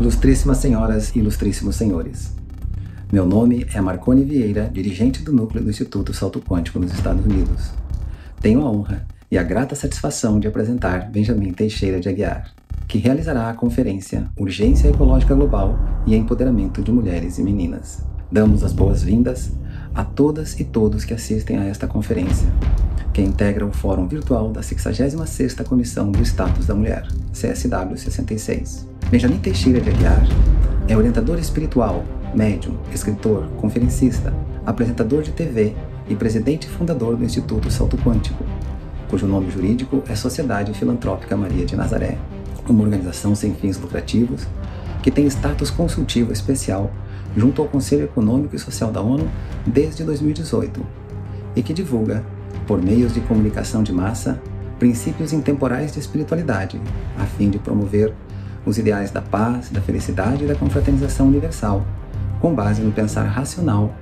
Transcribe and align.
Ilustríssimas 0.00 0.56
senhoras 0.56 1.14
e 1.14 1.18
ilustríssimos 1.18 1.76
senhores. 1.76 2.32
Meu 3.12 3.26
nome 3.26 3.66
é 3.74 3.82
Marcone 3.82 4.24
Vieira, 4.24 4.70
dirigente 4.72 5.22
do 5.22 5.30
núcleo 5.30 5.62
do 5.62 5.68
Instituto 5.68 6.14
Salto 6.14 6.40
Quântico 6.40 6.78
nos 6.78 6.94
Estados 6.94 7.22
Unidos. 7.22 7.70
Tenho 8.40 8.62
a 8.62 8.70
honra 8.70 9.06
e 9.30 9.36
a 9.36 9.42
grata 9.42 9.74
satisfação 9.74 10.40
de 10.40 10.48
apresentar 10.48 11.10
Benjamin 11.10 11.52
Teixeira 11.52 12.00
de 12.00 12.08
Aguiar, 12.08 12.50
que 12.88 12.96
realizará 12.96 13.50
a 13.50 13.54
conferência 13.54 14.26
Urgência 14.38 14.88
Ecológica 14.88 15.34
Global 15.34 15.78
e 16.06 16.16
Empoderamento 16.16 16.80
de 16.80 16.90
Mulheres 16.90 17.36
e 17.36 17.42
Meninas. 17.42 18.02
Damos 18.32 18.64
as 18.64 18.72
boas-vindas 18.72 19.52
a 19.94 20.02
todas 20.02 20.58
e 20.58 20.64
todos 20.64 21.04
que 21.04 21.12
assistem 21.12 21.58
a 21.58 21.66
esta 21.66 21.86
conferência, 21.86 22.48
que 23.12 23.20
integra 23.20 23.66
o 23.66 23.72
Fórum 23.72 24.08
Virtual 24.08 24.50
da 24.50 24.62
66ª 24.62 25.62
Comissão 25.64 26.10
do 26.10 26.22
Status 26.22 26.64
da 26.64 26.74
Mulher, 26.74 27.06
CSW 27.34 27.98
66. 27.98 28.89
Benjamin 29.10 29.38
Teixeira 29.38 29.80
de 29.80 29.90
Aguiar 29.90 30.22
é 30.86 30.96
orientador 30.96 31.36
espiritual, 31.36 32.04
médium, 32.32 32.78
escritor, 32.94 33.48
conferencista, 33.56 34.32
apresentador 34.64 35.24
de 35.24 35.32
TV 35.32 35.74
e 36.08 36.14
presidente 36.14 36.68
fundador 36.68 37.16
do 37.16 37.24
Instituto 37.24 37.68
Salto 37.72 37.98
Quântico, 37.98 38.44
cujo 39.08 39.26
nome 39.26 39.50
jurídico 39.50 40.00
é 40.08 40.14
Sociedade 40.14 40.72
Filantrópica 40.74 41.36
Maria 41.36 41.66
de 41.66 41.74
Nazaré, 41.74 42.18
uma 42.68 42.84
organização 42.84 43.34
sem 43.34 43.52
fins 43.52 43.76
lucrativos 43.80 44.46
que 45.02 45.10
tem 45.10 45.26
status 45.26 45.72
consultivo 45.72 46.32
especial 46.32 46.88
junto 47.36 47.60
ao 47.60 47.66
Conselho 47.66 48.04
Econômico 48.04 48.54
e 48.54 48.60
Social 48.60 48.92
da 48.92 49.00
ONU 49.00 49.28
desde 49.66 50.04
2018 50.04 50.86
e 51.56 51.64
que 51.64 51.72
divulga, 51.72 52.24
por 52.64 52.80
meios 52.80 53.12
de 53.12 53.20
comunicação 53.22 53.82
de 53.82 53.92
massa, 53.92 54.40
princípios 54.78 55.32
intemporais 55.32 55.92
de 55.92 55.98
espiritualidade, 55.98 56.80
a 57.18 57.24
fim 57.24 57.50
de 57.50 57.58
promover 57.58 58.14
os 58.64 58.78
ideais 58.78 59.10
da 59.10 59.20
paz, 59.20 59.70
da 59.70 59.80
felicidade 59.80 60.44
e 60.44 60.46
da 60.46 60.54
confraternização 60.54 61.28
universal, 61.28 61.84
com 62.40 62.54
base 62.54 62.82
no 62.82 62.92
pensar 62.92 63.24
racional 63.24 63.94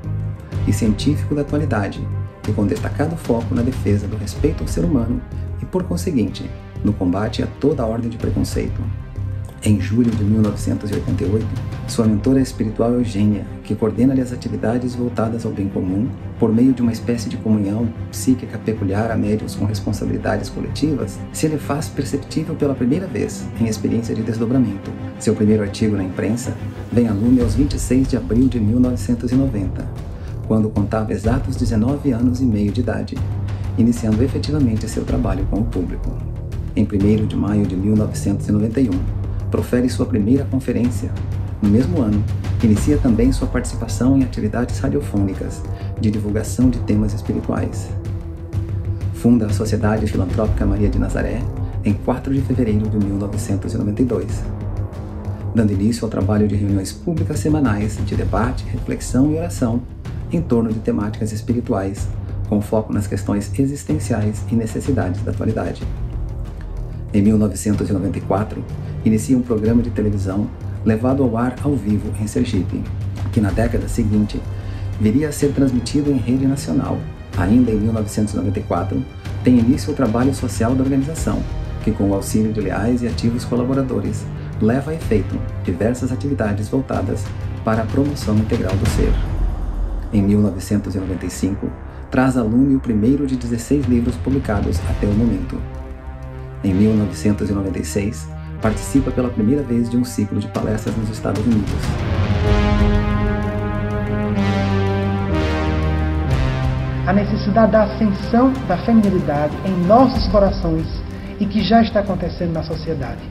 e 0.67 0.73
científico 0.73 1.35
da 1.35 1.43
atualidade 1.43 2.07
e 2.49 2.53
com 2.53 2.67
destacado 2.67 3.17
foco 3.17 3.55
na 3.55 3.63
defesa 3.63 4.07
do 4.07 4.17
respeito 4.17 4.63
ao 4.63 4.69
ser 4.69 4.85
humano 4.85 5.21
e, 5.61 5.65
por 5.65 5.83
conseguinte, 5.85 6.49
no 6.85 6.93
combate 6.93 7.43
a 7.43 7.47
toda 7.47 7.83
a 7.83 7.87
ordem 7.87 8.11
de 8.11 8.17
preconceito. 8.17 8.81
Em 9.65 9.81
julho 9.81 10.11
de 10.11 10.23
1988, 10.23 11.45
sua 11.89 12.07
mentora 12.07 12.41
espiritual 12.41 12.93
Eugênia, 12.93 13.45
que 13.65 13.75
coordena-lhe 13.75 14.21
as 14.21 14.33
atividades 14.33 14.95
voltadas 14.95 15.45
ao 15.45 15.51
bem 15.51 15.69
comum, 15.69 16.09
por 16.39 16.55
meio 16.55 16.73
de 16.73 16.81
uma 16.81 16.93
espécie 16.93 17.29
de 17.29 17.37
comunhão 17.39 17.89
psíquica 18.09 18.57
peculiar 18.57 19.11
a 19.11 19.17
médios 19.17 19.57
com 19.57 19.65
responsabilidades 19.65 20.49
coletivas, 20.49 21.19
se 21.33 21.49
lhe 21.49 21.59
faz 21.59 21.89
perceptível 21.89 22.55
pela 22.55 22.73
primeira 22.73 23.09
vez 23.09 23.49
em 23.61 23.67
experiência 23.67 24.15
de 24.15 24.23
desdobramento. 24.23 24.93
Seu 25.19 25.35
primeiro 25.35 25.65
artigo 25.65 25.97
na 25.97 26.05
imprensa 26.05 26.57
vem 26.93 27.09
a 27.09 27.13
lume 27.13 27.41
aos 27.41 27.57
26 27.57 28.07
de 28.07 28.17
abril 28.17 28.47
de 28.47 28.61
1990, 28.61 29.85
quando 30.47 30.71
contava 30.71 31.13
exatos 31.13 31.57
19 31.57 32.13
anos 32.13 32.41
e 32.41 32.45
meio 32.45 32.71
de 32.71 32.81
idade, 32.81 33.19
iniciando 33.77 34.23
efetivamente 34.23 34.89
seu 34.89 35.05
trabalho 35.05 35.45
com 35.51 35.61
o 35.61 35.65
público. 35.65 36.17
Em 36.77 36.85
1 36.85 37.27
de 37.27 37.35
maio 37.35 37.67
de 37.67 37.75
1991, 37.75 39.18
profere 39.51 39.89
sua 39.89 40.07
primeira 40.07 40.45
conferência. 40.45 41.11
No 41.61 41.69
mesmo 41.69 42.01
ano, 42.01 42.23
inicia 42.63 42.99
também 42.99 43.33
sua 43.33 43.49
participação 43.49 44.17
em 44.17 44.23
atividades 44.23 44.79
radiofônicas 44.79 45.63
de 46.01 46.11
divulgação 46.11 46.71
de 46.71 46.79
temas 46.81 47.13
espirituais. 47.15 47.89
Funda 49.15 49.47
a 49.47 49.53
Sociedade 49.53 50.07
Filantrópica 50.07 50.65
Maria 50.65 50.89
de 50.89 50.99
Nazaré 50.99 51.43
em 51.85 51.93
4 51.93 52.33
de 52.33 52.41
fevereiro 52.41 52.89
de 52.89 52.99
1992, 52.99 54.43
dando 55.55 55.73
início 55.73 56.05
ao 56.05 56.11
trabalho 56.11 56.47
de 56.47 56.55
reuniões 56.55 56.93
públicas 56.93 57.41
semanais 57.41 57.99
de 58.05 58.15
debate, 58.15 58.65
reflexão 58.71 59.33
e 59.33 59.37
oração 59.37 59.83
em 60.31 60.41
torno 60.41 60.73
de 60.73 60.79
temáticas 60.81 61.33
espirituais, 61.33 62.07
com 62.49 62.61
foco 62.61 62.93
nas 62.93 63.07
questões 63.07 63.51
existenciais 63.59 64.43
e 64.51 64.55
necessidades 64.55 65.23
da 65.23 65.33
atualidade. 65.33 65.83
Em 67.13 67.23
1994, 67.23 68.63
inicia 69.05 69.37
um 69.37 69.43
programa 69.43 69.83
de 69.83 69.91
televisão 69.91 70.49
levado 70.85 71.23
ao 71.23 71.37
ar 71.37 71.57
ao 71.63 71.75
vivo 71.75 72.13
em 72.21 72.27
Sergipe, 72.27 72.83
que 73.33 73.41
na 73.41 73.51
década 73.51 73.89
seguinte 73.89 74.41
viria 75.01 75.29
a 75.29 75.33
ser 75.33 75.53
transmitido 75.53 76.11
em 76.11 76.17
rede 76.17 76.47
nacional. 76.47 76.99
Ainda 77.37 77.71
em 77.71 77.79
1994, 77.79 79.03
tem 79.45 79.59
início 79.59 79.93
o 79.93 79.97
trabalho 79.97 80.35
social 80.35 80.75
da 80.75 80.83
organização, 80.83 81.43
que 81.85 81.93
com 81.93 82.11
o 82.11 82.15
auxílio 82.15 82.53
de 82.53 82.61
leais 82.61 83.03
e 83.03 83.07
ativos 83.07 83.45
colaboradores, 83.45 84.25
leva 84.61 84.91
a 84.91 84.95
efeito 84.95 85.39
diversas 85.65 86.11
atividades 86.11 86.69
voltadas 86.69 87.25
para 87.65 87.83
a 87.83 87.87
promoção 87.87 88.37
integral 88.37 88.75
do 88.77 88.89
ser. 88.91 89.13
Em 90.13 90.23
1995, 90.23 91.71
traz 92.11 92.37
a 92.37 92.43
lume 92.43 92.75
o 92.75 92.81
primeiro 92.81 93.27
de 93.27 93.37
16 93.37 93.87
livros 93.87 94.17
publicados 94.17 94.81
até 94.89 95.07
o 95.07 95.13
momento. 95.13 95.61
Em 96.65 96.75
1996, 96.75 98.27
participa 98.61 99.11
pela 99.11 99.31
primeira 99.31 99.63
vez 99.63 99.89
de 99.89 99.97
um 99.97 100.05
ciclo 100.05 100.39
de 100.39 100.49
palestras 100.49 100.97
nos 100.97 101.09
Estados 101.11 101.45
Unidos. 101.45 101.73
A 107.07 107.13
necessidade 107.13 107.73
da 107.73 107.85
ascensão 107.85 108.53
da 108.67 108.77
feminilidade 108.85 109.57
em 109.65 109.87
nossos 109.87 110.27
corações 110.29 110.87
e 111.41 111.47
que 111.47 111.63
já 111.63 111.83
está 111.83 112.01
acontecendo 112.01 112.53
na 112.53 112.63
sociedade. 112.63 113.23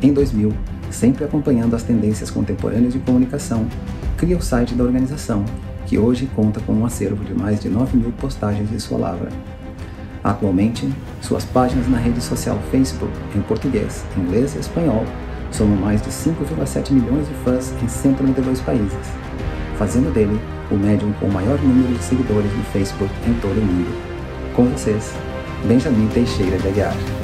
Em 0.00 0.12
2000, 0.12 0.54
sempre 0.90 1.24
acompanhando 1.24 1.74
as 1.74 1.82
tendências 1.82 2.30
contemporâneas 2.30 2.92
de 2.92 2.98
comunicação, 3.00 3.66
cria 4.16 4.36
o 4.36 4.42
site 4.42 4.74
da 4.74 4.84
organização, 4.84 5.44
que 5.86 5.98
hoje 5.98 6.28
conta 6.34 6.60
com 6.60 6.72
um 6.72 6.86
acervo 6.86 7.24
de 7.24 7.34
mais 7.34 7.60
de 7.60 7.68
9 7.68 7.96
mil 7.96 8.12
postagens 8.12 8.70
de 8.70 8.80
sua 8.80 8.98
lavra. 8.98 9.28
Atualmente, 10.22 10.88
suas 11.20 11.44
páginas 11.44 11.88
na 11.88 11.98
rede 11.98 12.20
social 12.20 12.58
Facebook, 12.70 13.12
em 13.34 13.40
português, 13.42 14.04
inglês 14.16 14.54
e 14.54 14.58
espanhol, 14.58 15.04
somam 15.50 15.76
mais 15.76 16.02
de 16.02 16.10
5,7 16.10 16.92
milhões 16.92 17.26
de 17.28 17.34
fãs 17.44 17.72
em 17.82 17.88
192 17.88 18.60
países, 18.60 18.98
fazendo 19.76 20.12
dele 20.12 20.38
o 20.70 20.74
médium 20.74 21.12
com 21.12 21.26
o 21.26 21.32
maior 21.32 21.58
número 21.62 21.94
de 21.94 22.02
seguidores 22.02 22.52
no 22.52 22.64
Facebook 22.64 23.12
em 23.26 23.34
todo 23.34 23.58
o 23.58 23.64
mundo. 23.64 23.96
Com 24.54 24.64
vocês, 24.66 25.14
Benjamin 25.64 26.08
Teixeira 26.08 26.58
de 26.58 26.68
Aguiar. 26.68 27.17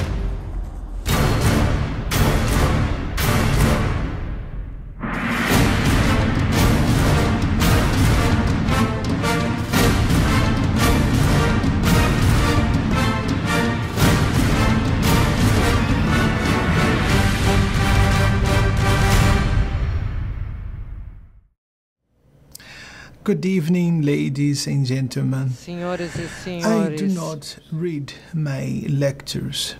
Good 23.25 23.43
evening, 23.43 24.03
ladies 24.03 24.67
and 24.67 24.85
gentlemen. 24.85 25.49
Senhoras 25.49 26.13
e 26.15 26.27
senhores. 26.43 27.01
I 27.01 27.07
do 27.07 27.11
not 27.11 27.57
read 27.73 28.13
my 28.35 28.85
lectures. 28.87 29.75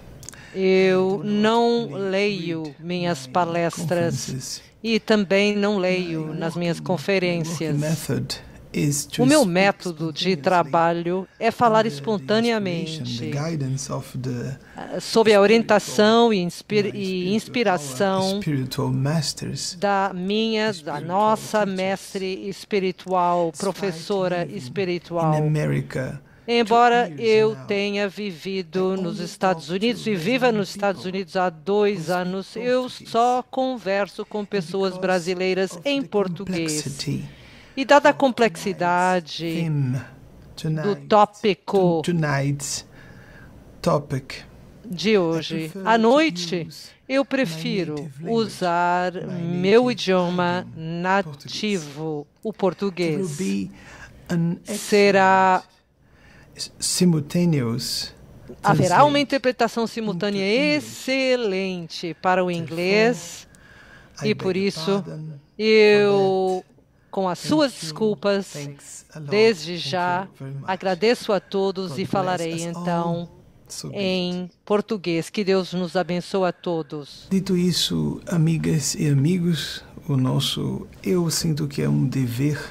Eu 0.56 1.22
não 1.24 1.92
leio 1.92 2.74
minhas 2.80 3.28
palestras 3.28 4.64
e 4.84 5.00
também 5.00 5.56
não 5.56 5.78
leio 5.78 6.34
nas 6.34 6.56
minhas 6.56 6.80
conferências. 6.80 7.78
O 9.19 9.25
meu 9.25 9.46
método 9.46 10.12
de 10.12 10.36
trabalho 10.36 11.25
é 11.40 11.50
falar 11.50 11.86
espontaneamente, 11.86 13.32
ah, 14.76 15.00
sob 15.00 15.34
a 15.34 15.40
orientação 15.40 16.34
e, 16.34 16.46
inspiração 17.34 18.41
da 19.78 20.11
minha, 20.14 20.73
da 20.73 21.00
nossa 21.00 21.66
mestre 21.66 22.50
espiritual, 22.50 23.53
professora 23.58 24.46
espiritual. 24.46 25.34
Embora 26.47 27.11
eu 27.17 27.55
tenha 27.67 28.08
vivido 28.08 28.96
nos 28.96 29.20
Estados 29.20 29.70
Unidos 29.70 30.05
e 30.05 30.14
viva 30.16 30.52
nos 30.52 30.70
Estados 30.70 31.03
Unidos 31.05 31.35
há 31.35 31.50
dois 31.50 32.11
anos, 32.11 32.55
eu 32.55 32.88
só 32.88 33.41
converso 33.50 34.23
com 34.26 34.46
pessoas 34.46 34.96
brasileiras 34.97 35.79
em 35.84 36.03
português. 36.03 36.84
E 37.78 37.84
dada 37.84 38.10
a 38.10 38.14
complexidade 38.14 39.70
do 40.84 40.96
tópico 41.08 42.02
de 44.86 45.18
hoje, 45.18 45.72
à 45.84 45.98
noite, 45.98 46.68
eu 47.10 47.26
prefiro 47.26 48.10
usar 48.24 49.12
meu 49.42 49.92
idioma 49.92 50.66
nativo, 50.76 52.26
o 52.44 52.54
português. 52.54 53.38
Será 54.64 55.64
Haverá 58.64 59.04
uma 59.04 59.20
interpretação 59.20 59.86
simultânea 59.88 60.76
excelente 60.78 62.16
para 62.22 62.44
o 62.44 62.50
inglês. 62.50 63.48
E 64.24 64.34
por 64.34 64.56
isso, 64.56 65.04
eu, 65.58 66.64
com 67.16 67.29
as 67.29 67.40
suas 67.40 67.72
desculpas, 67.72 68.53
desde 69.22 69.78
já, 69.78 70.28
agradeço 70.67 71.32
a 71.32 71.40
todos 71.40 71.97
e 71.97 72.06
falarei 72.06 72.64
então 72.64 73.29
em 73.94 74.50
português. 74.66 75.29
Que 75.29 75.41
Deus 75.41 75.72
nos 75.72 75.96
abençoe 75.96 76.50
a 76.50 76.52
todos. 76.52 77.26
Dito 77.32 77.56
isso, 77.56 78.20
amigas 78.28 78.96
e 78.96 79.08
amigos, 79.08 79.82
o 80.09 80.17
nosso 80.17 80.85
eu 81.02 81.32
sinto 81.32 81.70
que 81.70 81.82
é 81.82 81.88
um 81.88 82.06
dever 82.06 82.62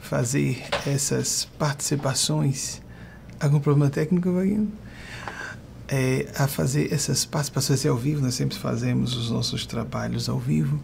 fazer 0.00 0.64
essas 0.86 1.46
participações. 1.58 2.80
Algum 3.40 3.58
problema 3.58 3.90
técnico, 3.90 4.30
Vaguinho? 4.32 4.72
É, 5.88 6.30
a 6.36 6.46
fazer 6.46 6.92
essas 6.92 7.24
participações 7.24 7.84
ao 7.84 7.96
vivo, 7.96 8.22
nós 8.22 8.34
sempre 8.34 8.56
fazemos 8.56 9.16
os 9.16 9.28
nossos 9.28 9.66
trabalhos 9.66 10.28
ao 10.28 10.38
vivo, 10.38 10.80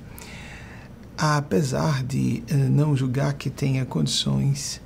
apesar 1.17 2.03
de 2.03 2.43
eh, 2.49 2.55
não 2.55 2.97
julgar 2.97 3.35
que 3.35 3.51
tenha 3.51 3.85
condições 3.85 4.81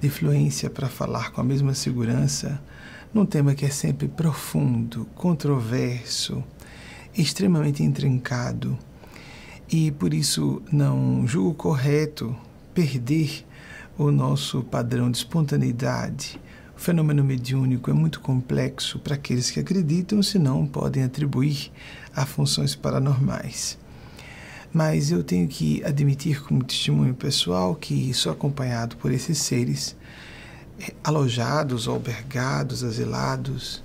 de 0.00 0.08
fluência 0.08 0.70
para 0.70 0.88
falar 0.88 1.30
com 1.32 1.40
a 1.40 1.44
mesma 1.44 1.74
segurança 1.74 2.60
num 3.12 3.26
tema 3.26 3.54
que 3.54 3.64
é 3.64 3.70
sempre 3.70 4.08
profundo, 4.08 5.06
controverso, 5.14 6.42
extremamente 7.16 7.82
intrincado, 7.82 8.78
e 9.68 9.90
por 9.90 10.14
isso 10.14 10.62
não 10.72 11.26
julgo 11.26 11.54
correto 11.54 12.36
perder 12.72 13.44
o 13.98 14.10
nosso 14.10 14.62
padrão 14.62 15.10
de 15.10 15.18
espontaneidade. 15.18 16.40
O 16.76 16.80
fenômeno 16.80 17.22
mediúnico 17.22 17.90
é 17.90 17.92
muito 17.92 18.20
complexo 18.20 18.98
para 18.98 19.14
aqueles 19.14 19.50
que 19.50 19.60
acreditam, 19.60 20.22
senão 20.22 20.66
podem 20.66 21.02
atribuir 21.02 21.70
a 22.14 22.24
funções 22.24 22.74
paranormais. 22.74 23.78
Mas 24.72 25.10
eu 25.10 25.24
tenho 25.24 25.48
que 25.48 25.82
admitir, 25.84 26.42
como 26.42 26.62
testemunho 26.62 27.14
pessoal, 27.14 27.74
que 27.74 28.14
sou 28.14 28.30
acompanhado 28.30 28.96
por 28.96 29.10
esses 29.10 29.38
seres 29.38 29.96
alojados, 31.02 31.88
albergados, 31.88 32.84
asilados 32.84 33.82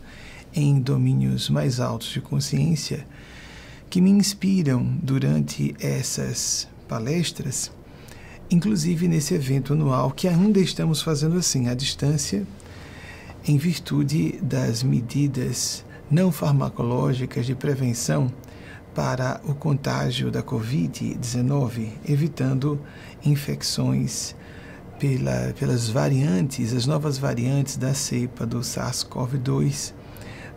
em 0.54 0.80
domínios 0.80 1.50
mais 1.50 1.80
altos 1.80 2.10
de 2.10 2.22
consciência 2.22 3.06
que 3.90 4.00
me 4.00 4.10
inspiram 4.10 4.84
durante 5.02 5.76
essas 5.80 6.68
palestras, 6.88 7.72
inclusive 8.50 9.08
nesse 9.08 9.34
evento 9.34 9.74
anual 9.74 10.12
que 10.12 10.28
ainda 10.28 10.60
estamos 10.60 11.02
fazendo 11.02 11.38
assim, 11.38 11.68
à 11.68 11.74
distância, 11.74 12.46
em 13.48 13.58
virtude 13.58 14.40
das 14.42 14.84
medidas 14.84 15.86
não 16.10 16.32
farmacológicas 16.32 17.46
de 17.46 17.56
prevenção 17.56 18.32
para 18.96 19.42
o 19.44 19.54
contágio 19.54 20.32
da 20.32 20.42
Covid-19, 20.42 21.90
evitando 22.08 22.80
infecções 23.26 24.34
pela, 24.98 25.54
pelas 25.60 25.90
variantes, 25.90 26.74
as 26.74 26.86
novas 26.86 27.18
variantes 27.18 27.76
da 27.76 27.94
cepa 27.94 28.46
do 28.46 28.62
SARS-CoV-2, 28.62 29.94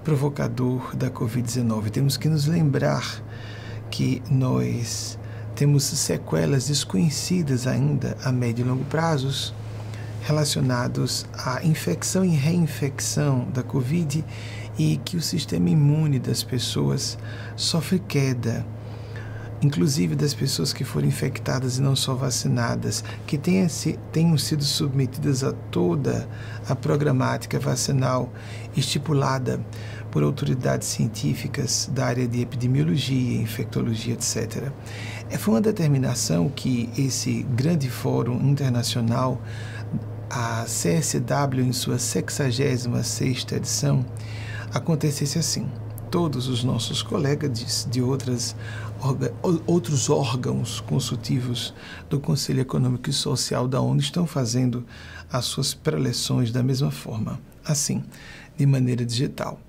provocador 0.04 0.94
da 0.94 1.10
Covid-19. 1.10 1.90
Temos 1.90 2.16
que 2.16 2.28
nos 2.28 2.46
lembrar 2.46 3.20
que 3.90 4.22
nós 4.30 5.18
temos 5.56 5.82
sequelas 5.82 6.68
desconhecidas 6.68 7.66
ainda 7.66 8.16
a 8.22 8.30
médio 8.30 8.64
e 8.64 8.68
longo 8.68 8.84
prazos 8.84 9.52
relacionados 10.22 11.26
à 11.32 11.64
infecção 11.64 12.24
e 12.24 12.28
reinfecção 12.28 13.48
da 13.52 13.64
Covid 13.64 14.24
e 14.78 14.96
que 15.04 15.16
o 15.16 15.20
sistema 15.20 15.68
imune 15.68 16.18
das 16.18 16.42
pessoas 16.42 17.18
sofre 17.56 17.98
queda 17.98 18.64
inclusive 19.62 20.14
das 20.14 20.34
pessoas 20.34 20.72
que 20.72 20.84
foram 20.84 21.08
infectadas 21.08 21.78
e 21.78 21.82
não 21.82 21.96
só 21.96 22.14
vacinadas, 22.14 23.02
que 23.26 23.36
tenham, 23.36 23.66
tenham 24.12 24.38
sido 24.38 24.62
submetidas 24.62 25.42
a 25.42 25.52
toda 25.52 26.28
a 26.68 26.76
programática 26.76 27.58
vacinal 27.58 28.32
estipulada 28.76 29.60
por 30.10 30.22
autoridades 30.22 30.88
científicas 30.88 31.90
da 31.92 32.06
área 32.06 32.26
de 32.26 32.40
epidemiologia, 32.40 33.40
infectologia, 33.40 34.14
etc. 34.14 34.70
É, 35.28 35.36
foi 35.36 35.54
uma 35.54 35.60
determinação 35.60 36.48
que 36.48 36.88
esse 36.96 37.42
grande 37.54 37.90
fórum 37.90 38.40
internacional, 38.48 39.40
a 40.30 40.64
CSW, 40.64 41.62
em 41.62 41.72
sua 41.72 41.96
66ª 41.96 43.56
edição, 43.56 44.04
acontecesse 44.72 45.38
assim 45.38 45.68
todos 46.10 46.48
os 46.48 46.64
nossos 46.64 47.02
colegas 47.02 47.86
de, 47.90 48.02
outras, 48.02 48.56
orga, 49.00 49.32
outros 49.66 50.08
órgãos 50.08 50.80
consultivos 50.80 51.74
do 52.08 52.18
Conselho 52.18 52.60
Econômico 52.60 53.10
e 53.10 53.12
Social 53.12 53.68
da 53.68 53.80
ONU 53.80 54.00
estão 54.00 54.26
fazendo 54.26 54.84
as 55.30 55.44
suas 55.44 55.74
preleções 55.74 56.50
da 56.50 56.62
mesma 56.62 56.90
forma, 56.90 57.38
assim, 57.64 58.02
de 58.56 58.66
maneira 58.66 59.04
digital. 59.04 59.60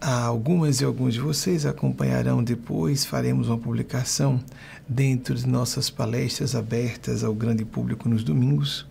Algumas 0.00 0.80
e 0.80 0.84
alguns 0.84 1.14
de 1.14 1.20
vocês 1.20 1.64
acompanharão 1.64 2.42
depois, 2.42 3.04
faremos 3.04 3.48
uma 3.48 3.58
publicação 3.58 4.40
dentro 4.88 5.34
de 5.34 5.46
nossas 5.46 5.90
palestras 5.90 6.54
abertas 6.56 7.22
ao 7.22 7.32
grande 7.32 7.64
público 7.64 8.08
nos 8.08 8.24
domingos 8.24 8.86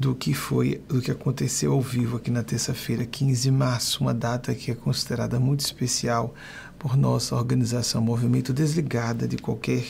do 0.00 0.14
que 0.14 0.32
foi, 0.32 0.80
do 0.88 1.02
que 1.02 1.10
aconteceu 1.10 1.74
ao 1.74 1.82
vivo 1.82 2.16
aqui 2.16 2.30
na 2.30 2.42
terça-feira, 2.42 3.04
15 3.04 3.42
de 3.42 3.50
março, 3.50 4.00
uma 4.00 4.14
data 4.14 4.54
que 4.54 4.70
é 4.70 4.74
considerada 4.74 5.38
muito 5.38 5.60
especial 5.60 6.34
por 6.78 6.96
nossa 6.96 7.36
organização 7.36 8.00
Movimento 8.00 8.50
Desligada 8.50 9.28
de 9.28 9.36
qualquer 9.36 9.84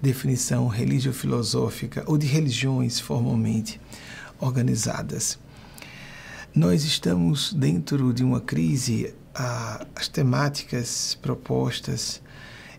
definição 0.00 0.68
religio-filosófica 0.68 2.04
ou 2.06 2.16
de 2.16 2.24
religiões 2.24 3.00
formalmente 3.00 3.80
organizadas. 4.38 5.40
Nós 6.54 6.84
estamos 6.84 7.52
dentro 7.52 8.12
de 8.14 8.22
uma 8.22 8.40
crise, 8.40 9.12
as 9.34 10.06
temáticas 10.06 11.18
propostas 11.20 12.22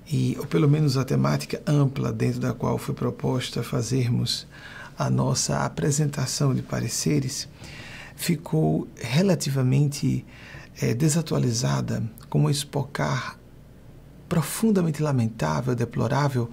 e 0.09 0.37
ou 0.39 0.45
pelo 0.45 0.69
menos 0.69 0.95
a 0.95 1.03
temática 1.03 1.61
ampla 1.67 2.13
dentro 2.13 2.39
da 2.39 2.53
qual 2.53 2.77
foi 2.77 2.95
proposta 2.95 3.61
fazermos 3.61 4.47
a 4.99 5.09
nossa 5.09 5.63
apresentação 5.63 6.53
de 6.53 6.61
pareceres 6.61 7.47
ficou 8.17 8.85
relativamente 8.97 10.25
é, 10.81 10.93
desatualizada, 10.93 12.03
com 12.29 12.43
um 12.43 12.49
espocar 12.49 13.39
profundamente 14.27 15.01
lamentável, 15.01 15.73
deplorável, 15.73 16.49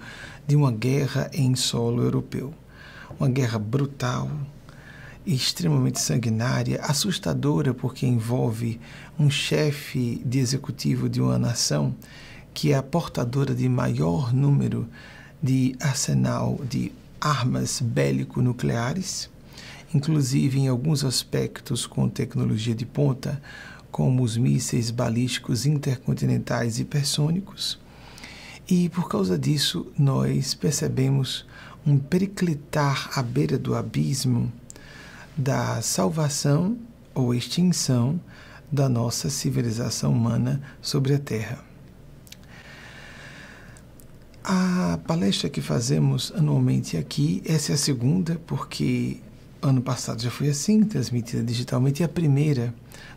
de 0.47 0.55
uma 0.55 0.71
guerra 0.71 1.29
em 1.33 1.55
solo 1.55 2.01
europeu. 2.01 2.53
Uma 3.19 3.27
guerra 3.27 3.59
brutal, 3.59 4.31
extremamente 5.25 5.99
sanguinária, 5.99 6.79
assustadora, 6.81 7.73
porque 7.73 8.07
envolve 8.07 8.79
um 9.19 9.29
chefe 9.29 10.21
de 10.25 10.39
executivo 10.39 11.09
de 11.09 11.19
uma 11.19 11.37
nação 11.37 11.93
que 12.53 12.71
é 12.71 12.77
a 12.77 12.83
portadora 12.83 13.53
de 13.53 13.67
maior 13.67 14.33
número 14.33 14.87
de 15.43 15.75
arsenal 15.81 16.59
de 16.67 16.93
armas 17.19 17.81
bélico-nucleares, 17.81 19.29
inclusive 19.93 20.59
em 20.59 20.67
alguns 20.67 21.03
aspectos 21.03 21.85
com 21.85 22.09
tecnologia 22.09 22.75
de 22.75 22.85
ponta, 22.85 23.41
como 23.91 24.23
os 24.23 24.37
mísseis 24.37 24.91
balísticos 24.91 25.65
intercontinentais 25.65 26.79
hipersônicos. 26.79 27.79
E 28.69 28.89
por 28.89 29.07
causa 29.07 29.37
disso, 29.37 29.87
nós 29.97 30.53
percebemos 30.53 31.45
um 31.85 31.97
periclitar 31.97 33.09
à 33.17 33.23
beira 33.23 33.57
do 33.57 33.75
abismo 33.75 34.51
da 35.37 35.81
salvação 35.81 36.77
ou 37.13 37.33
extinção 37.33 38.19
da 38.71 38.89
nossa 38.89 39.29
civilização 39.29 40.11
humana 40.11 40.61
sobre 40.81 41.13
a 41.13 41.19
Terra. 41.19 41.66
A 44.49 44.97
palestra 45.05 45.49
que 45.49 45.59
fazemos 45.59 46.31
anualmente 46.33 46.95
aqui, 46.95 47.43
essa 47.45 47.73
é 47.73 47.75
a 47.75 47.77
segunda, 47.77 48.39
porque 48.47 49.17
ano 49.61 49.81
passado 49.81 50.21
já 50.21 50.31
foi 50.31 50.47
assim, 50.47 50.85
transmitida 50.85 51.43
digitalmente, 51.43 52.01
e 52.01 52.05
a 52.05 52.07
primeira, 52.07 52.73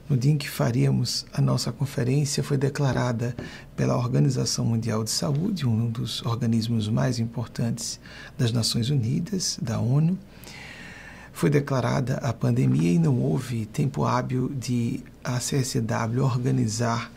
no 0.08 0.16
dia 0.16 0.32
em 0.32 0.36
que 0.36 0.50
faríamos 0.50 1.24
a 1.32 1.40
nossa 1.40 1.70
conferência, 1.70 2.42
foi 2.42 2.56
declarada 2.56 3.36
pela 3.76 3.96
Organização 3.96 4.64
Mundial 4.64 5.04
de 5.04 5.10
Saúde, 5.10 5.64
um 5.64 5.88
dos 5.88 6.20
organismos 6.26 6.88
mais 6.88 7.20
importantes 7.20 8.00
das 8.36 8.50
Nações 8.50 8.90
Unidas, 8.90 9.56
da 9.62 9.78
ONU. 9.78 10.18
Foi 11.32 11.48
declarada 11.48 12.16
a 12.16 12.32
pandemia 12.32 12.90
e 12.90 12.98
não 12.98 13.20
houve 13.20 13.66
tempo 13.66 14.04
hábil 14.04 14.48
de 14.48 14.98
a 15.22 15.38
CSW 15.38 16.24
organizar 16.24 17.08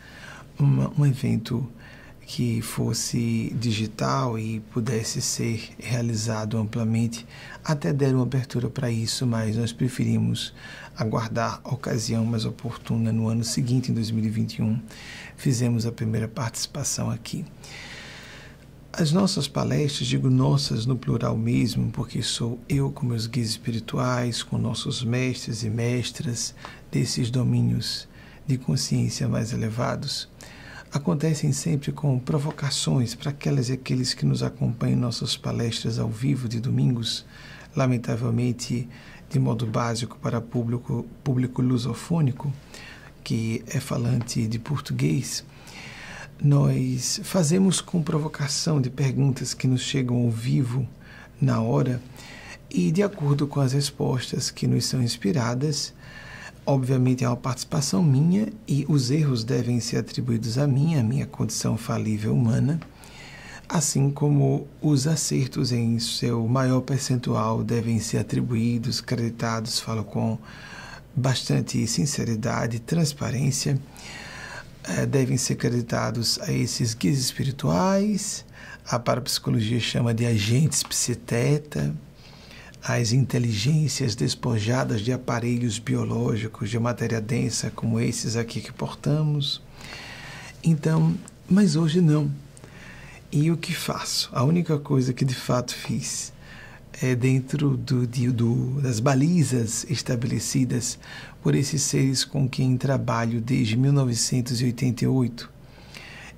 uma, 0.56 0.92
um 0.96 1.04
evento 1.04 1.68
que 2.26 2.62
fosse 2.62 3.54
digital 3.58 4.38
e 4.38 4.60
pudesse 4.72 5.20
ser 5.20 5.70
realizado 5.78 6.56
amplamente, 6.56 7.26
até 7.64 7.92
deram 7.92 8.22
abertura 8.22 8.68
para 8.68 8.90
isso, 8.90 9.26
mas 9.26 9.56
nós 9.56 9.72
preferimos 9.72 10.54
aguardar 10.96 11.60
a 11.64 11.74
ocasião 11.74 12.24
mais 12.24 12.44
oportuna 12.44 13.12
no 13.12 13.28
ano 13.28 13.44
seguinte, 13.44 13.90
em 13.90 13.94
2021. 13.94 14.80
Fizemos 15.36 15.86
a 15.86 15.92
primeira 15.92 16.28
participação 16.28 17.10
aqui. 17.10 17.44
as 18.96 19.10
nossas 19.10 19.48
palestras, 19.48 20.06
digo 20.06 20.30
nossas 20.30 20.86
no 20.86 20.96
plural 20.96 21.36
mesmo, 21.36 21.90
porque 21.90 22.22
sou 22.22 22.60
eu 22.68 22.92
com 22.92 23.04
meus 23.04 23.26
guias 23.26 23.48
espirituais, 23.48 24.40
com 24.42 24.56
nossos 24.56 25.02
mestres 25.02 25.64
e 25.64 25.68
mestras 25.68 26.54
desses 26.92 27.28
domínios 27.28 28.06
de 28.46 28.56
consciência 28.56 29.26
mais 29.26 29.52
elevados, 29.52 30.28
acontecem 30.94 31.50
sempre 31.52 31.90
com 31.90 32.16
provocações 32.20 33.16
para 33.16 33.30
aquelas 33.30 33.68
e 33.68 33.72
aqueles 33.72 34.14
que 34.14 34.24
nos 34.24 34.44
acompanham 34.44 34.96
em 34.96 35.00
nossas 35.00 35.36
palestras 35.36 35.98
ao 35.98 36.08
vivo 36.08 36.48
de 36.48 36.60
domingos, 36.60 37.26
lamentavelmente 37.74 38.88
de 39.28 39.40
modo 39.40 39.66
básico 39.66 40.16
para 40.16 40.40
público, 40.40 41.04
público 41.24 41.60
lusofônico, 41.60 42.52
que 43.24 43.64
é 43.66 43.80
falante 43.80 44.46
de 44.46 44.56
português. 44.60 45.44
Nós 46.40 47.20
fazemos 47.24 47.80
com 47.80 48.00
provocação 48.00 48.80
de 48.80 48.88
perguntas 48.88 49.52
que 49.52 49.66
nos 49.66 49.80
chegam 49.80 50.22
ao 50.22 50.30
vivo, 50.30 50.86
na 51.40 51.60
hora, 51.60 52.00
e 52.70 52.92
de 52.92 53.02
acordo 53.02 53.48
com 53.48 53.60
as 53.60 53.72
respostas 53.72 54.48
que 54.48 54.68
nos 54.68 54.86
são 54.86 55.02
inspiradas, 55.02 55.92
obviamente 56.66 57.24
é 57.24 57.28
uma 57.28 57.36
participação 57.36 58.02
minha 58.02 58.48
e 58.66 58.84
os 58.88 59.10
erros 59.10 59.44
devem 59.44 59.80
ser 59.80 59.98
atribuídos 59.98 60.58
a 60.58 60.66
mim, 60.66 60.96
a 60.96 61.02
minha 61.02 61.26
condição 61.26 61.76
falível 61.76 62.34
humana, 62.34 62.80
assim 63.68 64.10
como 64.10 64.66
os 64.80 65.06
acertos 65.06 65.72
em 65.72 65.98
seu 65.98 66.46
maior 66.46 66.80
percentual 66.80 67.62
devem 67.62 67.98
ser 67.98 68.18
atribuídos, 68.18 69.00
creditados, 69.00 69.80
falo 69.80 70.04
com 70.04 70.38
bastante 71.14 71.86
sinceridade 71.86 72.76
e 72.76 72.80
transparência 72.80 73.78
é, 74.84 75.06
devem 75.06 75.36
ser 75.36 75.56
creditados 75.56 76.38
a 76.42 76.52
esses 76.52 76.92
guias 76.94 77.18
espirituais, 77.18 78.44
a 78.86 78.98
parapsicologia 78.98 79.80
chama 79.80 80.12
de 80.12 80.26
agentes 80.26 80.82
psiteta, 80.82 81.94
as 82.86 83.12
inteligências 83.12 84.14
despojadas 84.14 85.00
de 85.00 85.10
aparelhos 85.10 85.78
biológicos 85.78 86.68
de 86.68 86.78
matéria 86.78 87.18
densa 87.18 87.70
como 87.70 87.98
esses 87.98 88.36
aqui 88.36 88.60
que 88.60 88.72
portamos. 88.72 89.62
Então, 90.62 91.14
mas 91.48 91.76
hoje 91.76 92.02
não. 92.02 92.30
E 93.32 93.50
o 93.50 93.56
que 93.56 93.74
faço? 93.74 94.28
A 94.34 94.44
única 94.44 94.78
coisa 94.78 95.14
que 95.14 95.24
de 95.24 95.34
fato 95.34 95.74
fiz 95.74 96.30
é 97.00 97.14
dentro 97.14 97.74
do, 97.74 98.06
do, 98.06 98.80
das 98.82 99.00
balizas 99.00 99.86
estabelecidas 99.88 100.98
por 101.42 101.54
esses 101.54 101.80
seres 101.82 102.22
com 102.22 102.46
quem 102.46 102.76
trabalho 102.76 103.40
desde 103.40 103.78
1988. 103.78 105.50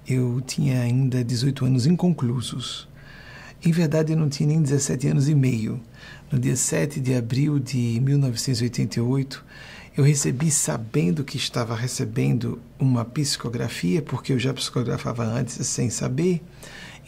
Eu 0.07 0.41
tinha 0.47 0.81
ainda 0.81 1.25
18 1.25 1.65
anos 1.65 1.87
inconclusos. 1.87 2.89
Em 3.65 3.73
verdade, 3.73 4.13
eu 4.13 4.17
não 4.17 4.29
tinha 4.29 4.49
nem 4.49 4.63
17 4.63 5.09
anos 5.09 5.29
e 5.29 5.35
meio. 5.35 5.81
No 6.31 6.39
dia 6.39 6.57
7 6.57 7.01
de 7.01 7.15
abril 7.15 7.59
de 7.59 8.01
1988, 8.01 9.45
eu 9.97 10.05
recebi, 10.05 10.51
sabendo 10.51 11.25
que 11.25 11.37
estava 11.37 11.75
recebendo 11.75 12.61
uma 12.79 13.05
psicografia, 13.05 14.03
porque 14.03 14.33
eu 14.33 14.39
já 14.39 14.53
psicografava 14.53 15.25
antes 15.25 15.67
sem 15.67 15.89
saber, 15.89 16.43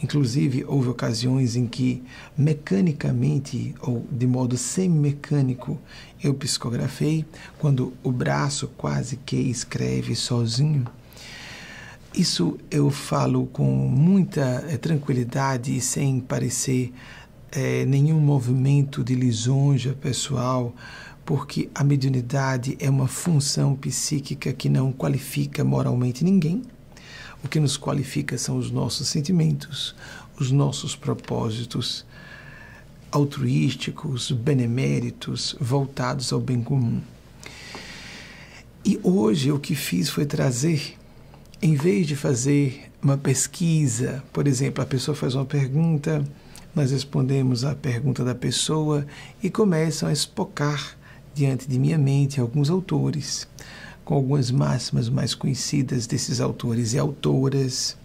Inclusive, 0.01 0.63
houve 0.65 0.87
ocasiões 0.87 1.57
em 1.57 1.67
que, 1.67 2.01
mecanicamente 2.37 3.75
ou 3.81 4.05
de 4.09 4.25
modo 4.25 4.57
semi-mecânico, 4.57 5.77
eu 6.23 6.33
psicografei, 6.33 7.25
quando 7.57 7.93
o 8.01 8.11
braço 8.11 8.69
quase 8.77 9.17
que 9.17 9.35
escreve 9.35 10.15
sozinho. 10.15 10.85
Isso 12.13 12.57
eu 12.71 12.89
falo 12.89 13.45
com 13.47 13.65
muita 13.65 14.65
é, 14.69 14.77
tranquilidade 14.77 15.75
e 15.75 15.81
sem 15.81 16.19
parecer 16.19 16.93
é, 17.51 17.85
nenhum 17.85 18.19
movimento 18.19 19.03
de 19.03 19.15
lisonja 19.15 19.93
pessoal, 19.93 20.75
porque 21.25 21.69
a 21.75 21.83
mediunidade 21.83 22.77
é 22.79 22.89
uma 22.89 23.07
função 23.07 23.75
psíquica 23.75 24.51
que 24.53 24.69
não 24.69 24.91
qualifica 24.91 25.63
moralmente 25.63 26.23
ninguém 26.23 26.63
o 27.43 27.47
que 27.47 27.59
nos 27.59 27.77
qualifica 27.77 28.37
são 28.37 28.57
os 28.57 28.69
nossos 28.69 29.07
sentimentos, 29.07 29.95
os 30.37 30.51
nossos 30.51 30.95
propósitos 30.95 32.05
altruísticos, 33.11 34.31
beneméritos, 34.31 35.55
voltados 35.59 36.31
ao 36.31 36.39
bem 36.39 36.61
comum. 36.61 37.01
E 38.85 38.99
hoje 39.03 39.51
o 39.51 39.59
que 39.59 39.73
fiz 39.73 40.09
foi 40.09 40.25
trazer, 40.25 40.95
em 41.61 41.75
vez 41.75 42.07
de 42.07 42.15
fazer 42.15 42.91
uma 43.01 43.17
pesquisa, 43.17 44.23
por 44.31 44.47
exemplo, 44.47 44.83
a 44.83 44.87
pessoa 44.87 45.15
faz 45.15 45.33
uma 45.33 45.45
pergunta, 45.45 46.23
nós 46.75 46.91
respondemos 46.91 47.63
a 47.63 47.75
pergunta 47.75 48.23
da 48.23 48.35
pessoa 48.35 49.05
e 49.41 49.49
começam 49.49 50.07
a 50.09 50.13
espocar 50.13 50.97
diante 51.33 51.67
de 51.67 51.79
minha 51.79 51.97
mente 51.97 52.39
alguns 52.39 52.69
autores 52.69 53.47
com 54.09 54.15
algumas 54.15 54.49
máximas 54.49 55.07
mais 55.07 55.35
conhecidas 55.35 56.07
desses 56.07 56.41
autores 56.41 56.93
e 56.93 56.97
autoras. 56.97 57.95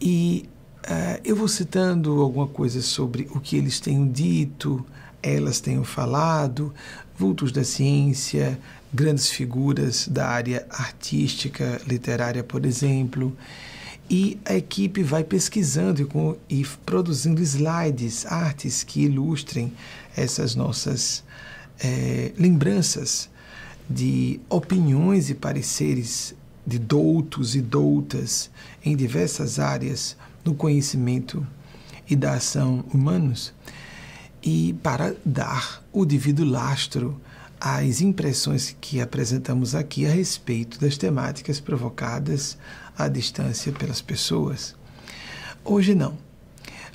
E 0.00 0.48
uh, 0.84 1.20
eu 1.22 1.36
vou 1.36 1.48
citando 1.48 2.22
alguma 2.22 2.46
coisa 2.46 2.80
sobre 2.80 3.28
o 3.32 3.38
que 3.38 3.58
eles 3.58 3.78
tenham 3.78 4.08
dito, 4.08 4.82
elas 5.22 5.60
tenham 5.60 5.84
falado, 5.84 6.72
vultos 7.14 7.52
da 7.52 7.62
ciência, 7.62 8.58
grandes 8.90 9.30
figuras 9.30 10.08
da 10.08 10.28
área 10.28 10.66
artística, 10.70 11.78
literária, 11.86 12.42
por 12.42 12.64
exemplo. 12.64 13.36
E 14.08 14.38
a 14.44 14.54
equipe 14.54 15.02
vai 15.02 15.24
pesquisando 15.24 16.02
e, 16.02 16.04
com, 16.04 16.36
e 16.48 16.64
produzindo 16.84 17.42
slides, 17.42 18.24
artes 18.26 18.84
que 18.84 19.00
ilustrem 19.02 19.72
essas 20.16 20.54
nossas 20.54 21.24
é, 21.80 22.32
lembranças 22.38 23.28
de 23.88 24.40
opiniões 24.48 25.28
e 25.30 25.34
pareceres 25.34 26.34
de 26.66 26.78
doutos 26.78 27.54
e 27.54 27.60
doutas 27.60 28.50
em 28.84 28.96
diversas 28.96 29.58
áreas 29.58 30.16
do 30.44 30.54
conhecimento 30.54 31.46
e 32.08 32.16
da 32.16 32.34
ação 32.34 32.84
humanos, 32.92 33.52
e 34.42 34.74
para 34.82 35.14
dar 35.24 35.84
o 35.92 36.04
devido 36.04 36.44
lastro 36.44 37.20
às 37.60 38.00
impressões 38.00 38.76
que 38.80 39.00
apresentamos 39.00 39.74
aqui 39.74 40.06
a 40.06 40.10
respeito 40.10 40.78
das 40.78 40.96
temáticas 40.96 41.58
provocadas 41.58 42.56
à 42.96 43.08
distância 43.08 43.72
pelas 43.72 44.00
pessoas. 44.00 44.74
Hoje 45.64 45.94
não. 45.94 46.16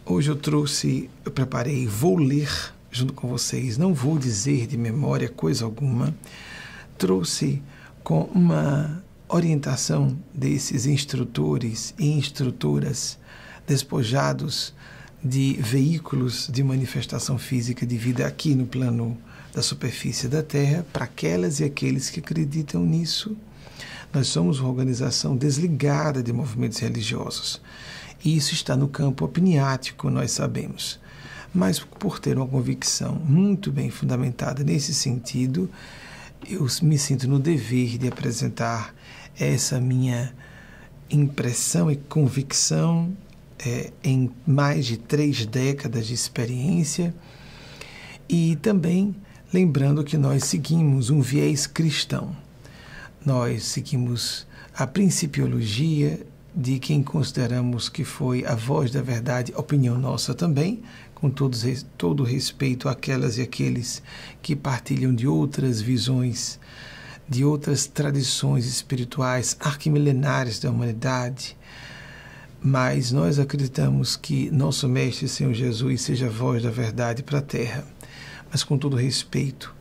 Hoje 0.06 0.32
eu 0.32 0.36
trouxe, 0.36 1.10
eu 1.24 1.32
preparei, 1.32 1.86
vou 1.88 2.18
ler 2.18 2.50
junto 2.92 3.14
com 3.14 3.28
vocês, 3.28 3.78
não 3.78 3.94
vou 3.94 4.18
dizer 4.18 4.68
de 4.68 4.78
memória 4.78 5.30
coisa 5.30 5.64
alguma, 5.64 6.14
trouxe 6.98 7.62
com 8.04 8.24
uma 8.24 9.02
orientação 9.30 10.18
desses 10.34 10.86
instrutores 10.86 11.94
e 11.98 12.12
instrutoras 12.12 13.18
despojados 13.66 14.74
de 15.24 15.54
veículos 15.54 16.50
de 16.52 16.64
manifestação 16.64 17.38
física 17.38 17.86
de 17.86 17.98
vida 17.98 18.26
aqui 18.26 18.56
no 18.56 18.66
plano 18.66 19.18
da 19.54 19.62
superfície 19.62 20.28
da 20.28 20.42
Terra, 20.42 20.86
para 20.92 21.06
aquelas 21.06 21.60
e 21.60 21.64
aqueles 21.64 22.10
que 22.10 22.20
acreditam 22.20 22.84
nisso. 22.84 23.38
Nós 24.14 24.28
somos 24.28 24.60
uma 24.60 24.70
organização 24.70 25.36
desligada 25.36 26.22
de 26.22 26.34
movimentos 26.34 26.80
religiosos. 26.80 27.62
E 28.24 28.36
isso 28.36 28.54
está 28.54 28.76
no 28.76 28.88
campo 28.88 29.26
opiniático, 29.26 30.10
nós 30.10 30.32
sabemos. 30.32 31.00
Mas 31.54 31.80
por 31.80 32.20
ter 32.20 32.38
uma 32.38 32.48
convicção 32.48 33.16
muito 33.16 33.72
bem 33.72 33.90
fundamentada 33.90 34.64
nesse 34.64 34.94
sentido, 34.94 35.70
eu 36.50 36.66
me 36.82 36.98
sinto 36.98 37.28
no 37.28 37.40
dever 37.40 37.98
de 37.98 38.08
apresentar 38.08 38.94
essa 39.40 39.80
minha 39.80 40.34
impressão 41.10 41.92
e 41.92 41.96
convicção 41.96 43.16
é, 43.66 43.92
em 44.04 44.32
mais 44.46 44.86
de 44.86 44.98
três 44.98 45.46
décadas 45.46 46.08
de 46.08 46.14
experiência 46.14 47.14
e 48.28 48.56
também 48.58 49.16
lembrando 49.54 50.04
que 50.04 50.18
nós 50.18 50.46
seguimos 50.46 51.10
um 51.10 51.22
viés 51.22 51.68
cristão. 51.68 52.36
Nós 53.24 53.66
seguimos 53.66 54.48
a 54.76 54.88
principiologia 54.88 56.26
de 56.56 56.80
quem 56.80 57.04
consideramos 57.04 57.88
que 57.88 58.04
foi 58.04 58.44
a 58.46 58.56
voz 58.56 58.90
da 58.90 59.02
verdade, 59.02 59.54
opinião 59.56 59.96
nossa 59.98 60.34
também, 60.34 60.82
com 61.14 61.30
todos, 61.30 61.86
todo 61.96 62.24
respeito 62.24 62.90
àquelas 62.90 63.38
e 63.38 63.44
aqueles 63.44 64.02
que 64.42 64.56
partilham 64.56 65.14
de 65.14 65.28
outras 65.28 65.80
visões, 65.80 66.60
de 67.30 67.46
outras 67.46 67.86
tradições 67.86 68.66
espirituais 68.66 69.56
arquimilenares 69.60 70.60
da 70.60 70.72
humanidade. 70.72 71.56
Mas 72.60 73.12
nós 73.12 73.38
acreditamos 73.38 74.16
que 74.16 74.50
nosso 74.50 74.90
Mestre 74.90 75.28
Senhor 75.28 75.54
Jesus 75.54 76.02
seja 76.02 76.26
a 76.26 76.30
voz 76.30 76.64
da 76.64 76.72
verdade 76.72 77.22
para 77.22 77.38
a 77.38 77.44
terra. 77.44 77.86
Mas 78.52 78.64
com 78.64 78.80
todo 78.80 78.96
respeito 78.96 79.74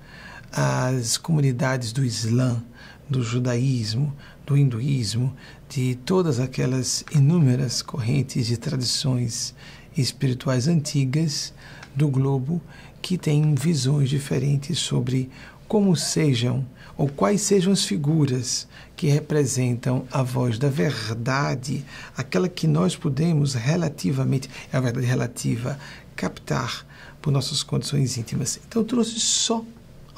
às 0.52 1.16
comunidades 1.16 1.90
do 1.90 2.04
Islã, 2.04 2.62
do 3.10 3.22
judaísmo, 3.22 4.14
do 4.46 4.56
hinduísmo, 4.56 5.34
de 5.68 5.96
todas 6.06 6.38
aquelas 6.38 7.04
inúmeras 7.12 7.82
correntes 7.82 8.46
de 8.46 8.56
tradições 8.56 9.54
espirituais 9.96 10.68
antigas 10.68 11.52
do 11.94 12.08
globo 12.08 12.62
que 13.02 13.18
têm 13.18 13.54
visões 13.54 14.08
diferentes 14.08 14.78
sobre 14.78 15.28
como 15.66 15.96
sejam 15.96 16.64
ou 16.96 17.08
quais 17.08 17.40
sejam 17.40 17.72
as 17.72 17.84
figuras 17.84 18.68
que 18.94 19.08
representam 19.08 20.04
a 20.12 20.22
voz 20.22 20.58
da 20.58 20.68
verdade, 20.68 21.84
aquela 22.16 22.48
que 22.48 22.66
nós 22.66 22.94
podemos 22.94 23.54
relativamente, 23.54 24.50
é 24.72 24.76
a 24.76 24.80
verdade 24.80 25.06
relativa, 25.06 25.78
captar 26.14 26.86
por 27.22 27.30
nossas 27.30 27.62
condições 27.62 28.18
íntimas. 28.18 28.60
Então 28.68 28.82
eu 28.82 28.86
trouxe 28.86 29.18
só 29.18 29.64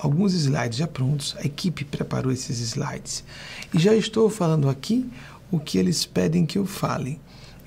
alguns 0.03 0.35
slides 0.35 0.79
já 0.79 0.87
prontos, 0.89 1.37
a 1.39 1.47
equipe 1.47 1.85
preparou 1.85 2.33
esses 2.33 2.59
slides. 2.59 3.23
E 3.73 3.79
já 3.79 3.95
estou 3.95 4.29
falando 4.29 4.69
aqui 4.69 5.09
o 5.51 5.61
que 5.61 5.79
eles 5.79 6.05
pedem 6.05 6.45
que 6.45 6.59
eu 6.59 6.67
fale. 6.67 7.21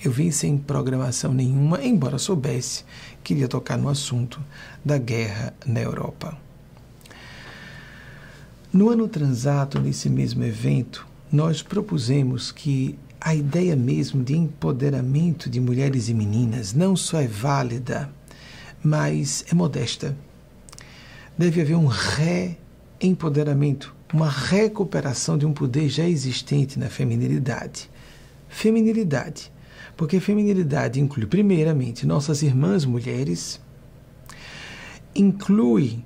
Eu 0.03 0.11
vim 0.11 0.29
sem 0.31 0.57
programação 0.57 1.33
nenhuma, 1.33 1.81
embora 1.81 2.17
soubesse 2.17 2.83
que 3.23 3.33
iria 3.33 3.47
tocar 3.47 3.77
no 3.77 3.87
assunto 3.87 4.43
da 4.83 4.97
guerra 4.97 5.53
na 5.65 5.79
Europa. 5.79 6.37
No 8.71 8.89
ano 8.89 9.07
transato, 9.07 9.79
nesse 9.79 10.09
mesmo 10.09 10.43
evento, 10.43 11.07
nós 11.31 11.61
propusemos 11.61 12.51
que 12.51 12.99
a 13.21 13.33
ideia 13.33 13.77
mesmo 13.77 14.21
de 14.21 14.35
empoderamento 14.35 15.49
de 15.49 15.61
mulheres 15.61 16.09
e 16.09 16.13
meninas 16.13 16.73
não 16.73 16.97
só 16.97 17.21
é 17.21 17.27
válida, 17.27 18.11
mas 18.83 19.45
é 19.49 19.55
modesta. 19.55 20.15
Deve 21.37 21.61
haver 21.61 21.75
um 21.75 21.87
reempoderamento, 21.87 23.95
uma 24.13 24.29
recuperação 24.29 25.37
de 25.37 25.45
um 25.45 25.53
poder 25.53 25.89
já 25.89 26.07
existente 26.07 26.79
na 26.79 26.89
feminilidade. 26.89 27.89
Feminilidade. 28.47 29.51
Porque 29.97 30.19
feminilidade 30.19 30.99
inclui, 30.99 31.25
primeiramente, 31.25 32.05
nossas 32.05 32.41
irmãs 32.41 32.85
mulheres, 32.85 33.59
inclui 35.13 36.03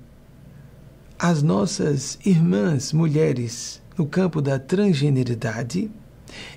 as 1.17 1.43
nossas 1.43 2.17
irmãs 2.25 2.93
mulheres 2.93 3.81
no 3.97 4.05
campo 4.05 4.41
da 4.41 4.57
transgeneridade 4.57 5.91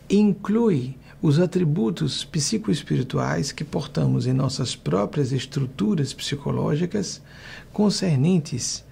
inclui 0.09 0.97
os 1.23 1.39
atributos 1.39 2.25
psicoespirituais 2.25 3.53
que 3.53 3.63
portamos 3.63 4.27
em 4.27 4.33
nossas 4.33 4.75
próprias 4.75 5.31
estruturas 5.31 6.13
psicológicas 6.13 7.23
concernentes 7.73 8.85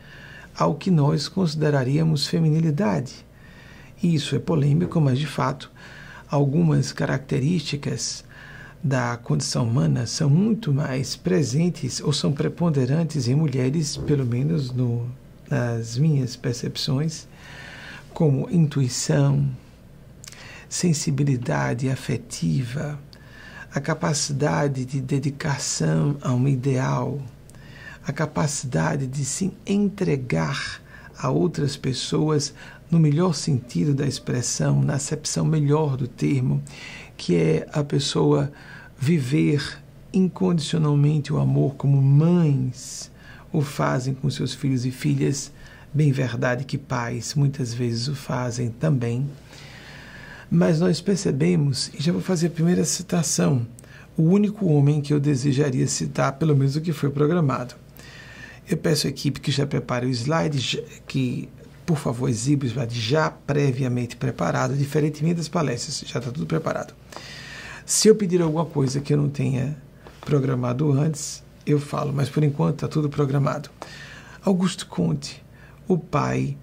ao 0.56 0.76
que 0.76 0.92
nós 0.92 1.28
consideraríamos 1.28 2.28
feminilidade. 2.28 3.26
E 4.00 4.14
isso 4.14 4.36
é 4.36 4.38
polêmico, 4.38 5.00
mas 5.00 5.18
de 5.18 5.26
fato, 5.26 5.70
algumas 6.30 6.92
características 6.92 8.24
da 8.82 9.16
condição 9.16 9.64
humana 9.64 10.06
são 10.06 10.30
muito 10.30 10.72
mais 10.72 11.16
presentes 11.16 12.00
ou 12.00 12.12
são 12.12 12.32
preponderantes 12.32 13.26
em 13.26 13.34
mulheres, 13.34 13.96
pelo 13.96 14.24
menos 14.24 14.70
no, 14.70 15.06
nas 15.50 15.98
minhas 15.98 16.36
percepções, 16.36 17.26
como 18.14 18.48
intuição, 18.50 19.46
sensibilidade 20.70 21.90
afetiva, 21.90 22.96
a 23.74 23.80
capacidade 23.80 24.84
de 24.84 25.00
dedicação 25.00 26.16
a 26.22 26.32
um 26.32 26.46
ideal, 26.46 27.20
a 28.06 28.12
capacidade 28.12 29.08
de 29.08 29.24
se 29.24 29.52
entregar 29.66 30.80
a 31.18 31.28
outras 31.28 31.76
pessoas 31.76 32.54
no 32.88 33.00
melhor 33.00 33.34
sentido 33.34 33.92
da 33.92 34.06
expressão, 34.06 34.80
na 34.80 34.94
acepção 34.94 35.44
melhor 35.44 35.96
do 35.96 36.06
termo, 36.06 36.62
que 37.16 37.34
é 37.34 37.68
a 37.72 37.82
pessoa 37.82 38.50
viver 38.96 39.80
incondicionalmente 40.12 41.32
o 41.32 41.38
amor 41.38 41.74
como 41.74 42.00
mães, 42.00 43.10
o 43.52 43.60
fazem 43.60 44.14
com 44.14 44.30
seus 44.30 44.54
filhos 44.54 44.86
e 44.86 44.92
filhas, 44.92 45.52
bem 45.92 46.12
verdade 46.12 46.64
que 46.64 46.78
pais 46.78 47.34
muitas 47.34 47.74
vezes 47.74 48.06
o 48.06 48.14
fazem 48.14 48.70
também. 48.70 49.28
Mas 50.50 50.80
nós 50.80 51.00
percebemos, 51.00 51.92
e 51.94 52.02
já 52.02 52.10
vou 52.10 52.20
fazer 52.20 52.48
a 52.48 52.50
primeira 52.50 52.84
citação, 52.84 53.64
o 54.16 54.22
único 54.22 54.66
homem 54.66 55.00
que 55.00 55.14
eu 55.14 55.20
desejaria 55.20 55.86
citar, 55.86 56.32
pelo 56.32 56.56
menos 56.56 56.74
o 56.74 56.80
que 56.80 56.92
foi 56.92 57.08
programado. 57.08 57.76
Eu 58.68 58.76
peço 58.76 59.06
à 59.06 59.10
equipe 59.10 59.40
que 59.40 59.52
já 59.52 59.64
prepare 59.64 60.06
o 60.06 60.10
slide, 60.10 60.82
que, 61.06 61.48
por 61.86 61.96
favor, 61.96 62.28
exiba 62.28 62.64
o 62.64 62.68
slide 62.68 63.00
já 63.00 63.30
previamente 63.30 64.16
preparado, 64.16 64.76
diferentemente 64.76 65.36
das 65.36 65.48
palestras, 65.48 66.02
já 66.04 66.18
está 66.18 66.32
tudo 66.32 66.46
preparado. 66.46 66.94
Se 67.86 68.08
eu 68.08 68.16
pedir 68.16 68.42
alguma 68.42 68.66
coisa 68.66 69.00
que 69.00 69.12
eu 69.12 69.16
não 69.16 69.28
tenha 69.28 69.76
programado 70.20 70.90
antes, 70.92 71.44
eu 71.64 71.78
falo, 71.78 72.12
mas 72.12 72.28
por 72.28 72.42
enquanto 72.42 72.74
está 72.74 72.88
tudo 72.88 73.08
programado. 73.08 73.70
Augusto 74.44 74.86
Conte, 74.86 75.42
o 75.86 75.96
pai 75.96 76.56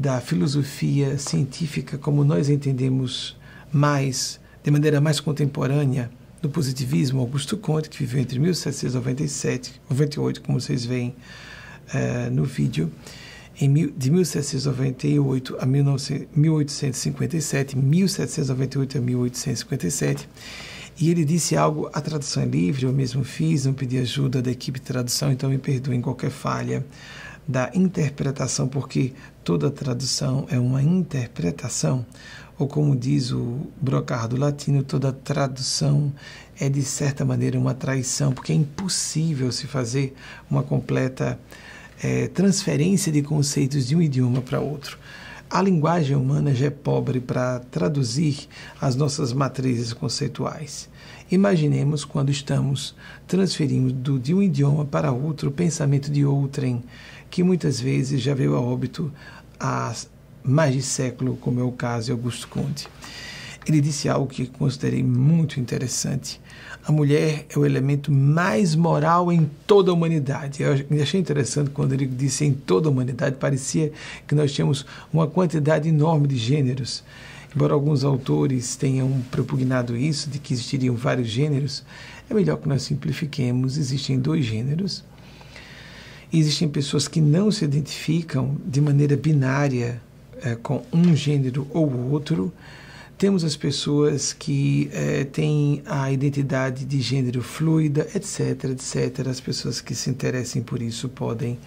da 0.00 0.18
filosofia 0.18 1.18
científica 1.18 1.98
como 1.98 2.24
nós 2.24 2.48
entendemos 2.48 3.36
mais, 3.70 4.40
de 4.64 4.70
maneira 4.70 4.98
mais 4.98 5.20
contemporânea, 5.20 6.10
do 6.40 6.48
positivismo, 6.48 7.20
Augusto 7.20 7.58
Conte, 7.58 7.90
que 7.90 7.98
viveu 7.98 8.18
entre 8.18 8.38
1797 8.38 9.68
e 9.68 9.72
98, 9.90 10.40
como 10.40 10.58
vocês 10.58 10.86
veem 10.86 11.14
uh, 11.92 12.30
no 12.32 12.44
vídeo, 12.44 12.90
em, 13.60 13.90
de 13.90 14.10
1798 14.10 15.58
a 15.60 15.66
1857, 15.66 17.76
1798 17.76 18.96
a 18.96 19.00
1857 19.02 20.26
e 20.98 21.10
ele 21.10 21.26
disse 21.26 21.56
algo, 21.56 21.90
a 21.92 22.00
tradução 22.00 22.42
é 22.42 22.46
livre, 22.46 22.84
eu 22.84 22.92
mesmo 22.92 23.22
fiz, 23.22 23.66
não 23.66 23.74
pedi 23.74 23.98
ajuda 23.98 24.40
da 24.40 24.50
equipe 24.50 24.80
de 24.80 24.86
tradução, 24.86 25.30
então 25.30 25.50
me 25.50 25.58
perdoem 25.58 26.00
qualquer 26.00 26.30
falha 26.30 26.86
da 27.46 27.70
interpretação, 27.74 28.68
porque 28.68 29.12
toda 29.42 29.70
tradução 29.70 30.46
é 30.50 30.58
uma 30.58 30.82
interpretação, 30.82 32.04
ou 32.58 32.68
como 32.68 32.94
diz 32.94 33.32
o 33.32 33.66
brocardo 33.80 34.36
latino, 34.36 34.82
toda 34.82 35.12
tradução 35.12 36.12
é 36.58 36.68
de 36.68 36.82
certa 36.82 37.24
maneira 37.24 37.58
uma 37.58 37.74
traição, 37.74 38.32
porque 38.32 38.52
é 38.52 38.54
impossível 38.54 39.50
se 39.50 39.66
fazer 39.66 40.14
uma 40.50 40.62
completa 40.62 41.38
é, 42.02 42.28
transferência 42.28 43.10
de 43.10 43.22
conceitos 43.22 43.86
de 43.86 43.96
um 43.96 44.02
idioma 44.02 44.42
para 44.42 44.60
outro. 44.60 44.98
A 45.48 45.60
linguagem 45.60 46.14
humana 46.14 46.54
já 46.54 46.66
é 46.66 46.70
pobre 46.70 47.18
para 47.18 47.58
traduzir 47.58 48.46
as 48.80 48.94
nossas 48.94 49.32
matrizes 49.32 49.92
conceituais. 49.92 50.88
Imaginemos 51.28 52.04
quando 52.04 52.30
estamos 52.30 52.94
transferindo 53.26 54.18
de 54.18 54.32
um 54.32 54.42
idioma 54.42 54.84
para 54.84 55.10
outro 55.10 55.48
o 55.48 55.52
pensamento 55.52 56.10
de 56.10 56.24
outrem, 56.24 56.84
que 57.30 57.42
muitas 57.42 57.80
vezes 57.80 58.20
já 58.20 58.34
veio 58.34 58.56
a 58.56 58.60
óbito 58.60 59.12
há 59.58 59.94
mais 60.42 60.74
de 60.74 60.82
século, 60.82 61.36
como 61.36 61.60
é 61.60 61.62
o 61.62 61.72
caso 61.72 62.06
de 62.06 62.12
Augusto 62.12 62.48
Conte. 62.48 62.88
Ele 63.66 63.80
disse 63.80 64.08
algo 64.08 64.26
que 64.26 64.46
considerei 64.46 65.02
muito 65.02 65.60
interessante 65.60 66.40
a 66.86 66.90
mulher 66.90 67.46
é 67.48 67.58
o 67.58 67.66
elemento 67.66 68.10
mais 68.10 68.74
moral 68.74 69.30
em 69.30 69.48
toda 69.66 69.90
a 69.90 69.94
humanidade. 69.94 70.62
Eu 70.62 70.72
achei 71.00 71.20
interessante 71.20 71.70
quando 71.70 71.92
ele 71.92 72.06
disse 72.06 72.44
em 72.44 72.52
toda 72.52 72.88
a 72.88 72.90
humanidade, 72.90 73.36
parecia 73.36 73.92
que 74.26 74.34
nós 74.34 74.52
tínhamos 74.52 74.86
uma 75.12 75.26
quantidade 75.26 75.88
enorme 75.88 76.26
de 76.26 76.36
gêneros. 76.36 77.04
Embora 77.54 77.74
alguns 77.74 78.02
autores 78.02 78.76
tenham 78.76 79.20
propugnado 79.30 79.96
isso, 79.96 80.30
de 80.30 80.38
que 80.38 80.54
existiriam 80.54 80.94
vários 80.94 81.28
gêneros, 81.28 81.84
é 82.28 82.34
melhor 82.34 82.56
que 82.56 82.68
nós 82.68 82.82
simplifiquemos. 82.82 83.76
Existem 83.76 84.18
dois 84.18 84.44
gêneros. 84.44 85.04
Existem 86.32 86.68
pessoas 86.68 87.08
que 87.08 87.20
não 87.20 87.50
se 87.50 87.64
identificam 87.64 88.56
de 88.64 88.80
maneira 88.80 89.16
binária 89.16 90.00
é, 90.42 90.54
com 90.54 90.82
um 90.92 91.14
gênero 91.14 91.66
ou 91.72 92.10
outro 92.10 92.52
temos 93.20 93.44
as 93.44 93.54
pessoas 93.54 94.32
que 94.32 94.88
é, 94.94 95.24
têm 95.24 95.82
a 95.84 96.10
identidade 96.10 96.86
de 96.86 97.02
gênero 97.02 97.42
fluida, 97.42 98.08
etc, 98.14 98.64
etc. 98.70 99.28
As 99.28 99.38
pessoas 99.38 99.78
que 99.78 99.94
se 99.94 100.08
interessem 100.08 100.62
por 100.62 100.80
isso 100.80 101.06
podem 101.06 101.58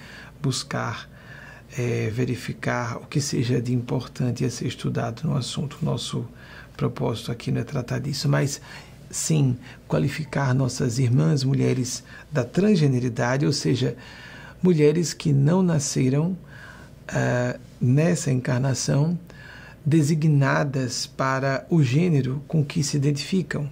buscar 0.41 1.07
é, 1.77 2.09
verificar 2.09 2.97
o 2.97 3.05
que 3.05 3.21
seja 3.21 3.61
de 3.61 3.71
importante 3.71 4.43
a 4.43 4.49
ser 4.49 4.65
estudado 4.65 5.27
no 5.27 5.37
assunto. 5.37 5.77
Nosso 5.83 6.25
propósito 6.75 7.31
aqui 7.31 7.51
não 7.51 7.61
é 7.61 7.63
tratar 7.63 7.99
disso, 7.99 8.27
mas 8.27 8.59
sim 9.11 9.55
qualificar 9.87 10.55
nossas 10.55 10.97
irmãs 10.97 11.43
mulheres 11.43 12.03
da 12.31 12.43
transgeneridade, 12.43 13.45
ou 13.45 13.53
seja, 13.53 13.95
mulheres 14.63 15.13
que 15.13 15.33
não 15.33 15.61
nasceram 15.61 16.31
uh, 16.31 17.59
nessa 17.79 18.31
encarnação 18.31 19.19
designadas 19.85 21.05
para 21.05 21.67
o 21.69 21.83
gênero 21.83 22.41
com 22.47 22.63
que 22.63 22.81
se 22.81 22.95
identificam 22.95 23.69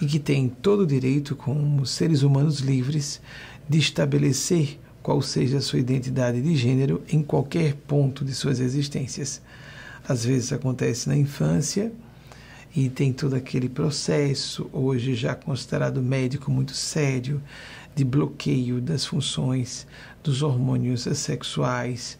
e 0.00 0.06
que 0.06 0.20
têm 0.20 0.48
todo 0.48 0.82
o 0.82 0.86
direito, 0.86 1.34
como 1.34 1.84
seres 1.84 2.22
humanos 2.22 2.60
livres, 2.60 3.20
de 3.68 3.78
estabelecer 3.78 4.78
qual 5.02 5.20
seja 5.20 5.58
a 5.58 5.60
sua 5.60 5.80
identidade 5.80 6.40
de 6.40 6.54
gênero 6.54 7.02
em 7.08 7.22
qualquer 7.22 7.74
ponto 7.74 8.24
de 8.24 8.32
suas 8.32 8.60
existências. 8.60 9.42
às 10.06 10.24
vezes 10.24 10.52
acontece 10.52 11.08
na 11.08 11.16
infância 11.16 11.92
e 12.74 12.88
tem 12.88 13.12
todo 13.12 13.34
aquele 13.34 13.68
processo, 13.68 14.70
hoje 14.72 15.14
já 15.14 15.34
considerado 15.34 16.00
médico 16.00 16.50
muito 16.50 16.72
sério, 16.72 17.42
de 17.94 18.04
bloqueio 18.04 18.80
das 18.80 19.04
funções 19.04 19.86
dos 20.22 20.42
hormônios 20.42 21.02
sexuais, 21.02 22.18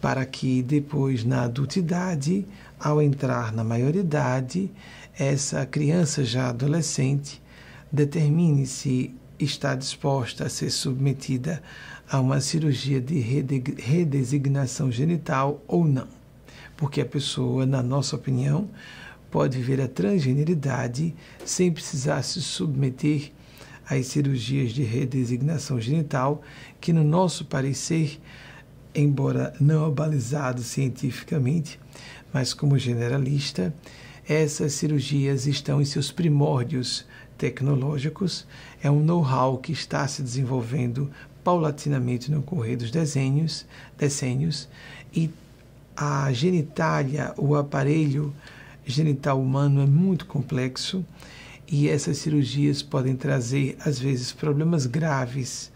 para 0.00 0.24
que 0.26 0.62
depois, 0.62 1.24
na 1.24 1.44
adultidade, 1.44 2.46
ao 2.78 3.00
entrar 3.00 3.52
na 3.52 3.64
maioridade, 3.64 4.70
essa 5.18 5.64
criança 5.64 6.24
já 6.24 6.48
adolescente 6.48 7.40
determine 7.90 8.66
se 8.66 9.14
está 9.38 9.74
disposta 9.74 10.44
a 10.44 10.48
ser 10.48 10.70
submetida 10.70 11.62
a 12.10 12.20
uma 12.20 12.40
cirurgia 12.40 13.00
de 13.00 13.18
redesignação 13.18 14.90
genital 14.90 15.62
ou 15.66 15.86
não. 15.86 16.08
Porque 16.76 17.00
a 17.00 17.06
pessoa, 17.06 17.64
na 17.64 17.82
nossa 17.82 18.16
opinião, 18.16 18.68
pode 19.30 19.58
viver 19.58 19.80
a 19.80 19.88
transgeneridade 19.88 21.14
sem 21.44 21.72
precisar 21.72 22.22
se 22.22 22.42
submeter 22.42 23.32
às 23.88 24.06
cirurgias 24.06 24.72
de 24.72 24.82
redesignação 24.82 25.80
genital, 25.80 26.42
que, 26.84 26.92
no 26.92 27.02
nosso 27.02 27.46
parecer, 27.46 28.20
embora 28.94 29.54
não 29.58 29.86
abalizado 29.86 30.62
cientificamente, 30.62 31.80
mas 32.30 32.52
como 32.52 32.78
generalista, 32.78 33.74
essas 34.28 34.74
cirurgias 34.74 35.46
estão 35.46 35.80
em 35.80 35.86
seus 35.86 36.12
primórdios 36.12 37.06
tecnológicos, 37.38 38.46
é 38.82 38.90
um 38.90 39.02
know-how 39.02 39.56
que 39.56 39.72
está 39.72 40.06
se 40.06 40.20
desenvolvendo 40.20 41.10
paulatinamente 41.42 42.30
no 42.30 42.42
correr 42.42 42.76
dos 42.76 42.90
desenhos, 42.90 43.64
decênios, 43.96 44.68
e 45.10 45.30
a 45.96 46.30
genitália, 46.34 47.32
o 47.38 47.56
aparelho 47.56 48.30
genital 48.84 49.40
humano 49.40 49.80
é 49.80 49.86
muito 49.86 50.26
complexo 50.26 51.02
e 51.66 51.88
essas 51.88 52.18
cirurgias 52.18 52.82
podem 52.82 53.16
trazer, 53.16 53.74
às 53.80 53.98
vezes, 53.98 54.32
problemas 54.32 54.84
graves 54.84 55.72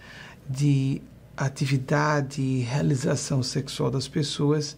de 0.49 1.03
atividade 1.37 2.41
e 2.43 2.61
realização 2.61 3.43
sexual 3.43 3.91
das 3.91 4.09
pessoas. 4.09 4.77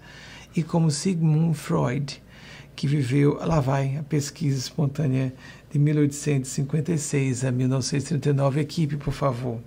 E 0.54 0.62
como 0.62 0.90
Sigmund 0.90 1.56
Freud, 1.56 2.22
que 2.74 2.86
viveu, 2.86 3.34
lá 3.36 3.60
vai 3.60 3.96
a 3.96 4.02
pesquisa 4.02 4.58
espontânea 4.58 5.32
de 5.70 5.78
1856 5.78 7.44
a 7.44 7.52
1939, 7.52 8.60
equipe, 8.60 8.96
por 8.96 9.12
favor. 9.12 9.60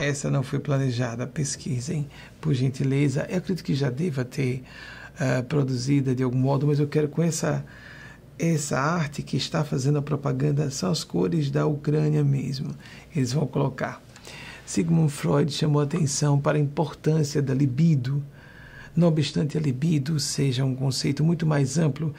Essa 0.00 0.30
não 0.30 0.42
foi 0.42 0.58
planejada, 0.58 1.26
pesquisem, 1.26 2.08
por 2.40 2.54
gentileza. 2.54 3.26
Eu 3.28 3.38
acredito 3.38 3.64
que 3.64 3.74
já 3.74 3.90
deva 3.90 4.24
ter 4.24 4.62
uh, 5.14 5.42
produzida 5.44 6.14
de 6.14 6.22
algum 6.22 6.38
modo, 6.38 6.66
mas 6.66 6.78
eu 6.78 6.86
quero 6.86 7.08
com 7.08 7.22
essa 7.22 7.64
essa 8.38 8.80
arte 8.80 9.22
que 9.22 9.36
está 9.36 9.62
fazendo 9.62 9.98
a 9.98 10.02
propaganda 10.02 10.68
são 10.70 10.90
as 10.90 11.04
cores 11.04 11.50
da 11.50 11.66
Ucrânia 11.66 12.24
mesmo. 12.24 12.74
Eles 13.14 13.32
vão 13.32 13.46
colocar. 13.46 14.02
Sigmund 14.72 15.12
Freud 15.12 15.52
chamou 15.52 15.82
atenção 15.82 16.40
para 16.40 16.56
a 16.56 16.60
importância 16.60 17.42
da 17.42 17.52
libido. 17.52 18.24
Não 18.96 19.08
obstante 19.08 19.58
a 19.58 19.60
libido 19.60 20.18
seja 20.18 20.64
um 20.64 20.74
conceito 20.74 21.22
muito 21.22 21.44
mais 21.44 21.76
amplo 21.76 22.14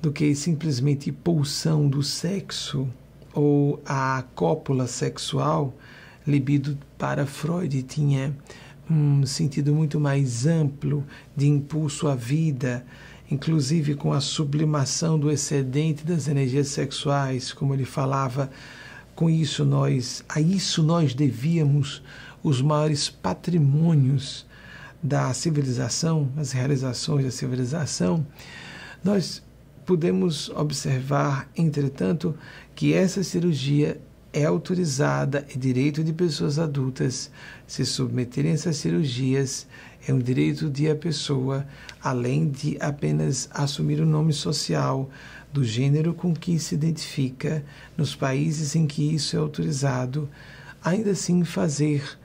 do 0.00 0.12
que 0.12 0.32
simplesmente 0.32 1.10
pulsão 1.10 1.88
do 1.88 2.00
sexo 2.00 2.88
ou 3.34 3.82
a 3.84 4.22
cópula 4.36 4.86
sexual, 4.86 5.76
libido 6.24 6.78
para 6.96 7.26
Freud 7.26 7.82
tinha 7.82 8.32
um 8.88 9.26
sentido 9.26 9.74
muito 9.74 9.98
mais 9.98 10.46
amplo 10.46 11.04
de 11.36 11.48
impulso 11.48 12.06
à 12.06 12.14
vida, 12.14 12.86
inclusive 13.28 13.96
com 13.96 14.12
a 14.12 14.20
sublimação 14.20 15.18
do 15.18 15.32
excedente 15.32 16.06
das 16.06 16.28
energias 16.28 16.68
sexuais, 16.68 17.52
como 17.52 17.74
ele 17.74 17.84
falava, 17.84 18.48
com 19.18 19.28
isso 19.28 19.64
nós, 19.64 20.22
a 20.28 20.40
isso 20.40 20.80
nós 20.80 21.12
devíamos 21.12 22.00
os 22.40 22.62
maiores 22.62 23.10
patrimônios 23.10 24.46
da 25.02 25.34
civilização, 25.34 26.28
as 26.36 26.52
realizações 26.52 27.24
da 27.24 27.30
civilização. 27.32 28.24
Nós 29.02 29.42
podemos 29.84 30.50
observar, 30.50 31.50
entretanto, 31.56 32.32
que 32.76 32.94
essa 32.94 33.24
cirurgia 33.24 34.00
é 34.32 34.44
autorizada, 34.44 35.44
é 35.52 35.58
direito 35.58 36.04
de 36.04 36.12
pessoas 36.12 36.56
adultas 36.56 37.28
se 37.66 37.84
submeterem 37.84 38.52
a 38.52 38.54
essas 38.54 38.76
cirurgias, 38.76 39.66
é 40.06 40.14
um 40.14 40.20
direito 40.20 40.70
de 40.70 40.88
a 40.88 40.94
pessoa, 40.94 41.66
além 42.00 42.48
de 42.48 42.78
apenas 42.80 43.48
assumir 43.52 44.00
o 44.00 44.06
nome 44.06 44.32
social 44.32 45.10
do 45.52 45.64
gênero 45.64 46.14
com 46.14 46.34
que 46.34 46.58
se 46.58 46.74
identifica 46.74 47.64
nos 47.96 48.14
países 48.14 48.76
em 48.76 48.86
que 48.86 49.14
isso 49.14 49.36
é 49.36 49.38
autorizado, 49.38 50.28
ainda 50.82 51.10
assim 51.10 51.44
fazer 51.44 52.18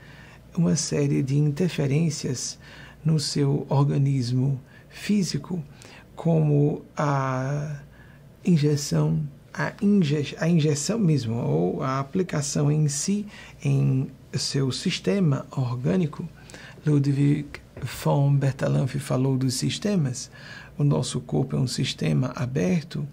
uma 0.55 0.75
série 0.75 1.23
de 1.23 1.37
interferências 1.37 2.59
no 3.03 3.19
seu 3.19 3.65
organismo 3.69 4.59
físico, 4.89 5.63
como 6.15 6.83
a 6.95 7.79
injeção 8.45 9.21
a, 9.53 9.73
inje 9.81 10.35
a 10.39 10.47
injeção 10.47 10.97
mesmo, 10.97 11.35
ou 11.35 11.83
a 11.83 11.99
aplicação 11.99 12.71
em 12.71 12.87
si, 12.87 13.25
em 13.63 14.09
seu 14.33 14.71
sistema 14.71 15.45
orgânico. 15.51 16.27
Ludwig 16.85 17.45
von 18.01 18.35
Bertalanffy 18.35 18.99
falou 18.99 19.37
dos 19.37 19.53
sistemas. 19.53 20.31
O 20.77 20.83
nosso 20.83 21.19
corpo 21.21 21.55
é 21.55 21.59
um 21.59 21.67
sistema 21.67 22.31
aberto, 22.35 23.07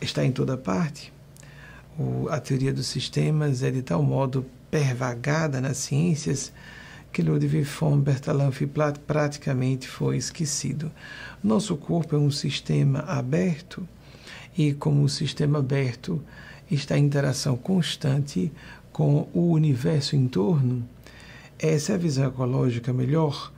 está 0.00 0.24
em 0.24 0.32
toda 0.32 0.56
parte. 0.56 1.12
O, 1.98 2.28
a 2.28 2.40
teoria 2.40 2.72
dos 2.72 2.86
sistemas 2.86 3.62
é 3.62 3.70
de 3.70 3.82
tal 3.82 4.02
modo 4.02 4.44
pervagada 4.70 5.60
nas 5.60 5.76
ciências 5.76 6.52
que 7.12 7.22
Ludwig 7.22 7.62
von 7.62 8.00
Bertalanffy 8.00 8.68
praticamente 9.06 9.86
foi 9.86 10.16
esquecido. 10.16 10.90
Nosso 11.42 11.76
corpo 11.76 12.16
é 12.16 12.18
um 12.18 12.30
sistema 12.30 13.00
aberto 13.00 13.86
e 14.58 14.72
como 14.72 15.04
o 15.04 15.08
sistema 15.08 15.60
aberto 15.60 16.20
está 16.68 16.98
em 16.98 17.04
interação 17.04 17.56
constante 17.56 18.50
com 18.92 19.28
o 19.32 19.50
universo 19.52 20.16
em 20.16 20.26
torno, 20.26 20.84
essa 21.58 21.92
é 21.92 21.94
a 21.94 21.98
visão 21.98 22.26
ecológica 22.26 22.92
melhor, 22.92 23.52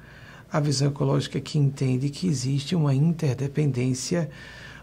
a 0.50 0.61
visão 0.61 0.88
ecológica 0.88 1.40
que 1.40 1.59
entende 1.59 2.09
que 2.09 2.26
existe 2.26 2.74
uma 2.74 2.94
interdependência, 2.94 4.30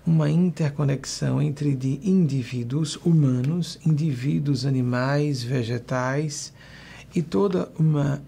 uma 0.06 0.30
interconexão 0.30 1.41
entre 1.41 1.78
indivíduos 2.04 2.97
humanos, 2.97 3.80
indivíduos 3.86 4.65
animais, 4.65 5.41
vegetais 5.41 6.54
e 7.15 7.21
toda 7.21 7.71
uma 7.80 8.21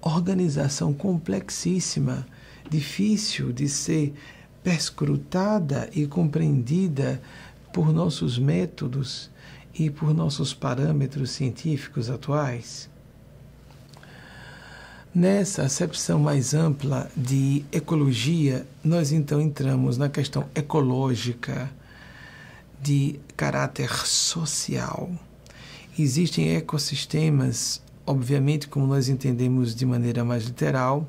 organização 0.00 0.92
complexíssima, 0.94 2.26
difícil 2.70 3.52
de 3.52 3.68
ser 3.68 4.14
perscrutada 4.62 5.88
e 5.92 6.06
compreendida 6.06 7.20
por 7.72 7.92
nossos 7.92 8.38
métodos 8.38 9.30
e 9.74 9.90
por 9.90 10.14
nossos 10.14 10.54
parâmetros 10.54 11.30
científicos 11.30 12.10
atuais. 12.10 12.88
Nessa 15.18 15.64
acepção 15.64 16.20
mais 16.20 16.54
ampla 16.54 17.10
de 17.16 17.64
ecologia, 17.72 18.64
nós 18.84 19.10
então 19.10 19.40
entramos 19.40 19.98
na 19.98 20.08
questão 20.08 20.46
ecológica 20.54 21.68
de 22.80 23.18
caráter 23.36 23.90
social. 24.06 25.10
Existem 25.98 26.54
ecossistemas, 26.54 27.82
obviamente, 28.06 28.68
como 28.68 28.86
nós 28.86 29.08
entendemos 29.08 29.74
de 29.74 29.84
maneira 29.84 30.24
mais 30.24 30.44
literal, 30.44 31.04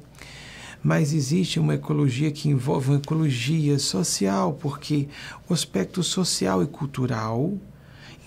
mas 0.82 1.14
existe 1.14 1.60
uma 1.60 1.76
ecologia 1.76 2.32
que 2.32 2.50
envolve 2.50 2.90
uma 2.90 2.98
ecologia 2.98 3.78
social, 3.78 4.54
porque 4.54 5.08
o 5.48 5.54
aspecto 5.54 6.02
social 6.02 6.64
e 6.64 6.66
cultural, 6.66 7.54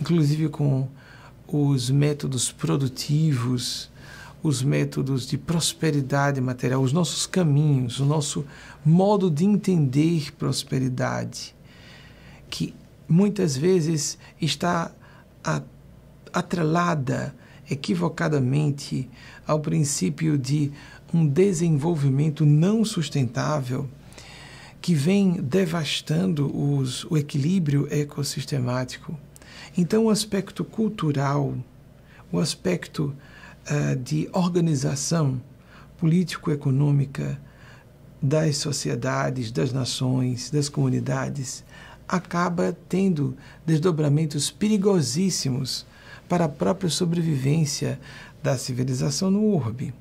inclusive 0.00 0.48
com 0.48 0.86
os 1.48 1.90
métodos 1.90 2.52
produtivos, 2.52 3.90
os 4.42 4.62
métodos 4.62 5.26
de 5.26 5.38
prosperidade 5.38 6.40
material, 6.40 6.82
os 6.82 6.92
nossos 6.92 7.26
caminhos, 7.26 8.00
o 8.00 8.04
nosso 8.04 8.44
modo 8.84 9.30
de 9.30 9.44
entender 9.44 10.32
prosperidade, 10.32 11.54
que 12.50 12.74
muitas 13.08 13.56
vezes 13.56 14.18
está 14.40 14.90
atrelada 16.32 17.34
equivocadamente 17.70 19.08
ao 19.46 19.60
princípio 19.60 20.36
de 20.36 20.72
um 21.12 21.26
desenvolvimento 21.26 22.44
não 22.44 22.84
sustentável 22.84 23.88
que 24.80 24.94
vem 24.94 25.34
devastando 25.34 26.50
os, 26.54 27.04
o 27.04 27.16
equilíbrio 27.16 27.86
ecossistemático. 27.90 29.16
Então, 29.78 30.06
o 30.06 30.10
aspecto 30.10 30.64
cultural, 30.64 31.54
o 32.32 32.40
aspecto 32.40 33.14
uh, 33.70 33.96
de 33.96 34.28
organização 34.32 35.40
político-econômica 35.98 37.40
das 38.20 38.56
sociedades, 38.56 39.50
das 39.50 39.72
nações, 39.72 40.50
das 40.50 40.68
comunidades, 40.68 41.64
acaba 42.06 42.76
tendo 42.88 43.36
desdobramentos 43.64 44.50
perigosíssimos 44.50 45.86
para 46.28 46.44
a 46.44 46.48
própria 46.48 46.90
sobrevivência 46.90 47.98
da 48.42 48.56
civilização 48.58 49.30
no 49.30 49.42
urbe. 49.42 49.94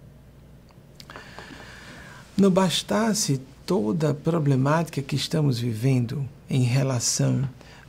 Não 2.38 2.50
bastasse 2.50 3.42
toda 3.66 4.12
a 4.12 4.14
problemática 4.14 5.02
que 5.02 5.16
estamos 5.16 5.60
vivendo 5.60 6.28
em 6.50 6.64
relação 6.64 7.48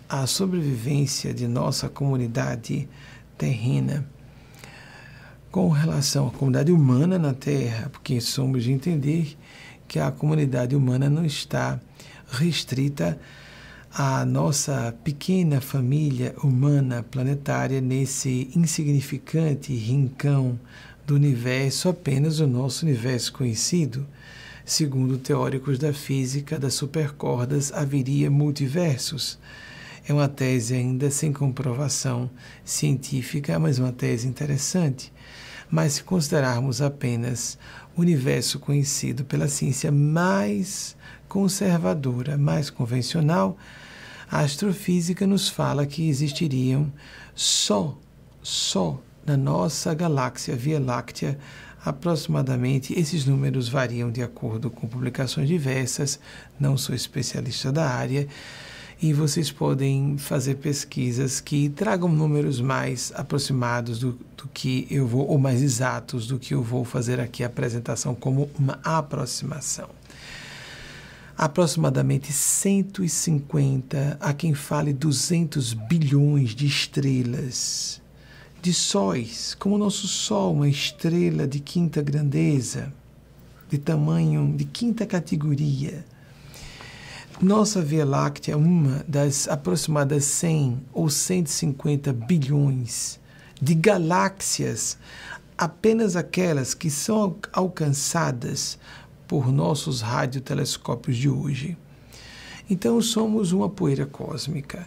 à 0.08 0.26
sobrevivência 0.26 1.32
de 1.32 1.48
nossa 1.48 1.88
comunidade 1.88 2.88
terrena, 3.38 4.06
com 5.52 5.68
relação 5.68 6.28
à 6.28 6.30
comunidade 6.30 6.72
humana 6.72 7.18
na 7.18 7.34
Terra, 7.34 7.90
porque 7.90 8.22
somos 8.22 8.64
de 8.64 8.72
entender 8.72 9.36
que 9.86 9.98
a 9.98 10.10
comunidade 10.10 10.74
humana 10.74 11.10
não 11.10 11.26
está 11.26 11.78
restrita 12.26 13.20
à 13.92 14.24
nossa 14.24 14.94
pequena 15.04 15.60
família 15.60 16.34
humana 16.42 17.02
planetária 17.02 17.82
nesse 17.82 18.50
insignificante 18.56 19.74
rincão 19.74 20.58
do 21.06 21.14
universo, 21.14 21.90
apenas 21.90 22.40
o 22.40 22.46
nosso 22.46 22.86
universo 22.86 23.34
conhecido. 23.34 24.06
Segundo 24.64 25.18
teóricos 25.18 25.78
da 25.78 25.92
física 25.92 26.58
das 26.58 26.72
supercordas, 26.72 27.70
haveria 27.74 28.30
multiversos. 28.30 29.38
É 30.08 30.14
uma 30.14 30.28
tese 30.28 30.74
ainda 30.74 31.10
sem 31.10 31.30
comprovação 31.30 32.30
científica, 32.64 33.58
mas 33.58 33.78
uma 33.78 33.92
tese 33.92 34.26
interessante. 34.26 35.12
Mas 35.72 35.94
se 35.94 36.04
considerarmos 36.04 36.82
apenas 36.82 37.58
universo 37.96 38.58
conhecido 38.58 39.24
pela 39.24 39.48
ciência 39.48 39.90
mais 39.90 40.94
conservadora, 41.26 42.36
mais 42.36 42.68
convencional, 42.68 43.56
a 44.30 44.40
astrofísica 44.40 45.26
nos 45.26 45.48
fala 45.48 45.86
que 45.86 46.06
existiriam 46.10 46.92
só, 47.34 47.98
só 48.42 49.00
na 49.24 49.34
nossa 49.34 49.94
galáxia 49.94 50.54
Via 50.54 50.78
Láctea, 50.78 51.38
aproximadamente, 51.82 52.92
esses 52.98 53.24
números 53.24 53.70
variam 53.70 54.10
de 54.10 54.22
acordo 54.22 54.70
com 54.70 54.86
publicações 54.86 55.48
diversas, 55.48 56.20
não 56.60 56.76
sou 56.76 56.94
especialista 56.94 57.72
da 57.72 57.88
área, 57.88 58.28
e 59.02 59.12
vocês 59.12 59.50
podem 59.50 60.16
fazer 60.16 60.54
pesquisas 60.54 61.40
que 61.40 61.68
tragam 61.68 62.08
números 62.08 62.60
mais 62.60 63.12
aproximados 63.16 63.98
do, 63.98 64.16
do, 64.36 64.46
que 64.54 64.86
eu 64.88 65.08
vou, 65.08 65.26
ou 65.26 65.38
mais 65.38 65.60
exatos 65.60 66.28
do 66.28 66.38
que 66.38 66.54
eu 66.54 66.62
vou 66.62 66.84
fazer 66.84 67.18
aqui 67.18 67.42
a 67.42 67.48
apresentação 67.48 68.14
como 68.14 68.48
uma 68.56 68.78
aproximação. 68.84 69.88
Aproximadamente 71.36 72.32
150, 72.32 74.18
a 74.20 74.32
quem 74.32 74.54
fale 74.54 74.92
200 74.92 75.74
bilhões 75.74 76.54
de 76.54 76.66
estrelas, 76.66 78.00
de 78.62 78.72
sóis, 78.72 79.56
como 79.58 79.74
o 79.74 79.78
nosso 79.78 80.06
Sol, 80.06 80.54
uma 80.54 80.68
estrela 80.68 81.44
de 81.48 81.58
quinta 81.58 82.00
grandeza, 82.00 82.92
de 83.68 83.78
tamanho 83.78 84.54
de 84.56 84.64
quinta 84.64 85.04
categoria 85.04 86.04
nossa 87.42 87.82
Via 87.82 88.04
Láctea 88.04 88.52
é 88.52 88.56
uma 88.56 89.04
das 89.08 89.48
aproximadas 89.48 90.24
100 90.26 90.80
ou 90.92 91.10
150 91.10 92.12
bilhões 92.12 93.18
de 93.60 93.74
galáxias, 93.74 94.96
apenas 95.58 96.14
aquelas 96.14 96.72
que 96.72 96.88
são 96.88 97.36
alcançadas 97.52 98.78
por 99.26 99.50
nossos 99.50 100.00
radiotelescópios 100.00 101.16
de 101.16 101.28
hoje. 101.28 101.76
Então 102.70 103.02
somos 103.02 103.50
uma 103.50 103.68
poeira 103.68 104.06
cósmica. 104.06 104.86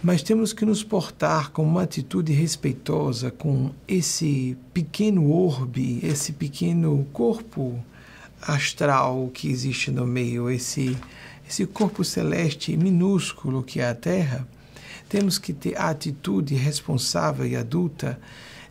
Mas 0.00 0.22
temos 0.22 0.52
que 0.52 0.64
nos 0.64 0.84
portar 0.84 1.50
com 1.50 1.64
uma 1.64 1.82
atitude 1.82 2.32
respeitosa 2.32 3.32
com 3.32 3.72
esse 3.88 4.56
pequeno 4.72 5.32
orbe, 5.32 5.98
esse 6.04 6.32
pequeno 6.32 7.04
corpo 7.12 7.76
astral 8.40 9.30
que 9.34 9.48
existe 9.48 9.90
no 9.90 10.06
meio, 10.06 10.48
esse 10.48 10.96
esse 11.48 11.66
corpo 11.66 12.04
celeste 12.04 12.76
minúsculo 12.76 13.62
que 13.62 13.80
é 13.80 13.88
a 13.88 13.94
Terra, 13.94 14.46
temos 15.08 15.38
que 15.38 15.52
ter 15.52 15.76
a 15.76 15.90
atitude 15.90 16.54
responsável 16.54 17.46
e 17.46 17.54
adulta 17.54 18.18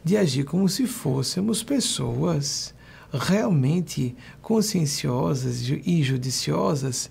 de 0.03 0.17
agir 0.17 0.43
como 0.43 0.67
se 0.67 0.85
fôssemos 0.85 1.63
pessoas 1.63 2.73
realmente 3.11 4.15
conscienciosas 4.41 5.61
e 5.61 6.03
judiciosas 6.03 7.09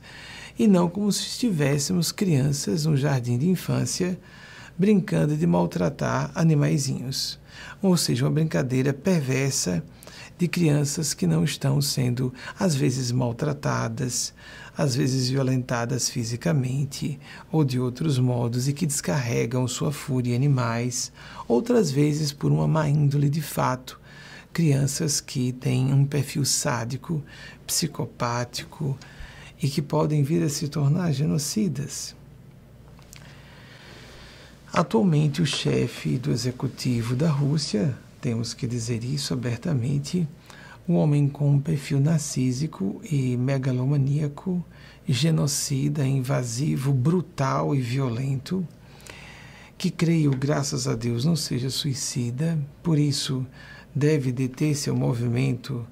e 0.59 0.67
não 0.67 0.89
como 0.89 1.11
se 1.11 1.23
estivéssemos 1.23 2.13
crianças 2.13 2.85
no 2.85 2.97
jardim 2.97 3.39
de 3.39 3.49
infância 3.49 4.19
brincando 4.77 5.37
de 5.37 5.47
maltratar 5.47 6.31
animaizinhos. 6.35 7.39
Ou 7.81 7.97
seja, 7.97 8.25
uma 8.25 8.31
brincadeira 8.31 8.93
perversa 8.93 9.83
de 10.37 10.49
crianças 10.49 11.15
que 11.15 11.27
não 11.27 11.45
estão 11.45 11.81
sendo, 11.81 12.35
às 12.59 12.75
vezes, 12.75 13.13
maltratadas, 13.13 14.35
às 14.77 14.95
vezes 14.95 15.29
violentadas 15.29 16.09
fisicamente 16.09 17.19
ou 17.51 17.65
de 17.65 17.79
outros 17.79 18.19
modos 18.19 18.69
e 18.69 18.73
que 18.73 18.87
descarregam 18.87 19.67
sua 19.69 19.93
fúria 19.93 20.33
em 20.33 20.37
animais, 20.37 21.13
outras 21.47 21.91
vezes 21.91 22.33
por 22.33 22.51
uma 22.51 22.67
má 22.67 22.89
índole 22.89 23.31
de 23.31 23.43
fato, 23.43 24.01
crianças 24.53 25.21
que 25.21 25.53
têm 25.53 25.93
um 25.93 26.05
perfil 26.05 26.45
sádico, 26.45 27.23
psicopático 27.67 28.99
e 29.63 29.69
que 29.69 29.81
podem 29.81 30.23
vir 30.23 30.43
a 30.43 30.49
se 30.49 30.69
tornar 30.69 31.13
genocidas. 31.13 32.15
Atualmente, 34.73 35.41
o 35.41 35.47
chefe 35.47 36.19
do 36.19 36.33
executivo 36.33 37.15
da 37.15 37.31
Rússia, 37.31 37.97
temos 38.21 38.53
que 38.53 38.67
dizer 38.67 39.05
isso 39.05 39.33
abertamente, 39.33 40.27
um 40.89 40.97
homem 40.97 41.29
com 41.29 41.51
um 41.51 41.61
perfil 41.61 41.99
narcísico 41.99 43.01
e 43.11 43.37
megalomaníaco, 43.37 44.63
genocida, 45.07 46.07
invasivo, 46.07 46.93
brutal 46.93 47.75
e 47.75 47.81
violento, 47.81 48.67
que 49.79 49.91
creio, 49.91 50.31
graças 50.31 50.87
a 50.87 50.95
Deus, 50.95 51.25
não 51.25 51.37
seja 51.37 51.71
suicida, 51.71 52.59
por 52.83 52.99
isso 52.99 53.47
deve 53.95 54.31
deter 54.31 54.75
seu 54.75 54.95
movimento 54.95 55.87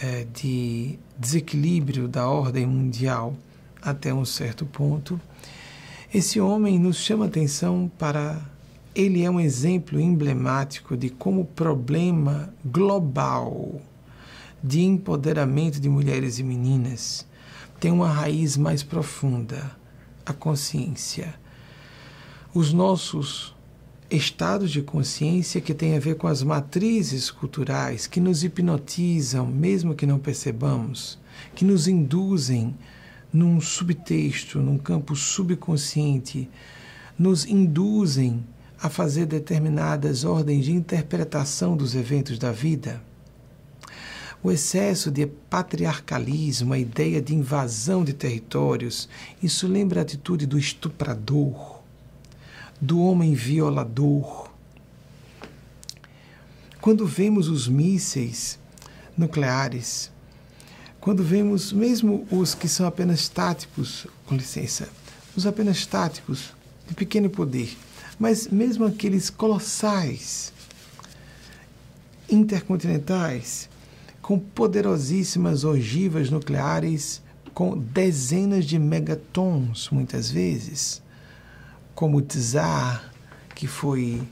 é, 0.00 0.26
de 0.32 0.98
desequilíbrio 1.18 2.08
da 2.08 2.28
ordem 2.28 2.66
mundial 2.66 3.36
até 3.80 4.12
um 4.12 4.24
certo 4.24 4.64
ponto. 4.64 5.20
Esse 6.12 6.40
homem 6.40 6.78
nos 6.78 6.96
chama 6.96 7.26
atenção 7.26 7.90
para. 7.98 8.40
Ele 8.94 9.24
é 9.24 9.30
um 9.30 9.40
exemplo 9.40 10.00
emblemático 10.00 10.96
de 10.96 11.10
como 11.10 11.40
o 11.40 11.44
problema 11.44 12.54
global 12.64 13.80
de 14.66 14.80
empoderamento 14.80 15.78
de 15.78 15.90
mulheres 15.90 16.38
e 16.38 16.42
meninas 16.42 17.26
tem 17.78 17.92
uma 17.92 18.08
raiz 18.08 18.56
mais 18.56 18.82
profunda, 18.82 19.70
a 20.24 20.32
consciência. 20.32 21.34
Os 22.54 22.72
nossos 22.72 23.54
estados 24.10 24.70
de 24.70 24.80
consciência 24.80 25.60
que 25.60 25.74
têm 25.74 25.94
a 25.94 26.00
ver 26.00 26.14
com 26.14 26.26
as 26.26 26.42
matrizes 26.42 27.30
culturais 27.30 28.06
que 28.06 28.20
nos 28.20 28.42
hipnotizam, 28.42 29.46
mesmo 29.46 29.94
que 29.94 30.06
não 30.06 30.18
percebamos, 30.18 31.18
que 31.54 31.62
nos 31.62 31.86
induzem 31.86 32.74
num 33.30 33.60
subtexto, 33.60 34.60
num 34.60 34.78
campo 34.78 35.14
subconsciente, 35.14 36.48
nos 37.18 37.44
induzem 37.44 38.42
a 38.80 38.88
fazer 38.88 39.26
determinadas 39.26 40.24
ordens 40.24 40.64
de 40.64 40.72
interpretação 40.72 41.76
dos 41.76 41.94
eventos 41.94 42.38
da 42.38 42.50
vida 42.50 43.02
o 44.44 44.52
excesso 44.52 45.10
de 45.10 45.26
patriarcalismo, 45.26 46.74
a 46.74 46.78
ideia 46.78 47.22
de 47.22 47.34
invasão 47.34 48.04
de 48.04 48.12
territórios, 48.12 49.08
isso 49.42 49.66
lembra 49.66 50.00
a 50.00 50.02
atitude 50.02 50.44
do 50.44 50.58
estuprador, 50.58 51.80
do 52.78 53.00
homem 53.00 53.32
violador. 53.32 54.50
Quando 56.78 57.06
vemos 57.06 57.48
os 57.48 57.66
mísseis 57.66 58.58
nucleares, 59.16 60.12
quando 61.00 61.24
vemos 61.24 61.72
mesmo 61.72 62.28
os 62.30 62.54
que 62.54 62.68
são 62.68 62.86
apenas 62.86 63.30
táticos, 63.30 64.06
com 64.26 64.36
licença, 64.36 64.90
os 65.34 65.46
apenas 65.46 65.86
táticos, 65.86 66.52
de 66.86 66.92
pequeno 66.92 67.30
poder, 67.30 67.74
mas 68.18 68.46
mesmo 68.48 68.84
aqueles 68.84 69.30
colossais, 69.30 70.52
intercontinentais, 72.28 73.70
com 74.24 74.38
poderosíssimas 74.38 75.64
ogivas 75.64 76.30
nucleares 76.30 77.20
com 77.52 77.76
dezenas 77.76 78.64
de 78.64 78.78
megatons, 78.78 79.90
muitas 79.90 80.30
vezes, 80.30 81.02
como 81.94 82.16
o 82.16 82.22
Tsar, 82.22 83.12
que 83.54 83.66
foi 83.66 84.22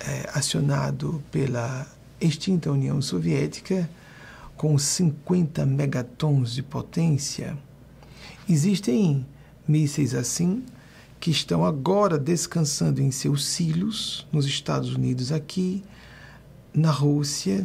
é, 0.00 0.28
acionado 0.34 1.22
pela 1.30 1.86
extinta 2.20 2.72
União 2.72 3.00
Soviética, 3.00 3.88
com 4.56 4.76
50 4.76 5.64
megatons 5.66 6.52
de 6.52 6.62
potência. 6.64 7.56
Existem 8.48 9.24
mísseis 9.68 10.16
assim 10.16 10.64
que 11.20 11.30
estão 11.30 11.64
agora 11.64 12.18
descansando 12.18 13.00
em 13.00 13.12
seus 13.12 13.44
silos 13.44 14.26
nos 14.32 14.46
Estados 14.46 14.92
Unidos 14.92 15.30
aqui, 15.30 15.84
na 16.74 16.90
Rússia, 16.90 17.64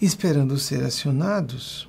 esperando 0.00 0.58
ser 0.58 0.82
acionados. 0.82 1.88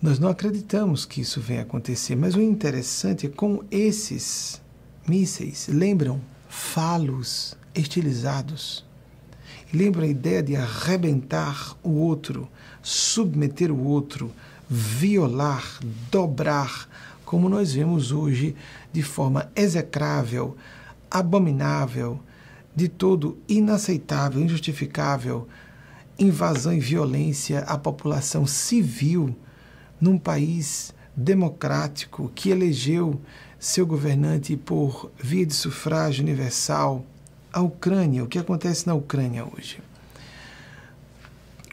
Nós 0.00 0.18
não 0.18 0.28
acreditamos 0.28 1.04
que 1.04 1.20
isso 1.20 1.40
venha 1.40 1.62
acontecer, 1.62 2.16
mas 2.16 2.34
o 2.34 2.40
interessante 2.40 3.26
é 3.26 3.28
como 3.28 3.64
esses 3.70 4.62
mísseis 5.06 5.68
lembram 5.68 6.20
falos 6.48 7.56
estilizados. 7.74 8.84
Lembram 9.72 10.04
a 10.04 10.08
ideia 10.08 10.42
de 10.42 10.56
arrebentar 10.56 11.76
o 11.82 11.90
outro, 11.90 12.48
submeter 12.82 13.70
o 13.70 13.84
outro, 13.84 14.32
violar, 14.68 15.78
dobrar, 16.10 16.88
como 17.24 17.48
nós 17.48 17.74
vemos 17.74 18.10
hoje 18.10 18.56
de 18.92 19.02
forma 19.02 19.50
execrável, 19.54 20.56
abominável, 21.10 22.20
de 22.74 22.88
todo 22.88 23.36
inaceitável, 23.48 24.40
injustificável, 24.40 25.48
invasão 26.18 26.72
e 26.72 26.80
violência 26.80 27.60
à 27.60 27.78
população 27.78 28.46
civil 28.46 29.36
num 30.00 30.18
país 30.18 30.92
democrático 31.16 32.30
que 32.34 32.50
elegeu 32.50 33.20
seu 33.58 33.86
governante 33.86 34.56
por 34.56 35.10
via 35.18 35.44
de 35.44 35.54
sufrágio 35.54 36.22
universal, 36.22 37.04
a 37.52 37.60
Ucrânia, 37.60 38.22
o 38.22 38.28
que 38.28 38.38
acontece 38.38 38.86
na 38.86 38.94
Ucrânia 38.94 39.44
hoje? 39.44 39.80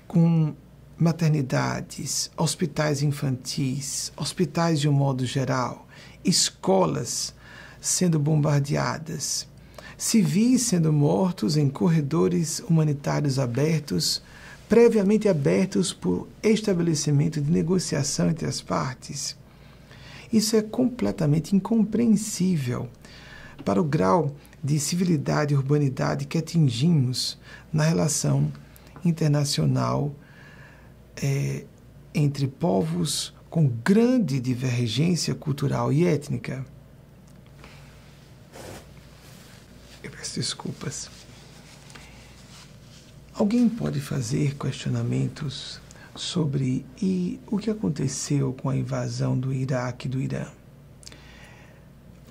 Com 0.08 0.56
maternidades, 0.98 2.32
hospitais 2.38 3.04
infantis, 3.04 4.12
hospitais 4.16 4.80
de 4.80 4.90
um 4.90 4.94
modo 4.94 5.26
geral, 5.26 5.88
escolas 6.24 7.34
sendo 7.80 8.18
bombardeadas, 8.18 9.48
civis 9.98 10.64
sendo 10.64 10.92
mortos 10.92 11.56
em 11.56 11.70
corredores 11.70 12.60
humanitários 12.60 13.38
abertos, 13.38 14.24
previamente 14.68 15.28
abertos 15.28 15.94
por 15.94 16.28
estabelecimento 16.42 17.40
de 17.40 17.52
negociação 17.52 18.30
entre 18.30 18.48
as 18.48 18.62
partes. 18.62 19.38
Isso 20.32 20.56
é 20.56 20.62
completamente 20.62 21.56
incompreensível 21.56 22.90
para 23.64 23.80
o 23.80 23.84
grau 23.84 24.36
de 24.64 24.80
civilidade 24.80 25.54
e 25.54 25.58
urbanidade 25.58 26.26
que 26.26 26.38
atingimos 26.38 27.38
na 27.72 27.84
relação 27.84 28.52
internacional 29.04 30.16
é, 31.22 31.66
entre 32.14 32.48
povos 32.48 33.34
com 33.50 33.68
grande 33.68 34.40
divergência 34.40 35.36
cultural 35.36 35.94
e 35.94 36.06
étnica. 36.06 36.66
Eu 40.04 40.12
peço 40.12 40.36
desculpas. 40.36 41.10
Alguém 43.38 43.70
pode 43.70 44.00
fazer 44.00 44.56
questionamentos 44.56 45.80
sobre 46.16 46.86
e 47.02 47.40
o 47.48 47.58
que 47.58 47.70
aconteceu 47.70 48.54
com 48.54 48.70
a 48.70 48.76
invasão 48.76 49.38
do 49.38 49.54
Iraque 49.54 50.08
do 50.08 50.22
Irã? 50.22 50.48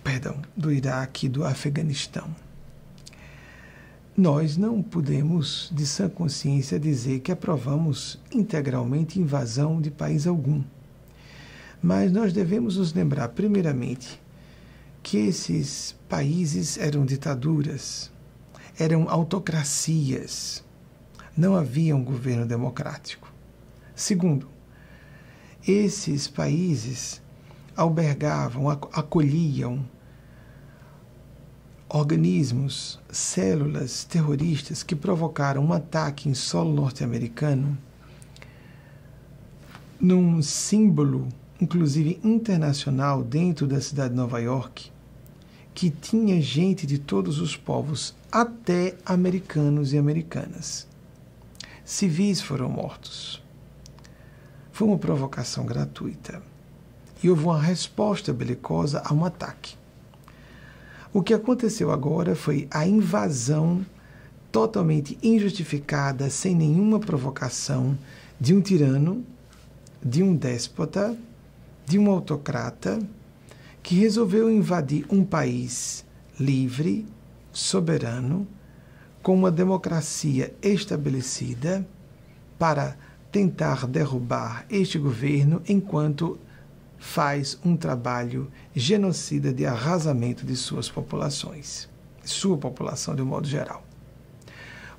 Perdão, 0.02 0.40
do 0.56 0.72
Iraque 0.72 1.26
e 1.26 1.28
do 1.28 1.44
Afeganistão 1.44 2.34
nós 4.16 4.56
não 4.56 4.80
podemos, 4.80 5.68
de 5.72 5.84
sã 5.84 6.08
consciência, 6.08 6.78
dizer 6.78 7.18
que 7.18 7.32
aprovamos 7.32 8.20
integralmente 8.32 9.18
invasão 9.18 9.80
de 9.80 9.90
país 9.90 10.24
algum. 10.24 10.62
Mas 11.82 12.12
nós 12.12 12.32
devemos 12.32 12.76
nos 12.76 12.92
lembrar, 12.92 13.28
primeiramente, 13.30 14.20
que 15.02 15.18
esses 15.18 15.96
países 16.08 16.78
eram 16.78 17.04
ditaduras, 17.04 18.10
eram 18.78 19.10
autocracias, 19.10 20.62
não 21.36 21.56
havia 21.56 21.96
um 21.96 22.04
governo 22.04 22.46
democrático. 22.46 23.32
Segundo, 23.94 24.48
esses 25.66 26.28
países 26.28 27.22
albergavam, 27.76 28.68
acolhiam 28.68 29.84
organismos, 31.88 32.98
células 33.10 34.04
terroristas 34.04 34.82
que 34.82 34.96
provocaram 34.96 35.64
um 35.64 35.72
ataque 35.72 36.28
em 36.28 36.34
solo 36.34 36.74
norte-americano, 36.74 37.78
num 40.00 40.42
símbolo, 40.42 41.28
inclusive 41.60 42.18
internacional, 42.22 43.22
dentro 43.22 43.66
da 43.66 43.80
cidade 43.80 44.10
de 44.10 44.16
Nova 44.16 44.40
York, 44.40 44.90
que 45.72 45.88
tinha 45.88 46.40
gente 46.42 46.86
de 46.86 46.98
todos 46.98 47.40
os 47.40 47.56
povos, 47.56 48.14
até 48.30 48.96
americanos 49.06 49.92
e 49.92 49.98
americanas. 49.98 50.86
Civis 51.84 52.40
foram 52.40 52.70
mortos. 52.70 53.42
Foi 54.72 54.88
uma 54.88 54.96
provocação 54.96 55.66
gratuita. 55.66 56.42
E 57.22 57.28
houve 57.28 57.44
uma 57.44 57.60
resposta 57.60 58.32
belicosa 58.32 59.02
a 59.04 59.12
um 59.12 59.22
ataque. 59.22 59.76
O 61.12 61.22
que 61.22 61.34
aconteceu 61.34 61.90
agora 61.90 62.34
foi 62.34 62.66
a 62.70 62.86
invasão 62.86 63.84
totalmente 64.50 65.18
injustificada, 65.22 66.30
sem 66.30 66.54
nenhuma 66.54 66.98
provocação, 66.98 67.98
de 68.40 68.54
um 68.54 68.62
tirano, 68.62 69.22
de 70.02 70.22
um 70.22 70.34
déspota, 70.34 71.16
de 71.86 71.98
um 71.98 72.10
autocrata, 72.10 72.98
que 73.82 73.94
resolveu 73.96 74.50
invadir 74.50 75.04
um 75.10 75.22
país 75.22 76.04
livre, 76.40 77.06
soberano, 77.52 78.46
com 79.24 79.34
uma 79.34 79.50
democracia 79.50 80.54
estabelecida, 80.62 81.84
para 82.58 82.94
tentar 83.32 83.87
derrubar 83.87 84.66
este 84.68 84.98
governo 84.98 85.62
enquanto 85.66 86.38
faz 86.98 87.58
um 87.64 87.74
trabalho 87.74 88.50
genocida 88.76 89.50
de 89.52 89.64
arrasamento 89.64 90.44
de 90.44 90.54
suas 90.54 90.90
populações, 90.90 91.88
sua 92.22 92.58
população 92.58 93.14
de 93.14 93.22
um 93.22 93.26
modo 93.26 93.48
geral. 93.48 93.82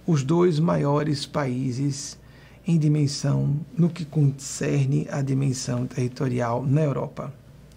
Os 0.08 0.24
dois 0.24 0.60
maiores 0.60 1.28
países 1.28 2.18
em 2.66 2.80
dimensão, 2.80 3.60
no 3.78 3.90
que 3.90 4.06
concerne 4.06 5.08
a 5.12 5.22
dimensão 5.22 5.86
territorial 5.86 6.66
na 6.66 6.82
Europa. 6.82 7.32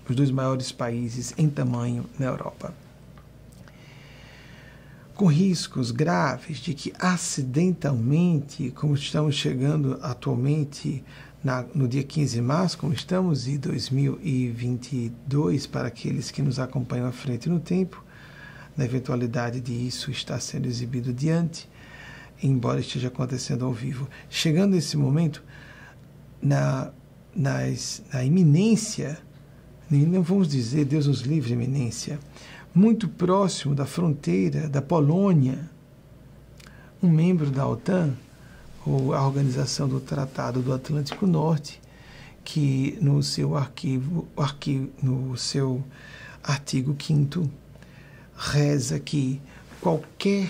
Os 0.08 0.16
dois 0.16 0.30
maiores 0.30 0.72
países 0.72 1.34
em 1.36 1.46
tamanho 1.48 2.06
na 2.18 2.24
Europa. 2.24 2.72
Com 5.18 5.26
riscos 5.26 5.90
graves 5.90 6.58
de 6.58 6.72
que 6.72 6.92
acidentalmente, 6.96 8.70
como 8.70 8.94
estamos 8.94 9.34
chegando 9.34 9.98
atualmente 10.00 11.02
na, 11.42 11.64
no 11.74 11.88
dia 11.88 12.04
15 12.04 12.36
de 12.36 12.40
março, 12.40 12.78
como 12.78 12.92
estamos, 12.92 13.48
e 13.48 13.58
2022, 13.58 15.66
para 15.66 15.88
aqueles 15.88 16.30
que 16.30 16.40
nos 16.40 16.60
acompanham 16.60 17.08
à 17.08 17.10
frente 17.10 17.48
no 17.48 17.58
tempo, 17.58 18.04
na 18.76 18.84
eventualidade 18.84 19.60
de 19.60 19.72
isso 19.72 20.12
estar 20.12 20.38
sendo 20.38 20.68
exibido 20.68 21.12
diante, 21.12 21.68
embora 22.40 22.78
esteja 22.78 23.08
acontecendo 23.08 23.64
ao 23.64 23.72
vivo. 23.72 24.08
Chegando 24.30 24.76
nesse 24.76 24.96
momento, 24.96 25.42
na, 26.40 26.92
nas, 27.34 28.04
na 28.12 28.22
iminência, 28.22 29.18
não 29.90 30.22
vamos 30.22 30.46
dizer 30.46 30.84
Deus 30.84 31.08
nos 31.08 31.22
livre 31.22 31.54
iminência, 31.54 32.20
muito 32.74 33.08
próximo 33.08 33.74
da 33.74 33.86
fronteira 33.86 34.68
da 34.68 34.82
Polônia, 34.82 35.68
um 37.02 37.10
membro 37.10 37.50
da 37.50 37.66
OTAN, 37.66 38.14
a 38.86 39.26
Organização 39.26 39.88
do 39.88 40.00
Tratado 40.00 40.60
do 40.62 40.72
Atlântico 40.72 41.26
Norte, 41.26 41.80
que 42.44 42.98
no 43.00 43.22
seu 43.22 43.56
arquivo, 43.56 44.26
arquivo 44.36 44.90
no 45.02 45.36
seu 45.36 45.84
artigo 46.42 46.96
5 46.98 47.48
reza 48.34 48.98
que 49.00 49.40
qualquer 49.80 50.48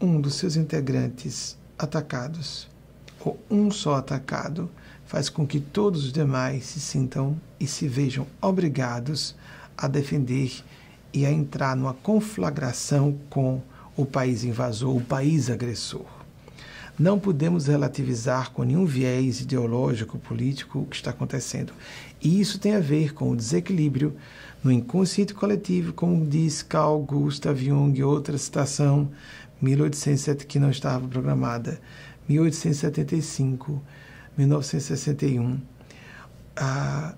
um 0.00 0.20
dos 0.20 0.36
seus 0.36 0.56
integrantes 0.56 1.58
atacados 1.78 2.68
ou 3.20 3.38
um 3.50 3.70
só 3.70 3.96
atacado 3.96 4.70
faz 5.04 5.28
com 5.28 5.46
que 5.46 5.60
todos 5.60 6.04
os 6.04 6.12
demais 6.12 6.64
se 6.64 6.80
sintam 6.80 7.38
e 7.58 7.66
se 7.66 7.88
vejam 7.88 8.26
obrigados 8.40 9.34
a 9.76 9.88
defender 9.88 10.64
e 11.14 11.24
a 11.24 11.30
entrar 11.30 11.76
numa 11.76 11.94
conflagração 11.94 13.16
com 13.30 13.62
o 13.96 14.04
país 14.04 14.42
invasor, 14.42 14.96
o 14.96 15.00
país 15.00 15.48
agressor. 15.48 16.04
Não 16.98 17.18
podemos 17.18 17.66
relativizar 17.66 18.50
com 18.52 18.64
nenhum 18.64 18.84
viés 18.84 19.40
ideológico, 19.40 20.18
político 20.18 20.80
o 20.80 20.86
que 20.86 20.96
está 20.96 21.10
acontecendo. 21.10 21.72
E 22.20 22.40
isso 22.40 22.58
tem 22.58 22.74
a 22.74 22.80
ver 22.80 23.14
com 23.14 23.30
o 23.30 23.36
desequilíbrio 23.36 24.14
no 24.62 24.72
inconsciente 24.72 25.34
coletivo, 25.34 25.92
como 25.92 26.26
diz 26.26 26.62
Carl 26.62 27.00
Gustav 27.00 27.56
Jung, 27.58 28.02
outra 28.02 28.36
citação, 28.36 29.10
1807 29.60 30.46
que 30.46 30.58
não 30.58 30.70
estava 30.70 31.06
programada, 31.06 31.80
1875, 32.28 33.82
1961, 34.36 35.60
a, 36.56 37.14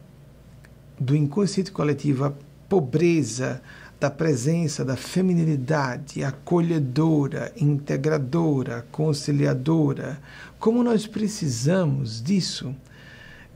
do 0.98 1.14
inconsciente 1.14 1.70
coletivo, 1.70 2.24
a 2.24 2.32
pobreza 2.68 3.62
da 3.98 4.10
presença 4.10 4.84
da 4.84 4.96
feminilidade 4.96 6.22
acolhedora, 6.22 7.52
integradora, 7.56 8.86
conciliadora, 8.92 10.20
como 10.58 10.84
nós 10.84 11.06
precisamos 11.06 12.22
disso. 12.22 12.74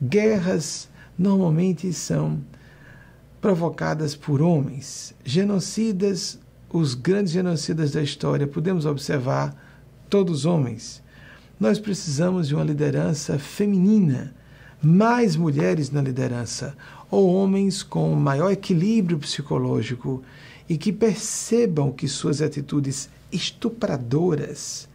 Guerras 0.01 0.89
normalmente 1.17 1.93
são 1.93 2.41
provocadas 3.39 4.15
por 4.15 4.41
homens. 4.41 5.13
Genocidas, 5.23 6.39
os 6.71 6.95
grandes 6.95 7.31
genocidas 7.31 7.91
da 7.91 8.01
história, 8.01 8.47
podemos 8.47 8.85
observar 8.85 9.55
todos 10.09 10.45
homens. 10.45 11.03
Nós 11.59 11.77
precisamos 11.77 12.47
de 12.47 12.55
uma 12.55 12.63
liderança 12.63 13.37
feminina, 13.37 14.33
mais 14.81 15.35
mulheres 15.35 15.91
na 15.91 16.01
liderança, 16.01 16.75
ou 17.11 17.33
homens 17.33 17.83
com 17.83 18.15
maior 18.15 18.49
equilíbrio 18.49 19.19
psicológico 19.19 20.23
e 20.69 20.77
que 20.77 20.93
percebam 20.93 21.91
que 21.91 22.07
suas 22.07 22.41
atitudes 22.41 23.09
estupradoras, 23.29 24.87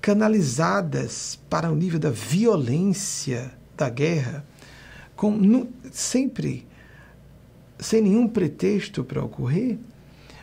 canalizadas 0.00 1.38
para 1.50 1.70
o 1.70 1.74
nível 1.74 2.00
da 2.00 2.08
violência 2.08 3.52
da 3.76 3.90
guerra, 3.90 4.46
com, 5.14 5.30
no, 5.30 5.68
sempre 5.92 6.66
sem 7.78 8.00
nenhum 8.00 8.26
pretexto 8.26 9.04
para 9.04 9.22
ocorrer, 9.22 9.78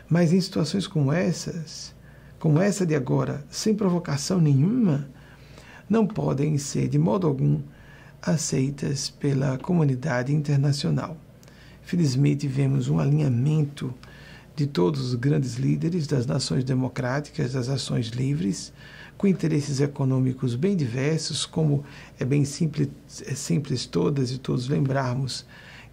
mas 0.08 0.32
em 0.32 0.40
situações 0.40 0.86
como 0.86 1.12
essas, 1.12 1.92
como 2.38 2.60
essa 2.60 2.86
de 2.86 2.94
agora, 2.94 3.44
sem 3.50 3.74
provocação 3.74 4.40
nenhuma, 4.40 5.08
não 5.88 6.06
podem 6.06 6.56
ser 6.58 6.88
de 6.88 6.98
modo 6.98 7.26
algum 7.26 7.60
aceitas 8.26 9.08
pela 9.08 9.56
comunidade 9.58 10.34
internacional. 10.34 11.16
Felizmente, 11.82 12.48
vemos 12.48 12.88
um 12.88 12.98
alinhamento 12.98 13.94
de 14.56 14.66
todos 14.66 15.00
os 15.00 15.14
grandes 15.14 15.56
líderes 15.56 16.06
das 16.06 16.26
nações 16.26 16.64
democráticas, 16.64 17.52
das 17.52 17.68
ações 17.68 18.08
livres, 18.08 18.72
com 19.16 19.26
interesses 19.26 19.80
econômicos 19.80 20.54
bem 20.54 20.74
diversos, 20.76 21.44
como 21.44 21.84
é 22.18 22.24
bem 22.24 22.44
simples, 22.44 22.88
é 23.26 23.34
simples 23.34 23.86
todas 23.86 24.30
e 24.30 24.38
todos 24.38 24.68
lembrarmos 24.68 25.46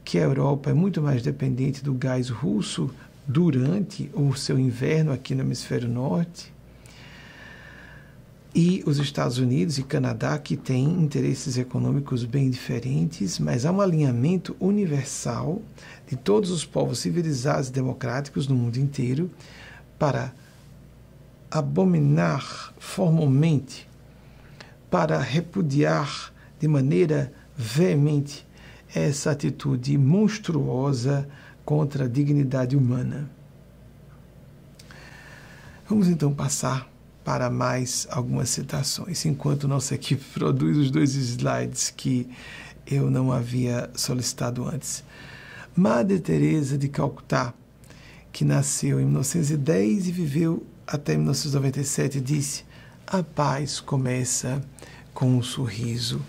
que 0.03 0.17
a 0.17 0.23
Europa 0.23 0.69
é 0.69 0.73
muito 0.73 1.01
mais 1.01 1.21
dependente 1.21 1.83
do 1.83 1.93
gás 1.93 2.29
russo 2.29 2.89
durante 3.27 4.09
o 4.13 4.33
seu 4.33 4.59
inverno 4.59 5.11
aqui 5.11 5.33
no 5.35 5.41
hemisfério 5.41 5.87
norte, 5.87 6.52
e 8.55 8.83
os 8.85 8.99
Estados 8.99 9.39
Unidos 9.39 9.79
e 9.79 9.83
Canadá, 9.83 10.37
que 10.37 10.55
têm 10.55 10.85
interesses 11.01 11.57
econômicos 11.57 12.23
bem 12.23 12.51
diferentes, 12.51 13.39
mas 13.39 13.65
há 13.65 13.71
um 13.71 13.81
alinhamento 13.81 14.55
universal 14.59 15.59
de 16.07 16.15
todos 16.15 16.51
os 16.51 16.63
povos 16.63 16.99
civilizados 16.99 17.69
e 17.69 17.71
democráticos 17.71 18.47
no 18.47 18.53
mundo 18.53 18.77
inteiro 18.77 19.31
para 19.97 20.33
abominar 21.49 22.73
formalmente, 22.77 23.89
para 24.89 25.19
repudiar 25.19 26.31
de 26.59 26.67
maneira 26.67 27.33
veemente 27.57 28.45
essa 28.93 29.31
atitude 29.31 29.97
monstruosa 29.97 31.27
contra 31.65 32.05
a 32.05 32.07
dignidade 32.07 32.77
humana. 32.77 33.29
Vamos 35.89 36.07
então 36.07 36.31
passar 36.33 36.92
para 37.23 37.49
mais 37.49 38.07
algumas 38.11 38.49
citações, 38.49 39.25
enquanto 39.25 39.67
nossa 39.67 39.95
equipe 39.95 40.23
produz 40.33 40.77
os 40.77 40.91
dois 40.91 41.15
slides 41.15 41.89
que 41.89 42.29
eu 42.85 43.09
não 43.09 43.31
havia 43.31 43.89
solicitado 43.95 44.67
antes. 44.67 45.03
Madre 45.75 46.19
Teresa 46.19 46.77
de 46.77 46.89
Calcutá, 46.89 47.53
que 48.31 48.43
nasceu 48.43 48.99
em 48.99 49.05
1910 49.05 50.07
e 50.07 50.11
viveu 50.11 50.65
até 50.85 51.15
1997, 51.15 52.19
disse: 52.19 52.65
"A 53.07 53.23
paz 53.23 53.79
começa 53.79 54.61
com 55.13 55.37
um 55.37 55.41
sorriso". 55.41 56.21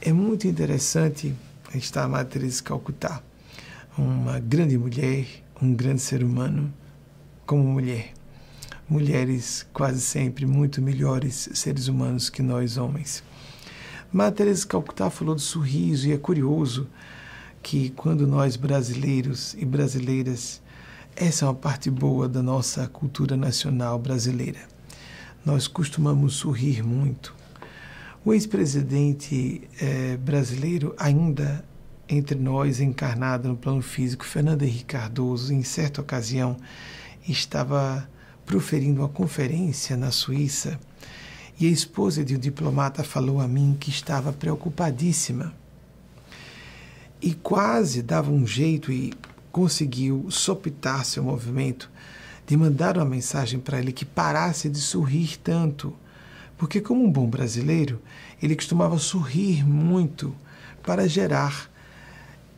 É 0.00 0.12
muito 0.12 0.48
interessante 0.48 1.34
estar 1.74 2.04
a 2.04 2.08
Madre 2.08 2.32
Teresa 2.32 2.56
de 2.56 2.62
Calcutá, 2.64 3.22
uma 3.96 4.40
grande 4.40 4.76
mulher, 4.78 5.26
um 5.60 5.74
grande 5.74 6.00
ser 6.00 6.24
humano 6.24 6.72
como 7.46 7.62
mulher 7.62 8.14
mulheres 8.92 9.66
quase 9.72 10.02
sempre 10.02 10.44
muito 10.44 10.82
melhores 10.82 11.48
seres 11.54 11.88
humanos 11.88 12.28
que 12.28 12.42
nós 12.42 12.76
homens. 12.76 13.24
Teresa 14.36 14.66
Calcutá 14.66 15.08
falou 15.08 15.34
do 15.34 15.40
sorriso 15.40 16.06
e 16.06 16.12
é 16.12 16.18
curioso 16.18 16.86
que 17.62 17.88
quando 17.90 18.26
nós 18.26 18.54
brasileiros 18.54 19.54
e 19.54 19.64
brasileiras, 19.64 20.60
essa 21.16 21.46
é 21.46 21.48
uma 21.48 21.54
parte 21.54 21.90
boa 21.90 22.28
da 22.28 22.42
nossa 22.42 22.86
cultura 22.86 23.34
nacional 23.34 23.98
brasileira. 23.98 24.60
Nós 25.42 25.66
costumamos 25.66 26.34
sorrir 26.34 26.82
muito. 26.82 27.34
O 28.22 28.34
ex-presidente 28.34 29.66
eh, 29.80 30.18
brasileiro, 30.18 30.94
ainda 30.98 31.64
entre 32.06 32.38
nós, 32.38 32.78
encarnado 32.78 33.48
no 33.48 33.56
plano 33.56 33.80
físico, 33.80 34.24
Fernando 34.24 34.62
Henrique 34.62 34.84
Cardoso, 34.84 35.52
em 35.54 35.62
certa 35.62 36.02
ocasião, 36.02 36.58
estava 37.26 38.06
proferindo 38.52 39.00
uma 39.00 39.08
conferência 39.08 39.96
na 39.96 40.10
Suíça 40.10 40.78
e 41.58 41.66
a 41.66 41.70
esposa 41.70 42.22
de 42.22 42.36
um 42.36 42.38
diplomata 42.38 43.02
falou 43.02 43.40
a 43.40 43.48
mim 43.48 43.74
que 43.80 43.88
estava 43.88 44.30
preocupadíssima 44.30 45.54
e 47.22 47.32
quase 47.32 48.02
dava 48.02 48.30
um 48.30 48.46
jeito 48.46 48.92
e 48.92 49.14
conseguiu 49.50 50.26
sopitar 50.28 51.02
seu 51.06 51.24
movimento 51.24 51.90
de 52.46 52.54
mandar 52.54 52.98
uma 52.98 53.06
mensagem 53.06 53.58
para 53.58 53.78
ele 53.78 53.90
que 53.90 54.04
parasse 54.04 54.68
de 54.68 54.82
sorrir 54.82 55.38
tanto, 55.38 55.96
porque 56.58 56.78
como 56.78 57.02
um 57.02 57.10
bom 57.10 57.26
brasileiro 57.26 58.02
ele 58.42 58.54
costumava 58.54 58.98
sorrir 58.98 59.66
muito 59.66 60.36
para 60.82 61.08
gerar 61.08 61.70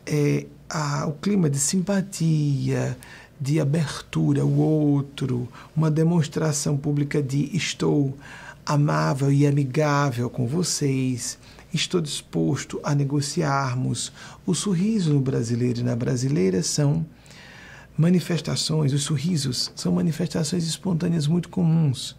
é, 0.05 0.47
a, 0.69 1.07
o 1.07 1.13
clima 1.13 1.49
de 1.49 1.61
simpatia, 1.61 2.99
de 3.41 3.61
abertura 3.61 4.43
ao 4.43 4.51
outro, 4.51 5.49
uma 5.77 5.91
demonstração 5.91 6.77
pública 6.77 7.23
de 7.23 7.51
estou 7.57 8.17
amável 8.65 9.31
e 9.31 9.47
amigável 9.47 10.31
com 10.31 10.47
vocês, 10.47 11.39
estou 11.73 12.01
disposto 12.01 12.81
a 12.83 12.95
negociarmos. 12.95 14.13
O 14.47 14.55
sorriso 14.55 15.13
no 15.13 15.21
brasileiro 15.21 15.81
e 15.81 15.85
na 15.85 15.95
brasileira 15.95 16.63
são 16.63 17.05
manifestações, 17.97 18.93
os 18.93 19.03
sorrisos 19.03 19.71
são 19.75 19.93
manifestações 19.93 20.65
espontâneas 20.67 21.27
muito 21.27 21.49
comuns. 21.49 22.17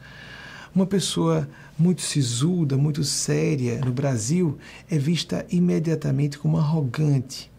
Uma 0.73 0.85
pessoa 0.85 1.47
muito 1.79 2.01
sisuda, 2.01 2.77
muito 2.77 3.03
séria 3.03 3.79
no 3.79 3.91
Brasil 3.91 4.57
é 4.89 4.97
vista 4.97 5.45
imediatamente 5.49 6.37
como 6.37 6.57
arrogante 6.57 7.49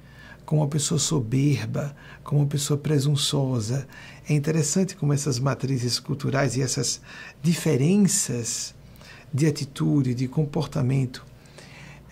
como 0.47 0.63
uma 0.63 0.69
pessoa 0.69 0.99
soberba, 0.99 1.95
como 2.25 2.41
uma 2.41 2.47
pessoa 2.47 2.79
presunçosa. 2.79 3.87
É 4.27 4.33
interessante 4.33 4.97
como 4.97 5.13
essas 5.13 5.39
matrizes 5.39 5.99
culturais 5.99 6.57
e 6.57 6.63
essas 6.63 7.01
diferenças 7.43 8.75
de 9.35 9.47
atitude, 9.47 10.15
de 10.15 10.29
comportamento 10.29 11.27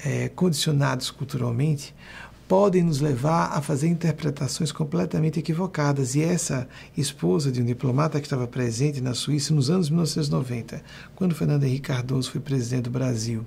é, 0.04 0.28
condicionados 0.28 1.10
culturalmente 1.10 1.94
podem 2.46 2.82
nos 2.82 3.00
levar 3.00 3.56
a 3.56 3.62
fazer 3.62 3.88
interpretações 3.88 4.70
completamente 4.70 5.38
equivocadas. 5.38 6.14
E 6.14 6.22
essa 6.22 6.68
esposa 6.96 7.50
de 7.50 7.62
um 7.62 7.64
diplomata 7.64 8.20
que 8.20 8.26
estava 8.26 8.46
presente 8.46 9.00
na 9.00 9.14
Suíça 9.14 9.54
nos 9.54 9.70
anos 9.70 9.88
1990, 9.88 10.82
quando 11.16 11.34
Fernando 11.34 11.64
Henrique 11.64 11.88
Cardoso 11.88 12.30
foi 12.30 12.40
presidente 12.40 12.84
do 12.84 12.90
Brasil, 12.90 13.46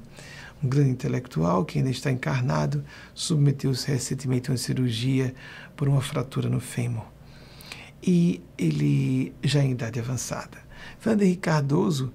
um 0.63 0.67
grande 0.67 0.89
intelectual 0.89 1.63
que 1.65 1.77
ainda 1.77 1.89
está 1.89 2.11
encarnado, 2.11 2.83
submeteu-se 3.13 3.87
recentemente 3.87 4.49
a 4.49 4.53
uma 4.53 4.57
cirurgia 4.57 5.33
por 5.75 5.87
uma 5.87 6.01
fratura 6.01 6.49
no 6.49 6.59
fêmur. 6.59 7.05
E 8.01 8.41
ele 8.57 9.33
já 9.43 9.63
em 9.63 9.71
idade 9.71 9.99
avançada. 9.99 10.57
Fernando 10.99 11.37
Cardoso 11.37 12.13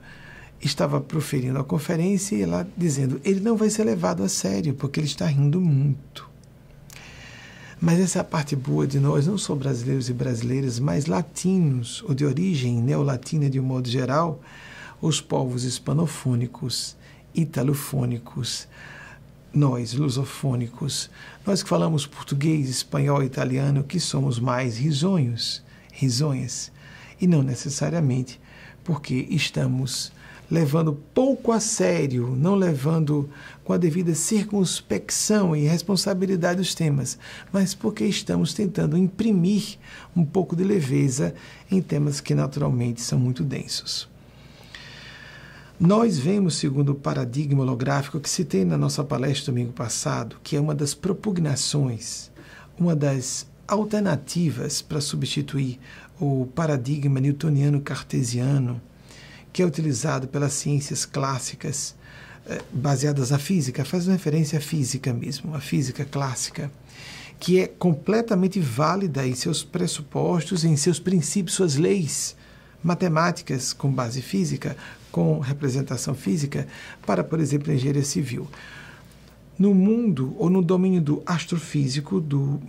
estava 0.61 1.01
proferindo 1.01 1.59
a 1.59 1.65
conferência 1.65 2.37
e 2.37 2.43
ela 2.43 2.67
dizendo: 2.77 3.21
ele 3.25 3.41
não 3.41 3.57
vai 3.57 3.69
ser 3.71 3.85
levado 3.85 4.23
a 4.23 4.29
sério 4.29 4.75
porque 4.75 5.01
ele 5.01 5.07
está 5.07 5.27
rindo 5.27 5.61
muito. 5.61 6.31
Mas 7.81 7.99
essa 7.99 8.21
é 8.21 8.23
a 8.23 8.25
parte 8.25 8.55
boa 8.55 8.87
de 8.87 9.01
nós, 9.01 9.27
não 9.27 9.37
só 9.37 9.57
brasileiros 9.57 10.09
e 10.09 10.13
brasileiras, 10.13 10.79
mas 10.79 11.07
latinos, 11.07 12.01
ou 12.07 12.15
de 12.15 12.25
origem 12.25 12.81
neolatina 12.81 13.51
de 13.51 13.59
um 13.59 13.65
modo 13.65 13.89
geral, 13.89 14.41
os 15.01 15.21
povos 15.21 15.65
hispanofônicos 15.65 16.97
italofônicos, 17.35 18.69
nós, 19.53 19.93
lusofônicos, 19.93 21.11
nós 21.47 21.63
que 21.63 21.69
falamos 21.69 22.07
português, 22.07 22.69
espanhol 22.69 23.23
italiano, 23.23 23.85
que 23.85 24.01
somos 24.01 24.39
mais 24.39 24.79
risonhos, 24.79 25.63
risonhas, 25.93 26.73
e 27.21 27.27
não 27.27 27.43
necessariamente 27.43 28.41
porque 28.83 29.27
estamos 29.31 30.13
levando 30.53 30.93
pouco 31.15 31.51
a 31.51 31.59
sério, 31.59 32.37
não 32.37 32.55
levando 32.55 33.31
com 33.65 33.73
a 33.73 33.79
devida 33.79 34.15
circunspecção 34.15 35.57
e 35.57 35.65
responsabilidade 35.65 36.61
os 36.61 36.75
temas, 36.75 37.19
mas 37.51 37.75
porque 37.75 38.05
estamos 38.05 38.53
tentando 38.53 38.99
imprimir 38.99 39.79
um 40.15 40.25
pouco 40.25 40.55
de 40.55 40.63
leveza 40.63 41.35
em 41.71 41.81
temas 41.81 42.21
que 42.21 42.35
naturalmente 42.35 43.01
são 43.01 43.19
muito 43.19 43.43
densos. 43.43 44.12
Nós 45.85 46.17
vemos, 46.17 46.55
segundo 46.59 46.93
o 46.93 46.95
paradigma 46.95 47.65
holográfico 47.65 48.21
que 48.21 48.31
citei 48.31 48.65
na 48.65 48.79
nossa 48.79 49.03
palestra 49.03 49.47
domingo 49.47 49.73
passado, 49.73 50.37
que 50.41 50.55
é 50.55 50.61
uma 50.61 50.77
das 50.77 50.95
propugnações, 50.95 52.31
uma 52.79 52.95
das 52.95 53.49
alternativas 53.67 54.81
para 54.81 55.01
substituir 55.01 55.81
o 56.21 56.47
paradigma 56.55 57.19
newtoniano 57.19 57.81
cartesiano 57.81 58.81
que 59.53 59.61
é 59.61 59.67
utilizado 59.67 60.29
pelas 60.29 60.53
ciências 60.53 61.05
clássicas 61.05 61.97
eh, 62.47 62.63
baseadas 62.73 63.31
na 63.31 63.39
física, 63.41 63.85
faz 63.85 64.07
referência 64.07 64.61
à 64.61 64.63
física 64.63 65.13
mesmo, 65.13 65.53
à 65.53 65.61
física 65.61 66.05
clássica, 66.05 66.71
que 67.41 67.59
é 67.59 67.67
completamente 67.67 68.61
válida 68.61 69.27
em 69.27 69.35
seus 69.35 69.65
pressupostos, 69.65 70.65
em 70.65 70.77
seus 70.77 71.01
princípios, 71.01 71.57
suas 71.57 71.75
leis 71.75 72.37
matemáticas 72.85 73.73
com 73.73 73.91
base 73.91 74.23
física, 74.23 74.77
com 75.13 75.39
representação 75.39 76.15
física, 76.15 76.67
para, 77.07 77.23
por 77.23 77.39
exemplo, 77.39 77.71
a 77.71 77.75
engenharia 77.75 78.03
civil. 78.03 78.49
No 79.59 79.75
mundo 79.75 80.35
ou 80.39 80.51
no 80.51 80.63
domínio 80.63 81.01
do 81.01 81.23
astrofísico, 81.25 82.21
do, 82.21 82.61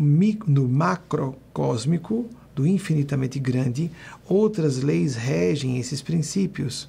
do 0.45 0.67
macrocósmico, 0.67 2.29
do 2.53 2.67
infinitamente 2.67 3.39
grande, 3.39 3.89
outras 4.27 4.77
leis 4.83 5.15
regem 5.15 5.79
esses 5.79 6.01
princípios. 6.01 6.87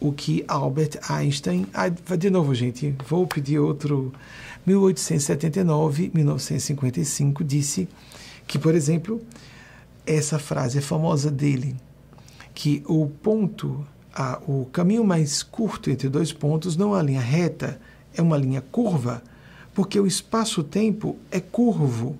O 0.00 0.12
que 0.12 0.44
Albert 0.46 1.00
Einstein. 1.08 1.66
Ah, 1.74 1.88
de 1.88 2.30
novo, 2.30 2.54
gente, 2.54 2.94
vou 3.06 3.26
pedir 3.26 3.58
outro. 3.58 4.12
1879, 4.64 6.10
1955, 6.14 7.42
disse 7.42 7.88
que, 8.46 8.58
por 8.58 8.74
exemplo, 8.74 9.20
essa 10.06 10.38
frase 10.38 10.78
é 10.78 10.80
famosa 10.80 11.30
dele, 11.30 11.74
que 12.54 12.82
o 12.86 13.06
ponto, 13.06 13.86
a, 14.18 14.40
o 14.48 14.66
caminho 14.72 15.04
mais 15.04 15.44
curto 15.44 15.88
entre 15.90 16.08
dois 16.08 16.32
pontos 16.32 16.76
não 16.76 16.88
é 16.88 16.96
uma 16.96 17.02
linha 17.02 17.20
reta, 17.20 17.80
é 18.12 18.20
uma 18.20 18.36
linha 18.36 18.60
curva, 18.60 19.22
porque 19.72 20.00
o 20.00 20.08
espaço-tempo 20.08 21.16
é 21.30 21.38
curvo. 21.38 22.18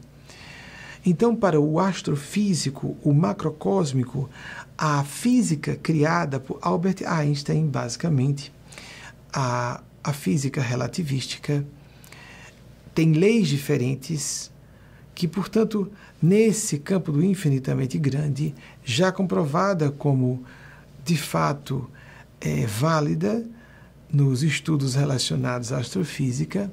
Então, 1.05 1.35
para 1.35 1.61
o 1.61 1.81
astrofísico, 1.81 2.97
o 3.03 3.13
macrocósmico, 3.13 4.31
a 4.77 5.03
física 5.03 5.75
criada 5.75 6.39
por 6.39 6.61
Albert 6.63 7.03
Einstein, 7.05 7.67
basicamente, 7.67 8.53
a, 9.33 9.83
a 10.05 10.13
física 10.13 10.61
relativística, 10.63 11.67
tem 12.95 13.13
leis 13.13 13.49
diferentes 13.49 14.53
que, 15.17 15.27
portanto, 15.27 15.91
nesse 16.23 16.79
campo 16.79 17.11
do 17.11 17.25
infinitamente 17.25 17.99
grande, 17.99 18.55
já 18.85 19.11
comprovada 19.11 19.91
como 19.91 20.45
de 21.09 21.17
fato 21.17 21.91
é, 22.39 22.67
válida 22.67 23.43
nos 24.13 24.43
estudos 24.43 24.95
relacionados 24.95 25.73
à 25.73 25.79
astrofísica, 25.79 26.71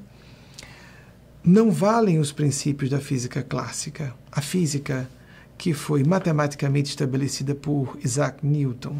não 1.41 1.71
valem 1.71 2.19
os 2.19 2.33
princípios 2.33 2.89
da 2.89 2.99
física 2.99 3.41
clássica, 3.41 4.13
a 4.29 4.41
física 4.41 5.09
que 5.57 5.73
foi 5.73 6.03
matematicamente 6.03 6.89
estabelecida 6.89 7.55
por 7.55 7.97
Isaac 8.03 8.45
Newton, 8.45 8.97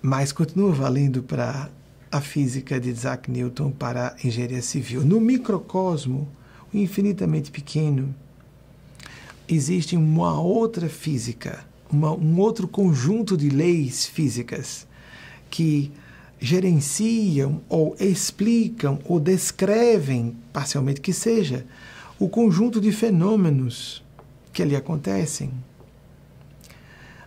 mas 0.00 0.30
continua 0.30 0.72
valendo 0.72 1.20
para 1.20 1.68
a 2.12 2.20
física 2.20 2.78
de 2.78 2.90
Isaac 2.90 3.28
Newton 3.28 3.72
para 3.72 4.14
a 4.14 4.26
engenharia 4.26 4.62
civil. 4.62 5.04
No 5.04 5.20
microcosmo, 5.20 6.28
infinitamente 6.72 7.50
pequeno, 7.50 8.14
existe 9.48 9.96
uma 9.96 10.40
outra 10.40 10.88
física, 10.88 11.66
uma, 11.90 12.12
um 12.12 12.38
outro 12.38 12.68
conjunto 12.68 13.36
de 13.36 13.48
leis 13.48 14.06
físicas 14.06 14.86
que 15.50 15.90
gerenciam 16.40 17.60
ou 17.68 17.96
explicam 17.98 18.98
ou 19.04 19.18
descrevem, 19.18 20.36
parcialmente 20.52 21.00
que 21.00 21.12
seja, 21.12 21.66
o 22.18 22.28
conjunto 22.28 22.80
de 22.80 22.92
fenômenos 22.92 24.04
que 24.52 24.62
ali 24.62 24.76
acontecem. 24.76 25.52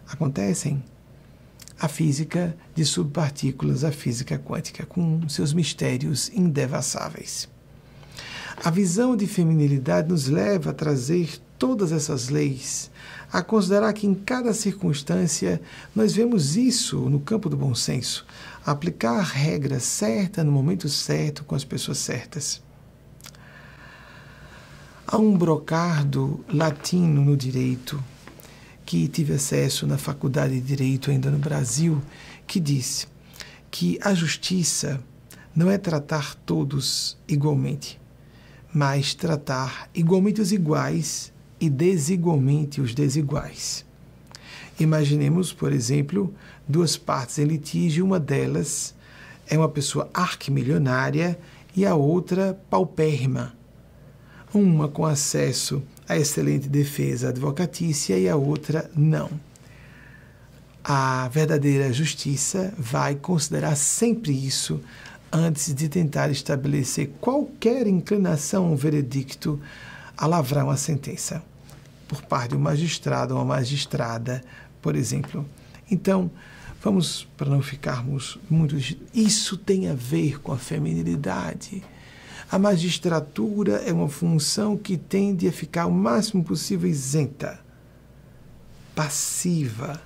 Acontecem 0.07 0.83
a 1.79 1.87
física 1.87 2.55
de 2.75 2.85
subpartículas, 2.85 3.83
a 3.83 3.91
física 3.91 4.37
quântica, 4.37 4.85
com 4.85 5.27
seus 5.27 5.51
mistérios 5.51 6.29
indevassáveis. 6.29 7.49
A 8.63 8.69
visão 8.69 9.15
de 9.15 9.25
feminilidade 9.25 10.09
nos 10.09 10.27
leva 10.27 10.69
a 10.69 10.73
trazer 10.73 11.39
todas 11.57 11.91
essas 11.91 12.29
leis, 12.29 12.91
a 13.31 13.41
considerar 13.41 13.93
que 13.93 14.05
em 14.05 14.13
cada 14.13 14.53
circunstância 14.53 15.61
nós 15.95 16.13
vemos 16.13 16.57
isso 16.57 17.09
no 17.09 17.19
campo 17.19 17.47
do 17.47 17.55
bom 17.55 17.73
senso, 17.73 18.25
aplicar 18.65 19.19
a 19.19 19.23
regra 19.23 19.79
certa 19.79 20.43
no 20.43 20.51
momento 20.51 20.89
certo 20.89 21.43
com 21.45 21.55
as 21.55 21.63
pessoas 21.63 21.97
certas. 21.99 22.61
Há 25.07 25.17
um 25.17 25.37
brocardo 25.37 26.43
latino 26.49 27.23
no 27.23 27.37
direito 27.37 28.01
que 28.85 29.07
tive 29.07 29.33
acesso 29.33 29.87
na 29.87 29.97
faculdade 29.97 30.53
de 30.53 30.61
direito 30.61 31.11
ainda 31.11 31.31
no 31.31 31.37
Brasil, 31.37 32.01
que 32.45 32.59
disse 32.59 33.07
que 33.69 33.97
a 34.01 34.13
justiça 34.13 35.01
não 35.55 35.71
é 35.71 35.77
tratar 35.77 36.35
todos 36.35 37.17
igualmente, 37.27 37.99
mas 38.73 39.13
tratar 39.13 39.89
igualmente 39.93 40.41
os 40.41 40.51
iguais 40.51 41.30
e 41.61 41.69
desigualmente 41.69 42.81
os 42.81 42.95
desiguais. 42.95 43.85
Imaginemos, 44.79 45.53
por 45.53 45.71
exemplo, 45.71 46.33
duas 46.67 46.97
partes 46.97 47.37
em 47.37 47.45
litígio, 47.45 48.03
uma 48.03 48.19
delas 48.19 48.95
é 49.47 49.55
uma 49.55 49.69
pessoa 49.69 50.09
arquimilionária 50.11 51.37
e 51.75 51.85
a 51.85 51.93
outra 51.93 52.59
paupérrima. 52.67 53.53
Uma 54.51 54.87
com 54.87 55.05
acesso 55.05 55.83
a 56.09 56.17
excelente 56.17 56.67
defesa 56.67 57.29
advocatícia 57.29 58.17
e 58.17 58.27
a 58.27 58.35
outra 58.35 58.89
não. 58.95 59.29
A 60.83 61.29
verdadeira 61.29 61.93
justiça 61.93 62.73
vai 62.75 63.13
considerar 63.13 63.75
sempre 63.75 64.31
isso 64.33 64.81
antes 65.31 65.73
de 65.75 65.87
tentar 65.87 66.31
estabelecer 66.31 67.11
qualquer 67.21 67.85
inclinação 67.85 68.71
ou 68.71 68.75
veredicto 68.75 69.61
a 70.17 70.25
lavrar 70.25 70.65
uma 70.65 70.75
sentença 70.75 71.50
por 72.11 72.21
parte 72.23 72.49
de 72.49 72.57
um 72.57 72.59
magistrado 72.59 73.33
ou 73.33 73.39
uma 73.39 73.55
magistrada 73.55 74.43
por 74.81 74.97
exemplo. 74.97 75.45
Então, 75.89 76.29
vamos, 76.83 77.25
para 77.37 77.49
não 77.49 77.61
ficarmos 77.61 78.37
muito. 78.49 78.75
Isso 79.13 79.55
tem 79.55 79.87
a 79.87 79.93
ver 79.93 80.41
com 80.41 80.51
a 80.51 80.57
feminilidade. 80.57 81.81
A 82.51 82.59
magistratura 82.59 83.77
é 83.85 83.93
uma 83.93 84.09
função 84.09 84.75
que 84.75 84.97
tende 84.97 85.47
a 85.47 85.53
ficar 85.53 85.85
o 85.85 85.91
máximo 85.91 86.43
possível 86.43 86.89
isenta, 86.89 87.59
passiva. 88.93 90.01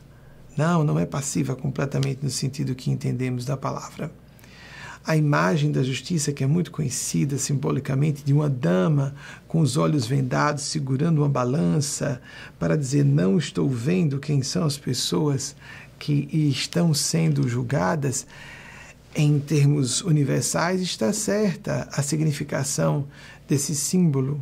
Não, 0.56 0.84
não 0.84 1.00
é 1.00 1.08
passiva 1.08 1.56
completamente 1.56 2.20
no 2.22 2.30
sentido 2.30 2.76
que 2.76 2.92
entendemos 2.92 3.46
da 3.46 3.58
palavra 3.58 4.12
a 5.06 5.16
imagem 5.16 5.72
da 5.72 5.84
justiça, 5.84 6.34
que 6.34 6.44
é 6.44 6.48
muito 6.48 6.72
conhecida 6.72 7.38
simbolicamente, 7.38 8.24
de 8.24 8.34
uma 8.34 8.50
dama 8.50 9.14
com 9.48 9.60
os 9.60 9.78
olhos 9.78 10.08
vendados 10.08 10.64
segurando 10.64 11.20
uma 11.20 11.30
balança 11.30 12.20
para 12.58 12.76
dizer: 12.76 13.06
Não 13.06 13.38
estou 13.38 13.70
vendo 13.70 14.20
quem 14.20 14.42
são 14.42 14.66
as 14.66 14.78
pessoas 14.78 15.56
que 16.00 16.28
estão 16.32 16.94
sendo 16.94 17.48
julgadas, 17.48 18.26
em 19.16 19.40
termos 19.40 20.02
universais, 20.02 20.82
está 20.82 21.14
certa 21.14 21.88
a 21.92 22.02
significação 22.02 23.08
desse 23.48 23.76
símbolo. 23.76 24.42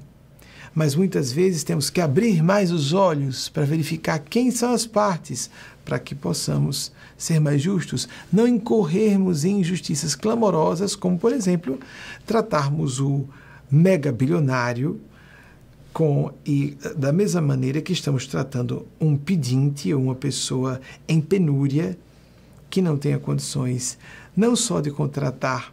Mas 0.73 0.95
muitas 0.95 1.31
vezes 1.31 1.63
temos 1.63 1.91
que 1.91 2.01
abrir 2.01 2.41
mais 2.41 2.71
os 2.71 2.93
olhos 2.93 3.47
para 3.47 3.65
verificar 3.65 4.17
quem 4.17 4.49
são 4.49 4.73
as 4.73 4.87
partes, 4.87 5.49
para 5.85 5.99
que 5.99 6.15
possamos 6.15 6.91
ser 7.23 7.39
mais 7.39 7.61
justos, 7.61 8.07
não 8.31 8.47
incorrermos 8.47 9.45
em 9.45 9.61
injustiças 9.61 10.13
clamorosas, 10.13 10.95
como, 10.95 11.17
por 11.17 11.31
exemplo, 11.31 11.79
tratarmos 12.25 12.99
o 12.99 13.25
mega 13.71 14.11
bilionário 14.11 14.99
com 15.93 16.31
e 16.45 16.75
da 16.97 17.13
mesma 17.13 17.41
maneira 17.41 17.81
que 17.81 17.93
estamos 17.93 18.27
tratando 18.27 18.85
um 18.99 19.15
pedinte 19.15 19.93
ou 19.93 20.01
uma 20.01 20.15
pessoa 20.15 20.81
em 21.07 21.21
penúria 21.21 21.97
que 22.69 22.81
não 22.81 22.97
tenha 22.97 23.19
condições 23.19 23.97
não 24.35 24.55
só 24.55 24.81
de 24.81 24.89
contratar 24.89 25.71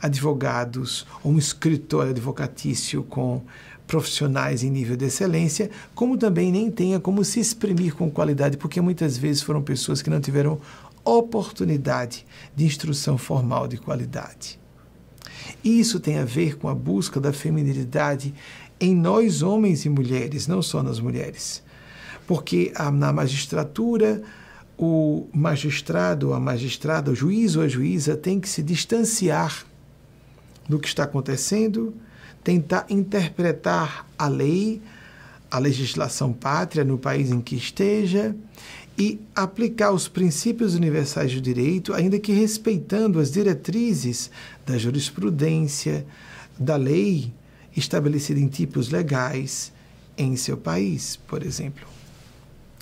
advogados 0.00 1.06
ou 1.22 1.32
um 1.32 1.38
escritório 1.38 2.10
advocatício 2.10 3.04
com 3.04 3.40
profissionais 3.86 4.62
em 4.62 4.70
nível 4.70 4.96
de 4.96 5.04
excelência, 5.04 5.70
como 5.94 6.16
também 6.16 6.50
nem 6.50 6.70
tenha 6.70 6.98
como 6.98 7.22
se 7.24 7.38
exprimir 7.38 7.94
com 7.94 8.10
qualidade, 8.10 8.56
porque 8.56 8.80
muitas 8.80 9.18
vezes 9.18 9.42
foram 9.42 9.62
pessoas 9.62 10.00
que 10.00 10.10
não 10.10 10.20
tiveram 10.20 10.58
oportunidade 11.04 12.26
de 12.54 12.64
instrução 12.64 13.18
formal 13.18 13.66
de 13.66 13.76
qualidade. 13.76 14.58
Isso 15.64 16.00
tem 16.00 16.18
a 16.18 16.24
ver 16.24 16.56
com 16.56 16.68
a 16.68 16.74
busca 16.74 17.20
da 17.20 17.32
feminilidade 17.32 18.34
em 18.80 18.94
nós, 18.94 19.42
homens 19.42 19.84
e 19.84 19.88
mulheres, 19.88 20.46
não 20.46 20.60
só 20.60 20.82
nas 20.82 20.98
mulheres. 20.98 21.62
Porque 22.26 22.72
na 22.94 23.12
magistratura, 23.12 24.22
o 24.76 25.28
magistrado, 25.32 26.32
a 26.32 26.40
magistrada, 26.40 27.10
o 27.10 27.14
juiz 27.14 27.56
ou 27.56 27.62
a 27.62 27.68
juíza 27.68 28.16
tem 28.16 28.40
que 28.40 28.48
se 28.48 28.62
distanciar 28.62 29.64
do 30.68 30.78
que 30.78 30.88
está 30.88 31.04
acontecendo, 31.04 31.94
tentar 32.42 32.86
interpretar 32.88 34.06
a 34.18 34.26
lei, 34.26 34.80
a 35.50 35.58
legislação 35.58 36.32
pátria 36.32 36.84
no 36.84 36.98
país 36.98 37.30
em 37.30 37.40
que 37.40 37.54
esteja 37.54 38.34
e 38.96 39.20
aplicar 39.34 39.92
os 39.92 40.06
princípios 40.08 40.74
universais 40.74 41.34
do 41.34 41.40
direito, 41.40 41.94
ainda 41.94 42.18
que 42.18 42.32
respeitando 42.32 43.18
as 43.18 43.30
diretrizes 43.30 44.30
da 44.66 44.76
jurisprudência, 44.76 46.06
da 46.58 46.76
lei 46.76 47.32
estabelecida 47.76 48.38
em 48.38 48.48
tipos 48.48 48.90
legais 48.90 49.72
em 50.16 50.36
seu 50.36 50.56
país, 50.56 51.16
por 51.26 51.42
exemplo. 51.42 51.86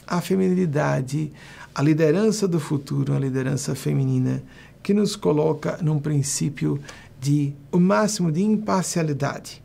A 0.06 0.20
feminilidade, 0.20 1.32
a 1.74 1.82
liderança 1.82 2.48
do 2.48 2.58
futuro, 2.58 3.14
a 3.14 3.18
liderança 3.18 3.74
feminina, 3.74 4.42
que 4.82 4.92
nos 4.92 5.14
coloca 5.14 5.78
num 5.80 6.00
princípio 6.00 6.80
de 7.20 7.52
o 7.70 7.78
máximo 7.78 8.32
de 8.32 8.42
imparcialidade, 8.42 9.62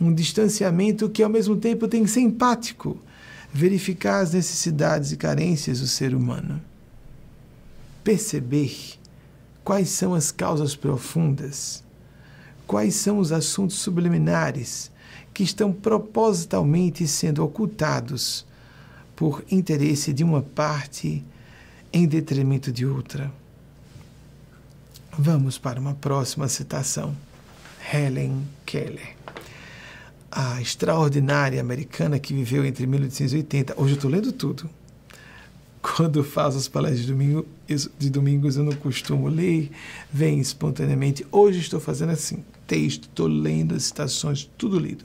um 0.00 0.12
distanciamento 0.12 1.08
que 1.08 1.22
ao 1.22 1.30
mesmo 1.30 1.56
tempo 1.56 1.86
tem 1.86 2.02
que 2.02 2.10
ser 2.10 2.20
empático, 2.20 2.98
verificar 3.54 4.18
as 4.18 4.32
necessidades 4.32 5.12
e 5.12 5.16
carências 5.16 5.78
do 5.78 5.86
ser 5.86 6.12
humano, 6.12 6.60
perceber 8.02 8.98
quais 9.62 9.90
são 9.90 10.12
as 10.12 10.32
causas 10.32 10.74
profundas, 10.74 11.84
quais 12.66 12.96
são 12.96 13.18
os 13.18 13.30
assuntos 13.30 13.76
subliminares 13.76 14.90
que 15.32 15.44
estão 15.44 15.72
propositalmente 15.72 17.06
sendo 17.06 17.44
ocultados 17.44 18.44
por 19.14 19.44
interesse 19.48 20.12
de 20.12 20.24
uma 20.24 20.42
parte 20.42 21.24
em 21.92 22.08
detrimento 22.08 22.72
de 22.72 22.84
outra. 22.84 23.32
Vamos 25.16 25.58
para 25.58 25.78
uma 25.78 25.94
próxima 25.94 26.48
citação. 26.48 27.14
Helen 27.92 28.44
Keller, 28.66 29.14
a 30.34 30.60
extraordinária 30.60 31.60
americana 31.60 32.18
que 32.18 32.34
viveu 32.34 32.64
entre 32.64 32.86
1880. 32.88 33.80
Hoje 33.80 33.92
eu 33.92 33.96
estou 33.96 34.10
lendo 34.10 34.32
tudo. 34.32 34.68
Quando 35.80 36.24
faço 36.24 36.58
as 36.58 36.66
palestras 36.66 37.02
de, 37.02 37.12
domingo, 37.12 37.46
de 37.98 38.10
domingos, 38.10 38.56
eu 38.56 38.64
não 38.64 38.72
costumo 38.72 39.28
ler, 39.28 39.70
vem 40.12 40.40
espontaneamente. 40.40 41.24
Hoje 41.30 41.60
estou 41.60 41.78
fazendo 41.78 42.10
assim: 42.10 42.42
texto, 42.66 43.04
estou 43.04 43.28
lendo 43.28 43.76
as 43.76 43.84
citações, 43.84 44.50
tudo 44.58 44.78
lido. 44.78 45.04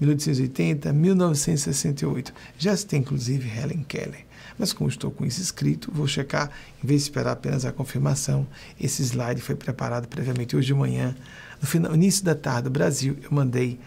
1880, 0.00 0.92
1968. 0.92 2.32
Já 2.58 2.76
se 2.76 2.84
tem, 2.84 3.00
inclusive, 3.00 3.48
Helen 3.48 3.84
Keller. 3.84 4.24
Mas 4.58 4.72
como 4.72 4.88
estou 4.90 5.10
com 5.10 5.24
isso 5.24 5.40
escrito, 5.40 5.90
vou 5.92 6.06
checar, 6.06 6.50
em 6.82 6.86
vez 6.86 7.02
de 7.02 7.08
esperar 7.08 7.32
apenas 7.32 7.64
a 7.64 7.72
confirmação, 7.72 8.46
esse 8.80 9.02
slide 9.02 9.40
foi 9.40 9.54
preparado 9.54 10.08
previamente 10.08 10.56
hoje 10.56 10.68
de 10.68 10.74
manhã, 10.74 11.14
no 11.60 11.66
final, 11.66 11.94
início 11.94 12.24
da 12.24 12.34
tarde 12.34 12.68
Brasil, 12.68 13.16
eu 13.22 13.30
mandei 13.32 13.78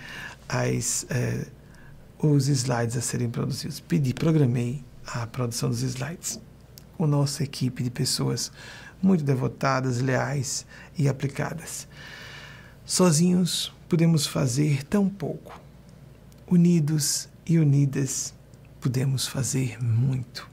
as, 0.47 1.05
eh, 1.09 1.47
os 2.19 2.47
slides 2.47 2.97
a 2.97 3.01
serem 3.01 3.29
produzidos. 3.29 3.79
Pedi, 3.79 4.13
programei 4.13 4.83
a 5.05 5.25
produção 5.27 5.69
dos 5.69 5.81
slides 5.81 6.39
com 6.97 7.05
nossa 7.05 7.43
equipe 7.43 7.83
de 7.83 7.89
pessoas 7.89 8.51
muito 9.01 9.23
devotadas, 9.23 9.99
leais 9.99 10.65
e 10.97 11.07
aplicadas. 11.07 11.87
Sozinhos 12.85 13.73
podemos 13.87 14.25
fazer 14.25 14.83
tão 14.83 15.07
pouco. 15.07 15.59
Unidos 16.47 17.27
e 17.45 17.59
unidas 17.59 18.33
podemos 18.79 19.27
fazer 19.27 19.81
muito. 19.83 20.49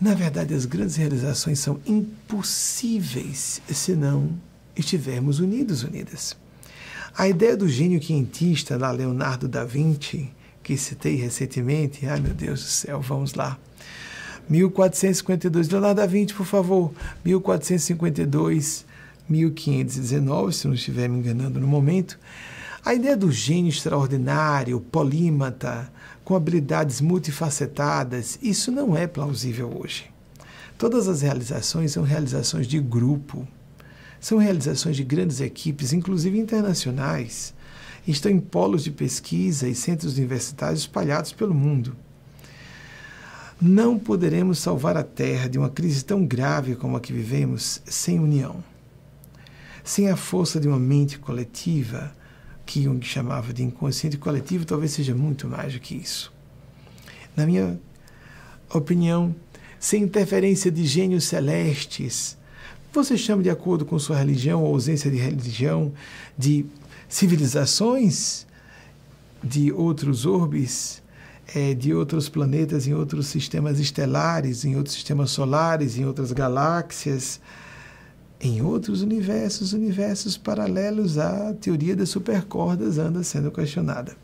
Na 0.00 0.14
verdade, 0.14 0.54
as 0.54 0.64
grandes 0.64 0.96
realizações 0.96 1.58
são 1.58 1.80
impossíveis 1.86 3.60
se 3.68 3.94
não 3.94 4.38
estivermos 4.76 5.38
unidos, 5.38 5.82
unidas. 5.82 6.36
A 7.16 7.28
ideia 7.28 7.56
do 7.56 7.68
gênio 7.68 8.02
cientista 8.02 8.76
lá, 8.76 8.90
Leonardo 8.90 9.46
da 9.46 9.64
Vinci, 9.64 10.32
que 10.64 10.76
citei 10.76 11.14
recentemente, 11.14 12.04
ai 12.06 12.18
meu 12.18 12.34
Deus 12.34 12.60
do 12.60 12.66
céu, 12.66 13.00
vamos 13.00 13.34
lá. 13.34 13.56
1452, 14.50 15.68
Leonardo 15.68 16.00
da 16.00 16.06
Vinci, 16.06 16.34
por 16.34 16.44
favor, 16.44 16.92
1452, 17.24 18.84
1519, 19.28 20.52
se 20.52 20.66
não 20.66 20.74
estiver 20.74 21.08
me 21.08 21.20
enganando 21.20 21.60
no 21.60 21.68
momento. 21.68 22.18
A 22.84 22.92
ideia 22.92 23.16
do 23.16 23.30
gênio 23.30 23.70
extraordinário, 23.70 24.80
polímata, 24.80 25.88
com 26.24 26.34
habilidades 26.34 27.00
multifacetadas, 27.00 28.40
isso 28.42 28.72
não 28.72 28.96
é 28.96 29.06
plausível 29.06 29.72
hoje. 29.80 30.10
Todas 30.76 31.06
as 31.06 31.22
realizações 31.22 31.92
são 31.92 32.02
realizações 32.02 32.66
de 32.66 32.80
grupo, 32.80 33.46
são 34.24 34.38
realizações 34.38 34.96
de 34.96 35.04
grandes 35.04 35.42
equipes, 35.42 35.92
inclusive 35.92 36.38
internacionais. 36.38 37.52
Estão 38.08 38.32
em 38.32 38.40
polos 38.40 38.82
de 38.82 38.90
pesquisa 38.90 39.68
e 39.68 39.74
centros 39.74 40.16
universitários 40.16 40.80
espalhados 40.80 41.30
pelo 41.30 41.52
mundo. 41.52 41.94
Não 43.60 43.98
poderemos 43.98 44.60
salvar 44.60 44.96
a 44.96 45.02
Terra 45.02 45.46
de 45.46 45.58
uma 45.58 45.68
crise 45.68 46.02
tão 46.02 46.24
grave 46.24 46.74
como 46.74 46.96
a 46.96 47.02
que 47.02 47.12
vivemos 47.12 47.82
sem 47.84 48.18
união. 48.18 48.64
Sem 49.84 50.08
a 50.08 50.16
força 50.16 50.58
de 50.58 50.66
uma 50.66 50.80
mente 50.80 51.18
coletiva, 51.18 52.10
que 52.64 52.84
Jung 52.84 53.04
chamava 53.04 53.52
de 53.52 53.62
inconsciente 53.62 54.16
coletivo, 54.16 54.64
talvez 54.64 54.92
seja 54.92 55.14
muito 55.14 55.46
mais 55.46 55.74
do 55.74 55.80
que 55.80 55.94
isso. 55.94 56.32
Na 57.36 57.44
minha 57.44 57.78
opinião, 58.72 59.36
sem 59.78 60.02
interferência 60.02 60.70
de 60.70 60.86
gênios 60.86 61.24
celestes, 61.24 62.38
você 63.02 63.16
chama 63.16 63.42
de 63.42 63.50
acordo 63.50 63.84
com 63.84 63.98
sua 63.98 64.16
religião 64.16 64.62
ou 64.62 64.74
ausência 64.74 65.10
de 65.10 65.16
religião, 65.16 65.92
de 66.36 66.66
civilizações 67.08 68.46
de 69.42 69.70
outros 69.70 70.24
orbes, 70.24 71.02
é, 71.54 71.74
de 71.74 71.92
outros 71.92 72.28
planetas, 72.28 72.86
em 72.86 72.94
outros 72.94 73.26
sistemas 73.26 73.78
estelares, 73.78 74.64
em 74.64 74.76
outros 74.76 74.94
sistemas 74.94 75.30
solares, 75.30 75.98
em 75.98 76.06
outras 76.06 76.32
galáxias, 76.32 77.40
em 78.40 78.62
outros 78.62 79.02
universos, 79.02 79.72
universos 79.72 80.36
paralelos 80.36 81.18
à 81.18 81.52
teoria 81.54 81.94
das 81.94 82.08
supercordas 82.08 82.98
anda 82.98 83.22
sendo 83.22 83.50
questionada. 83.50 84.16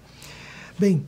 Bem, 0.79 1.07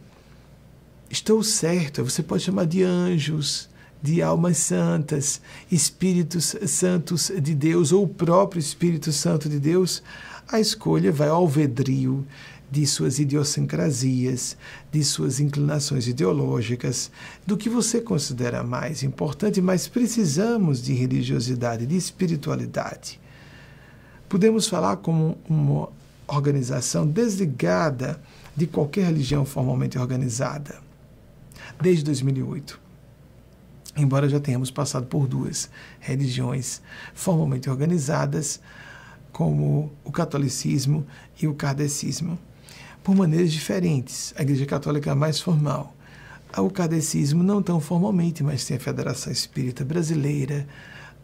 estou 1.10 1.42
certo, 1.42 2.04
você 2.04 2.22
pode 2.22 2.42
chamar 2.42 2.66
de 2.66 2.82
anjos, 2.82 3.68
de 4.03 4.20
almas 4.20 4.59
santas, 4.59 5.40
espíritos 5.70 6.57
santos 6.66 7.30
de 7.40 7.55
Deus 7.55 7.92
ou 7.92 8.05
o 8.05 8.09
próprio 8.09 8.59
Espírito 8.59 9.12
Santo 9.12 9.48
de 9.48 9.61
Deus, 9.61 10.03
a 10.48 10.59
escolha 10.59 11.12
vai 11.12 11.28
ao 11.28 11.36
alvedrio 11.36 12.26
de 12.70 12.86
suas 12.86 13.18
idiosincrasias, 13.18 14.57
de 14.90 15.05
suas 15.05 15.38
inclinações 15.38 16.09
ideológicas, 16.09 17.11
do 17.46 17.57
que 17.57 17.68
você 17.68 18.00
considera 18.00 18.64
mais 18.64 19.03
importante, 19.03 19.61
mas 19.61 19.86
precisamos 19.86 20.82
de 20.82 20.94
religiosidade, 20.94 21.86
de 21.86 21.96
espiritualidade. 21.96 23.20
Podemos 24.28 24.66
falar 24.66 24.96
como 24.96 25.36
uma 25.48 25.90
organização 26.26 27.07
desligada 27.07 28.18
de 28.57 28.66
qualquer 28.66 29.05
religião 29.05 29.44
formalmente 29.44 29.98
organizada, 29.98 30.80
desde 31.80 32.05
2008. 32.05 32.82
Embora 33.97 34.28
já 34.28 34.40
tenhamos 34.40 34.70
passado 34.70 35.07
por 35.07 35.26
duas 35.26 35.68
religiões 36.01 36.80
formalmente 37.14 37.68
organizadas, 37.68 38.61
como 39.32 39.93
o 40.05 40.12
catolicismo 40.12 41.07
e 41.40 41.47
o 41.47 41.55
kardecismo 41.55 42.38
por 43.03 43.16
maneiras 43.16 43.53
diferentes. 43.53 44.32
A 44.36 44.43
Igreja 44.43 44.66
Católica 44.66 45.11
é 45.11 45.14
mais 45.14 45.40
formal. 45.40 45.95
O 46.57 46.70
kardecismo 46.70 47.43
não 47.43 47.62
tão 47.62 47.80
formalmente, 47.80 48.43
mas 48.43 48.64
tem 48.64 48.76
a 48.76 48.80
Federação 48.80 49.32
Espírita 49.32 49.84
Brasileira, 49.84 50.66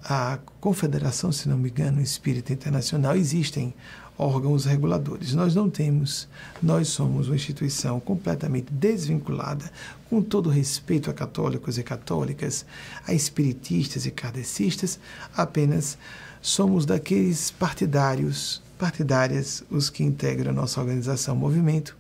a 0.03 0.39
Confederação, 0.61 1.31
se 1.31 1.49
não 1.49 1.59
me 1.59 1.69
engano, 1.69 2.01
Espírita 2.01 2.53
Internacional, 2.53 3.14
existem 3.14 3.75
órgãos 4.19 4.64
reguladores. 4.64 5.33
Nós 5.33 5.55
não 5.55 5.71
temos, 5.71 6.29
nós 6.61 6.89
somos 6.89 7.29
uma 7.29 7.37
instituição 7.37 8.01
completamente 8.01 8.73
desvinculada, 8.73 9.71
com 10.11 10.21
todo 10.21 10.51
respeito 10.51 11.09
a 11.09 11.14
católicos 11.14 11.79
e 11.79 11.83
católicas, 11.83 12.66
a 13.07 13.14
espiritistas 13.14 14.05
e 14.05 14.11
kardecistas, 14.11 14.99
apenas 15.37 15.97
somos 16.43 16.85
daqueles 16.85 17.51
partidários 17.51 18.61
partidárias, 18.79 19.64
os 19.69 19.91
que 19.91 20.05
integram 20.05 20.53
a 20.53 20.55
nossa 20.55 20.81
organização 20.81 21.35
movimento, 21.35 21.97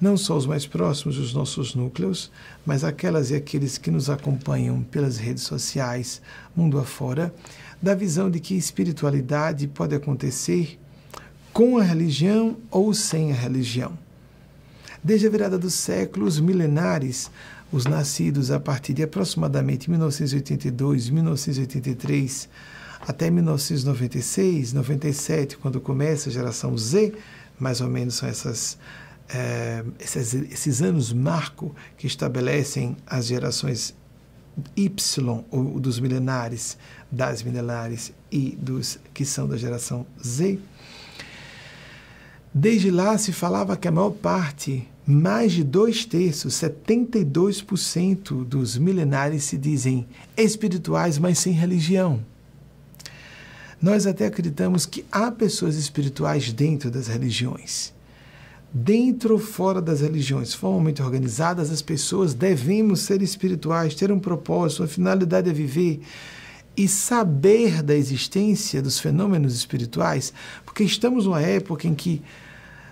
não 0.00 0.16
só 0.16 0.36
os 0.36 0.46
mais 0.46 0.66
próximos 0.66 1.16
dos 1.16 1.34
nossos 1.34 1.74
núcleos, 1.74 2.30
mas 2.64 2.84
aquelas 2.84 3.30
e 3.30 3.34
aqueles 3.34 3.78
que 3.78 3.90
nos 3.90 4.08
acompanham 4.08 4.82
pelas 4.82 5.16
redes 5.16 5.42
sociais, 5.42 6.20
mundo 6.54 6.78
afora, 6.78 7.34
da 7.82 7.94
visão 7.94 8.30
de 8.30 8.38
que 8.38 8.54
espiritualidade 8.54 9.66
pode 9.66 9.94
acontecer 9.94 10.78
com 11.58 11.76
a 11.76 11.82
religião 11.82 12.56
ou 12.70 12.94
sem 12.94 13.32
a 13.32 13.34
religião. 13.34 13.98
Desde 15.02 15.26
a 15.26 15.30
virada 15.30 15.58
dos 15.58 15.74
séculos 15.74 16.38
milenares, 16.38 17.32
os 17.72 17.84
nascidos 17.84 18.52
a 18.52 18.60
partir 18.60 18.92
de 18.94 19.02
aproximadamente 19.02 19.90
1982, 19.90 21.10
1983 21.10 22.48
até 23.00 23.28
1996, 23.28 24.72
97, 24.72 25.56
quando 25.56 25.80
começa 25.80 26.28
a 26.28 26.32
geração 26.32 26.78
Z, 26.78 27.12
mais 27.58 27.80
ou 27.80 27.88
menos 27.88 28.14
são 28.14 28.28
essas, 28.28 28.78
é, 29.28 29.82
esses, 29.98 30.34
esses 30.34 30.80
anos 30.80 31.12
marco 31.12 31.74
que 31.96 32.06
estabelecem 32.06 32.96
as 33.04 33.26
gerações 33.26 33.96
Y, 34.76 35.44
ou 35.50 35.80
dos 35.80 35.98
milenares, 35.98 36.78
das 37.10 37.42
milenares 37.42 38.12
e 38.30 38.56
dos 38.56 39.00
que 39.12 39.24
são 39.24 39.48
da 39.48 39.56
geração 39.56 40.06
Z. 40.24 40.60
Desde 42.60 42.90
lá 42.90 43.16
se 43.16 43.30
falava 43.30 43.76
que 43.76 43.86
a 43.86 43.92
maior 43.92 44.10
parte, 44.10 44.84
mais 45.06 45.52
de 45.52 45.62
dois 45.62 46.04
terços, 46.04 46.54
72% 46.54 48.44
dos 48.44 48.76
milenares 48.76 49.44
se 49.44 49.56
dizem 49.56 50.08
espirituais, 50.36 51.20
mas 51.20 51.38
sem 51.38 51.52
religião. 51.52 52.18
Nós 53.80 54.08
até 54.08 54.26
acreditamos 54.26 54.86
que 54.86 55.04
há 55.12 55.30
pessoas 55.30 55.76
espirituais 55.76 56.52
dentro 56.52 56.90
das 56.90 57.06
religiões. 57.06 57.94
Dentro 58.74 59.34
ou 59.34 59.38
fora 59.40 59.80
das 59.80 60.00
religiões 60.00 60.52
formalmente 60.52 61.00
organizadas, 61.00 61.70
as 61.70 61.80
pessoas 61.80 62.34
devemos 62.34 63.02
ser 63.02 63.22
espirituais, 63.22 63.94
ter 63.94 64.10
um 64.10 64.18
propósito, 64.18 64.82
uma 64.82 64.88
finalidade 64.88 65.48
a 65.48 65.52
viver 65.52 66.00
e 66.76 66.88
saber 66.88 67.84
da 67.84 67.94
existência 67.94 68.82
dos 68.82 68.98
fenômenos 68.98 69.54
espirituais, 69.54 70.32
porque 70.64 70.82
estamos 70.82 71.24
numa 71.24 71.40
época 71.40 71.86
em 71.86 71.94
que 71.94 72.20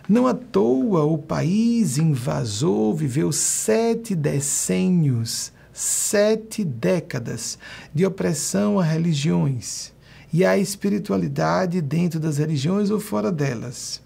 não 0.08 0.26
à 0.26 0.34
toa 0.34 1.04
o 1.04 1.18
país 1.18 1.98
invasor 1.98 2.94
viveu 2.94 3.32
sete 3.32 4.14
decênios, 4.14 5.52
sete 5.72 6.64
décadas 6.64 7.58
de 7.94 8.06
opressão 8.06 8.78
a 8.78 8.84
religiões 8.84 9.92
e 10.32 10.44
a 10.44 10.56
espiritualidade 10.56 11.80
dentro 11.80 12.20
das 12.20 12.38
religiões 12.38 12.90
ou 12.90 13.00
fora 13.00 13.32
delas. 13.32 14.02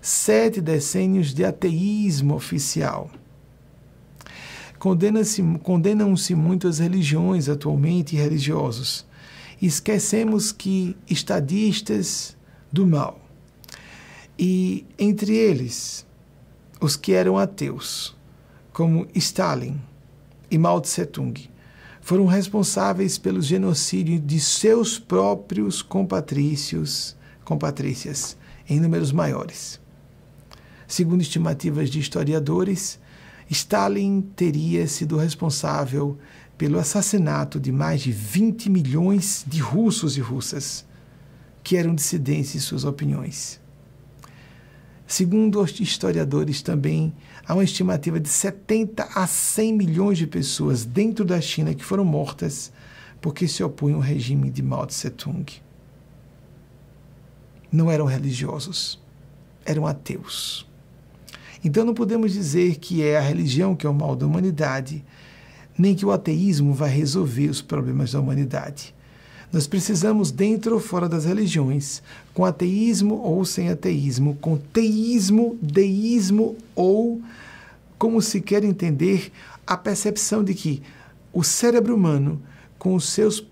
Sete 0.00 0.60
decênios 0.60 1.32
de 1.32 1.44
ateísmo 1.44 2.34
oficial 2.34 3.10
Condenam-se 5.62 6.34
muito 6.34 6.68
as 6.68 6.78
religiões 6.78 7.48
atualmente 7.48 8.16
religiosos. 8.16 9.06
Esquecemos 9.62 10.52
que 10.52 10.94
estadistas 11.08 12.36
do 12.70 12.86
mal, 12.86 13.18
e 14.38 14.84
entre 14.98 15.36
eles 15.36 16.06
os 16.80 16.96
que 16.96 17.12
eram 17.12 17.38
ateus, 17.38 18.16
como 18.72 19.06
Stalin 19.14 19.80
e 20.50 20.58
Mao 20.58 20.80
Tse-tung, 20.80 21.48
foram 22.00 22.26
responsáveis 22.26 23.16
pelo 23.16 23.40
genocídio 23.40 24.20
de 24.20 24.38
seus 24.38 24.98
próprios 24.98 25.80
compatrícios, 25.80 27.16
compatrícias, 27.44 28.36
em 28.68 28.80
números 28.80 29.12
maiores. 29.12 29.80
Segundo 30.86 31.22
estimativas 31.22 31.88
de 31.88 31.98
historiadores, 31.98 32.98
Stalin 33.48 34.20
teria 34.36 34.86
sido 34.86 35.16
responsável 35.16 36.18
pelo 36.58 36.78
assassinato 36.78 37.58
de 37.58 37.72
mais 37.72 38.02
de 38.02 38.12
20 38.12 38.68
milhões 38.68 39.44
de 39.46 39.60
russos 39.60 40.16
e 40.16 40.20
russas 40.20 40.84
que 41.62 41.76
eram 41.76 41.94
dissidentes 41.94 42.54
em 42.54 42.60
suas 42.60 42.84
opiniões. 42.84 43.63
Segundo 45.06 45.60
os 45.60 45.78
historiadores, 45.78 46.62
também 46.62 47.12
há 47.46 47.54
uma 47.54 47.64
estimativa 47.64 48.18
de 48.18 48.28
70 48.28 49.08
a 49.14 49.26
100 49.26 49.72
milhões 49.74 50.18
de 50.18 50.26
pessoas 50.26 50.84
dentro 50.84 51.24
da 51.24 51.40
China 51.40 51.74
que 51.74 51.84
foram 51.84 52.04
mortas 52.04 52.72
porque 53.20 53.46
se 53.46 53.62
opunham 53.62 53.96
ao 53.96 54.02
regime 54.02 54.50
de 54.50 54.62
Mao 54.62 54.86
Tse-tung. 54.86 55.46
Não 57.70 57.90
eram 57.90 58.06
religiosos, 58.06 59.00
eram 59.64 59.86
ateus. 59.86 60.66
Então 61.64 61.84
não 61.84 61.94
podemos 61.94 62.32
dizer 62.32 62.76
que 62.76 63.02
é 63.02 63.16
a 63.16 63.22
religião 63.22 63.74
que 63.74 63.86
é 63.86 63.88
o 63.88 63.94
mal 63.94 64.14
da 64.14 64.26
humanidade, 64.26 65.04
nem 65.76 65.94
que 65.94 66.04
o 66.04 66.12
ateísmo 66.12 66.72
vai 66.72 66.90
resolver 66.90 67.48
os 67.48 67.60
problemas 67.60 68.12
da 68.12 68.20
humanidade. 68.20 68.93
Nós 69.54 69.68
precisamos, 69.68 70.32
dentro 70.32 70.74
ou 70.74 70.80
fora 70.80 71.08
das 71.08 71.26
religiões, 71.26 72.02
com 72.34 72.44
ateísmo 72.44 73.20
ou 73.22 73.44
sem 73.44 73.68
ateísmo, 73.68 74.36
com 74.40 74.56
teísmo, 74.56 75.56
deísmo 75.62 76.56
ou, 76.74 77.22
como 77.96 78.20
se 78.20 78.40
quer 78.40 78.64
entender, 78.64 79.30
a 79.64 79.76
percepção 79.76 80.42
de 80.42 80.54
que 80.54 80.82
o 81.32 81.44
cérebro 81.44 81.94
humano, 81.94 82.42
com 82.80 82.96
os 82.96 83.08
seus, 83.08 83.46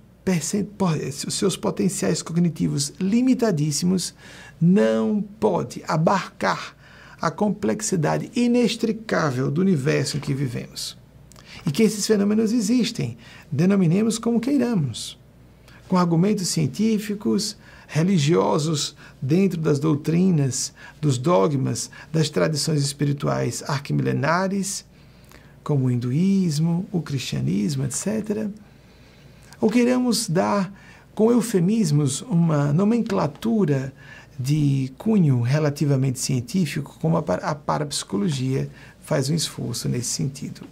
os 1.25 1.35
seus 1.35 1.57
potenciais 1.57 2.21
cognitivos 2.21 2.93
limitadíssimos, 2.99 4.13
não 4.61 5.23
pode 5.39 5.85
abarcar 5.87 6.77
a 7.21 7.31
complexidade 7.31 8.29
inextricável 8.35 9.53
do 9.53 9.61
universo 9.61 10.17
em 10.17 10.21
que 10.21 10.35
vivemos. 10.35 10.99
E 11.65 11.71
que 11.71 11.85
esses 11.85 12.05
fenômenos 12.05 12.53
existem, 12.53 13.17
denominemos 13.53 14.19
como 14.19 14.41
queiramos, 14.41 15.22
com 15.93 15.99
argumentos 15.99 16.49
científicos, 16.49 17.55
religiosos 17.87 18.97
dentro 19.21 19.61
das 19.61 19.79
doutrinas, 19.79 20.73
dos 21.03 21.19
dogmas, 21.19 21.91
das 22.11 22.31
tradições 22.31 22.83
espirituais 22.83 23.63
arquimilenares, 23.69 24.87
como 25.63 25.85
o 25.85 25.91
hinduísmo, 25.91 26.87
o 26.91 27.03
cristianismo, 27.03 27.85
etc. 27.85 28.49
Ou 29.61 29.69
queremos 29.69 30.31
dar, 30.31 30.73
com 31.15 31.31
eufemismos, 31.31 32.23
uma 32.23 32.73
nomenclatura 32.73 33.93
de 34.41 34.91
cunho 34.97 35.43
relativamente 35.43 36.19
científico, 36.19 36.97
como 37.03 37.19
a 37.19 37.55
parapsicologia 37.55 38.71
faz 39.03 39.29
um 39.29 39.35
esforço 39.35 39.91
nesse 39.91 40.09
sentido. 40.09 40.63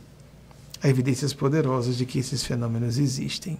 Há 0.82 0.88
evidências 0.88 1.34
poderosas 1.34 1.98
de 1.98 2.06
que 2.06 2.18
esses 2.18 2.42
fenômenos 2.42 2.96
existem. 2.96 3.58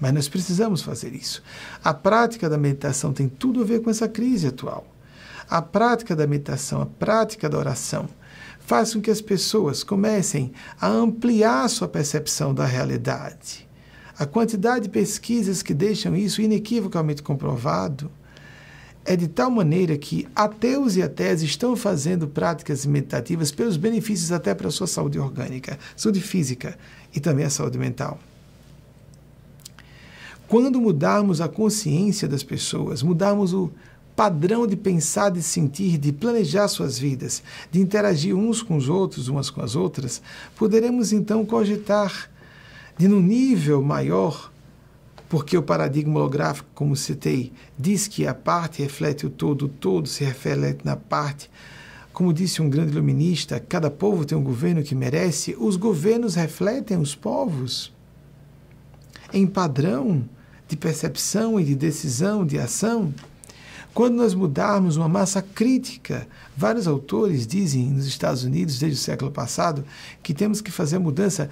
Mas 0.00 0.12
nós 0.12 0.28
precisamos 0.28 0.82
fazer 0.82 1.14
isso. 1.14 1.42
A 1.82 1.92
prática 1.92 2.48
da 2.48 2.56
meditação 2.56 3.12
tem 3.12 3.28
tudo 3.28 3.62
a 3.62 3.64
ver 3.64 3.80
com 3.80 3.90
essa 3.90 4.08
crise 4.08 4.48
atual. 4.48 4.86
A 5.50 5.60
prática 5.62 6.14
da 6.14 6.26
meditação, 6.26 6.82
a 6.82 6.86
prática 6.86 7.48
da 7.48 7.58
oração, 7.58 8.08
faz 8.60 8.92
com 8.92 9.00
que 9.00 9.10
as 9.10 9.20
pessoas 9.20 9.82
comecem 9.82 10.52
a 10.80 10.86
ampliar 10.86 11.68
sua 11.68 11.88
percepção 11.88 12.52
da 12.52 12.66
realidade. 12.66 13.66
A 14.18 14.26
quantidade 14.26 14.84
de 14.84 14.90
pesquisas 14.90 15.62
que 15.62 15.72
deixam 15.72 16.14
isso 16.14 16.42
inequivocamente 16.42 17.22
comprovado 17.22 18.10
é 19.04 19.16
de 19.16 19.26
tal 19.26 19.50
maneira 19.50 19.96
que 19.96 20.28
ateus 20.36 20.96
e 20.96 21.02
ateias 21.02 21.40
estão 21.40 21.74
fazendo 21.74 22.28
práticas 22.28 22.84
meditativas 22.84 23.50
pelos 23.50 23.78
benefícios 23.78 24.30
até 24.30 24.54
para 24.54 24.68
a 24.68 24.70
sua 24.70 24.86
saúde 24.86 25.18
orgânica, 25.18 25.78
saúde 25.96 26.20
física 26.20 26.76
e 27.14 27.20
também 27.20 27.46
a 27.46 27.50
saúde 27.50 27.78
mental. 27.78 28.18
Quando 30.48 30.80
mudarmos 30.80 31.42
a 31.42 31.48
consciência 31.48 32.26
das 32.26 32.42
pessoas, 32.42 33.02
mudarmos 33.02 33.52
o 33.52 33.70
padrão 34.16 34.66
de 34.66 34.76
pensar, 34.76 35.30
de 35.30 35.42
sentir, 35.42 35.98
de 35.98 36.10
planejar 36.10 36.68
suas 36.68 36.98
vidas, 36.98 37.42
de 37.70 37.80
interagir 37.80 38.34
uns 38.34 38.62
com 38.62 38.76
os 38.76 38.88
outros, 38.88 39.28
umas 39.28 39.50
com 39.50 39.60
as 39.60 39.76
outras, 39.76 40.22
poderemos 40.56 41.12
então 41.12 41.44
cogitar 41.44 42.30
de 42.96 43.06
num 43.06 43.20
nível 43.20 43.82
maior 43.82 44.50
porque 45.28 45.56
o 45.56 45.62
paradigma 45.62 46.18
holográfico, 46.18 46.68
como 46.74 46.96
citei, 46.96 47.52
diz 47.78 48.08
que 48.08 48.26
a 48.26 48.32
parte 48.32 48.82
reflete 48.82 49.26
o 49.26 49.30
todo, 49.30 49.66
o 49.66 49.68
todo 49.68 50.08
se 50.08 50.24
reflete 50.24 50.80
na 50.84 50.96
parte. 50.96 51.50
Como 52.12 52.32
disse 52.32 52.62
um 52.62 52.70
grande 52.70 52.92
iluminista, 52.92 53.60
cada 53.60 53.90
povo 53.90 54.24
tem 54.24 54.36
um 54.36 54.42
governo 54.42 54.82
que 54.82 54.94
merece, 54.94 55.54
os 55.60 55.76
governos 55.76 56.34
refletem 56.34 56.98
os 56.98 57.14
povos 57.14 57.92
em 59.32 59.46
padrão 59.46 60.26
de 60.68 60.76
percepção 60.76 61.58
e 61.58 61.64
de 61.64 61.74
decisão, 61.74 62.44
de 62.44 62.58
ação. 62.58 63.12
Quando 63.94 64.14
nós 64.14 64.34
mudarmos 64.34 64.96
uma 64.96 65.08
massa 65.08 65.42
crítica, 65.42 66.28
vários 66.56 66.86
autores 66.86 67.46
dizem 67.46 67.86
nos 67.86 68.06
Estados 68.06 68.44
Unidos, 68.44 68.78
desde 68.78 68.96
o 68.96 69.02
século 69.02 69.30
passado, 69.30 69.84
que 70.22 70.32
temos 70.32 70.60
que 70.60 70.70
fazer 70.70 70.98
mudança. 70.98 71.50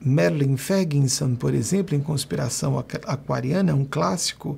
Merlin 0.00 0.56
Ferguson, 0.56 1.34
por 1.34 1.52
exemplo, 1.54 1.96
em 1.96 2.00
Conspiração 2.00 2.78
Aquariana, 2.78 3.74
um 3.74 3.84
clássico 3.84 4.56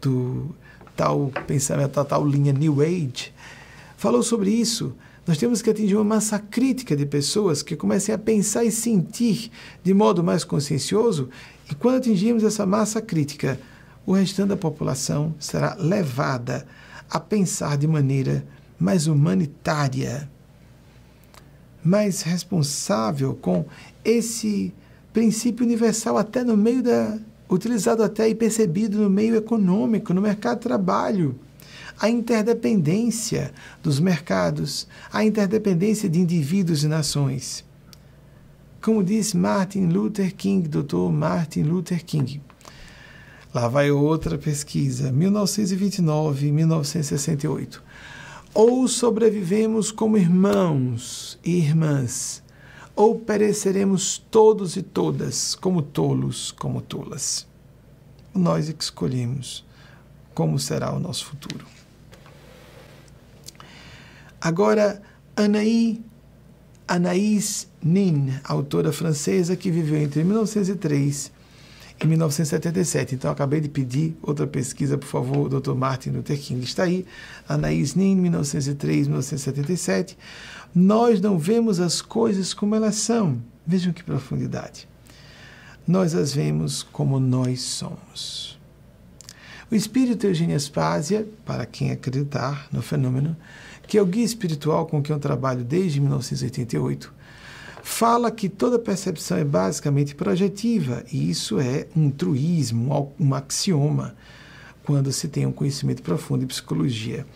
do 0.00 0.54
tal 0.96 1.30
pensamento, 1.46 1.96
da 1.96 2.04
tal 2.04 2.26
linha 2.26 2.52
New 2.52 2.80
Age, 2.80 3.34
falou 3.96 4.22
sobre 4.22 4.50
isso. 4.50 4.94
Nós 5.26 5.38
temos 5.38 5.60
que 5.60 5.70
atingir 5.70 5.96
uma 5.96 6.04
massa 6.04 6.38
crítica 6.38 6.94
de 6.94 7.06
pessoas 7.06 7.62
que 7.62 7.76
comecem 7.76 8.14
a 8.14 8.18
pensar 8.18 8.64
e 8.64 8.70
sentir 8.70 9.50
de 9.82 9.92
modo 9.94 10.22
mais 10.22 10.44
consciencioso, 10.44 11.30
e 11.70 11.74
quando 11.74 11.96
atingirmos 11.96 12.44
essa 12.44 12.66
massa 12.66 13.00
crítica, 13.00 13.58
o 14.06 14.12
restante 14.12 14.48
da 14.48 14.56
população 14.56 15.34
será 15.38 15.74
levada 15.74 16.66
a 17.08 17.18
pensar 17.18 17.78
de 17.78 17.86
maneira 17.86 18.44
mais 18.78 19.06
humanitária, 19.06 20.28
mais 21.82 22.22
responsável 22.22 23.34
com 23.34 23.64
esse 24.04 24.74
princípio 25.12 25.64
universal 25.64 26.18
até 26.18 26.42
no 26.42 26.56
meio 26.56 26.82
da 26.82 27.18
utilizado 27.48 28.02
até 28.02 28.28
e 28.28 28.34
percebido 28.34 28.98
no 28.98 29.08
meio 29.08 29.36
econômico, 29.36 30.12
no 30.12 30.20
mercado 30.20 30.56
de 30.56 30.62
trabalho 30.62 31.38
a 32.00 32.08
interdependência 32.08 33.52
dos 33.82 34.00
mercados, 34.00 34.86
a 35.12 35.24
interdependência 35.24 36.08
de 36.08 36.18
indivíduos 36.18 36.82
e 36.82 36.88
nações. 36.88 37.64
Como 38.84 39.02
diz 39.02 39.32
Martin 39.32 39.86
Luther 39.86 40.34
King, 40.34 40.68
Dr. 40.68 41.10
Martin 41.10 41.62
Luther 41.62 42.04
King. 42.04 42.42
Lá 43.54 43.66
vai 43.66 43.90
outra 43.90 44.36
pesquisa, 44.36 45.10
1929 45.10 46.52
1968. 46.52 47.82
Ou 48.52 48.86
sobrevivemos 48.86 49.90
como 49.90 50.18
irmãos 50.18 51.38
e 51.42 51.52
irmãs, 51.56 52.42
ou 52.94 53.18
pereceremos 53.18 54.18
todos 54.30 54.76
e 54.76 54.82
todas 54.82 55.54
como 55.54 55.80
tolos, 55.80 56.52
como 56.52 56.82
tolas. 56.82 57.46
Nós 58.34 58.68
é 58.68 58.74
que 58.74 58.84
escolhemos 58.84 59.64
como 60.34 60.58
será 60.58 60.92
o 60.92 61.00
nosso 61.00 61.24
futuro. 61.24 61.64
Agora, 64.38 65.00
Anaí, 65.34 66.04
Anaïs 66.86 67.66
Nin, 67.82 68.34
autora 68.44 68.92
francesa 68.92 69.56
que 69.56 69.70
viveu 69.70 69.98
entre 69.98 70.22
1903 70.22 71.32
e 72.02 72.06
1977. 72.06 73.14
Então, 73.14 73.30
acabei 73.30 73.60
de 73.60 73.68
pedir 73.68 74.16
outra 74.22 74.46
pesquisa, 74.46 74.98
por 74.98 75.06
favor, 75.06 75.48
Dr. 75.48 75.74
Martin 75.74 76.10
Luther 76.10 76.38
King. 76.38 76.62
Está 76.62 76.84
aí, 76.84 77.06
Anaïs 77.48 77.94
Nin, 77.94 78.16
1903, 78.16 79.06
1977. 79.06 80.18
Nós 80.74 81.20
não 81.20 81.38
vemos 81.38 81.80
as 81.80 82.02
coisas 82.02 82.52
como 82.52 82.74
elas 82.74 82.96
são. 82.96 83.40
Vejam 83.66 83.92
que 83.92 84.04
profundidade. 84.04 84.86
Nós 85.86 86.14
as 86.14 86.34
vemos 86.34 86.82
como 86.82 87.18
nós 87.18 87.62
somos. 87.62 88.58
O 89.70 89.74
espírito 89.74 90.26
Eugênio 90.26 90.56
Aspásia, 90.56 91.26
para 91.46 91.64
quem 91.64 91.90
acreditar 91.90 92.68
no 92.70 92.82
fenômeno, 92.82 93.34
que 93.86 93.98
é 93.98 94.02
o 94.02 94.06
guia 94.06 94.24
espiritual 94.24 94.86
com 94.86 95.02
que 95.02 95.12
eu 95.12 95.18
trabalho 95.18 95.64
desde 95.64 96.00
1988, 96.00 97.12
fala 97.82 98.30
que 98.30 98.48
toda 98.48 98.78
percepção 98.78 99.36
é 99.36 99.44
basicamente 99.44 100.14
projetiva, 100.14 101.04
e 101.12 101.30
isso 101.30 101.60
é 101.60 101.86
um 101.94 102.10
truísmo, 102.10 103.12
um 103.20 103.34
axioma, 103.34 104.14
quando 104.84 105.12
se 105.12 105.28
tem 105.28 105.46
um 105.46 105.52
conhecimento 105.52 106.02
profundo 106.02 106.44
em 106.44 106.46
psicologia. 106.46 107.26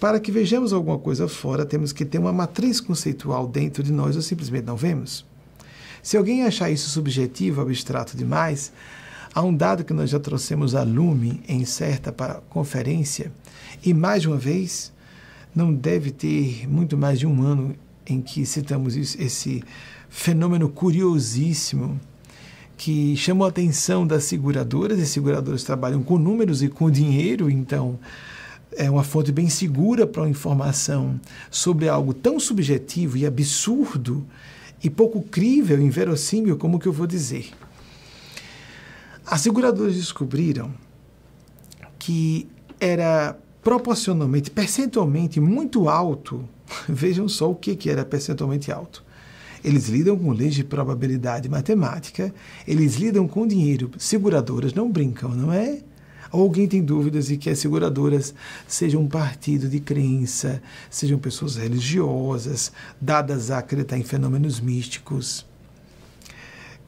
Para 0.00 0.20
que 0.20 0.30
vejamos 0.30 0.72
alguma 0.72 0.98
coisa 0.98 1.26
fora, 1.26 1.66
temos 1.66 1.92
que 1.92 2.04
ter 2.04 2.18
uma 2.18 2.32
matriz 2.32 2.80
conceitual 2.80 3.46
dentro 3.46 3.82
de 3.82 3.92
nós 3.92 4.14
ou 4.14 4.22
simplesmente 4.22 4.64
não 4.64 4.76
vemos. 4.76 5.26
Se 6.02 6.16
alguém 6.16 6.44
achar 6.44 6.70
isso 6.70 6.88
subjetivo, 6.88 7.60
abstrato 7.60 8.16
demais, 8.16 8.72
há 9.34 9.42
um 9.42 9.54
dado 9.54 9.84
que 9.84 9.92
nós 9.92 10.08
já 10.08 10.20
trouxemos 10.20 10.74
a 10.74 10.82
lume 10.82 11.42
em 11.48 11.64
certa 11.64 12.12
conferência, 12.48 13.32
e 13.84 13.92
mais 13.92 14.22
de 14.22 14.28
uma 14.28 14.38
vez, 14.38 14.92
não 15.54 15.72
deve 15.72 16.10
ter 16.10 16.68
muito 16.68 16.96
mais 16.96 17.18
de 17.18 17.26
um 17.26 17.42
ano 17.42 17.74
em 18.06 18.20
que 18.20 18.46
citamos 18.46 18.96
isso, 18.96 19.20
esse 19.20 19.62
fenômeno 20.08 20.68
curiosíssimo 20.68 22.00
que 22.76 23.16
chamou 23.16 23.44
a 23.44 23.50
atenção 23.50 24.06
das 24.06 24.24
seguradoras. 24.24 25.00
As 25.00 25.08
seguradoras 25.08 25.64
trabalham 25.64 26.02
com 26.02 26.16
números 26.16 26.62
e 26.62 26.68
com 26.68 26.90
dinheiro, 26.90 27.50
então 27.50 27.98
é 28.76 28.88
uma 28.88 29.02
fonte 29.02 29.32
bem 29.32 29.48
segura 29.48 30.06
para 30.06 30.22
uma 30.22 30.30
informação 30.30 31.20
sobre 31.50 31.88
algo 31.88 32.14
tão 32.14 32.38
subjetivo 32.38 33.16
e 33.16 33.26
absurdo 33.26 34.24
e 34.82 34.88
pouco 34.88 35.22
crível, 35.22 35.80
inverossímil, 35.80 36.56
como 36.56 36.76
o 36.76 36.80
que 36.80 36.86
eu 36.86 36.92
vou 36.92 37.06
dizer. 37.06 37.50
As 39.26 39.40
seguradoras 39.40 39.94
descobriram 39.94 40.72
que 41.98 42.48
era 42.80 43.36
proporcionalmente, 43.62 44.50
percentualmente 44.50 45.40
muito 45.40 45.88
alto. 45.88 46.48
Vejam 46.88 47.28
só 47.28 47.50
o 47.50 47.54
que, 47.54 47.76
que 47.76 47.90
era 47.90 48.04
percentualmente 48.04 48.70
alto. 48.70 49.04
Eles 49.64 49.88
lidam 49.88 50.16
com 50.16 50.30
leis 50.30 50.54
de 50.54 50.62
probabilidade 50.62 51.48
matemática, 51.48 52.32
eles 52.66 52.94
lidam 52.94 53.26
com 53.26 53.46
dinheiro. 53.46 53.90
Seguradoras 53.98 54.72
não 54.72 54.90
brincam, 54.90 55.30
não 55.30 55.52
é? 55.52 55.80
Ou 56.30 56.42
alguém 56.42 56.68
tem 56.68 56.82
dúvidas 56.82 57.26
de 57.26 57.36
que 57.36 57.50
as 57.50 57.58
seguradoras 57.58 58.34
sejam 58.66 59.02
um 59.02 59.08
partido 59.08 59.68
de 59.68 59.80
crença, 59.80 60.62
sejam 60.90 61.18
pessoas 61.18 61.56
religiosas, 61.56 62.70
dadas 63.00 63.50
a 63.50 63.58
acreditar 63.58 63.98
em 63.98 64.04
fenômenos 64.04 64.60
místicos? 64.60 65.46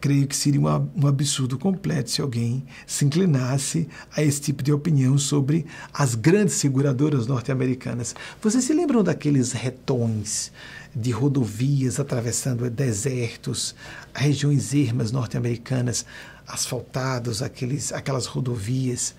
Creio 0.01 0.27
que 0.27 0.35
seria 0.35 0.61
um 0.61 1.07
absurdo 1.07 1.59
completo 1.59 2.11
se 2.11 2.21
alguém 2.21 2.65
se 2.87 3.05
inclinasse 3.05 3.89
a 4.17 4.23
esse 4.23 4.41
tipo 4.41 4.63
de 4.63 4.73
opinião 4.73 5.19
sobre 5.19 5.67
as 5.93 6.15
grandes 6.15 6.55
seguradoras 6.55 7.27
norte-americanas. 7.27 8.15
Vocês 8.41 8.65
se 8.65 8.73
lembram 8.73 9.03
daqueles 9.05 9.53
retões 9.53 10.51
de 10.95 11.11
rodovias 11.11 12.01
atravessando 12.01 12.69
desertos, 12.71 13.75
regiões 14.15 14.75
ermas 14.75 15.13
norte-americanas, 15.13 16.07
asfaltados, 16.47 17.43
aqueles, 17.43 17.93
aquelas 17.93 18.27
rodovias? 18.27 19.15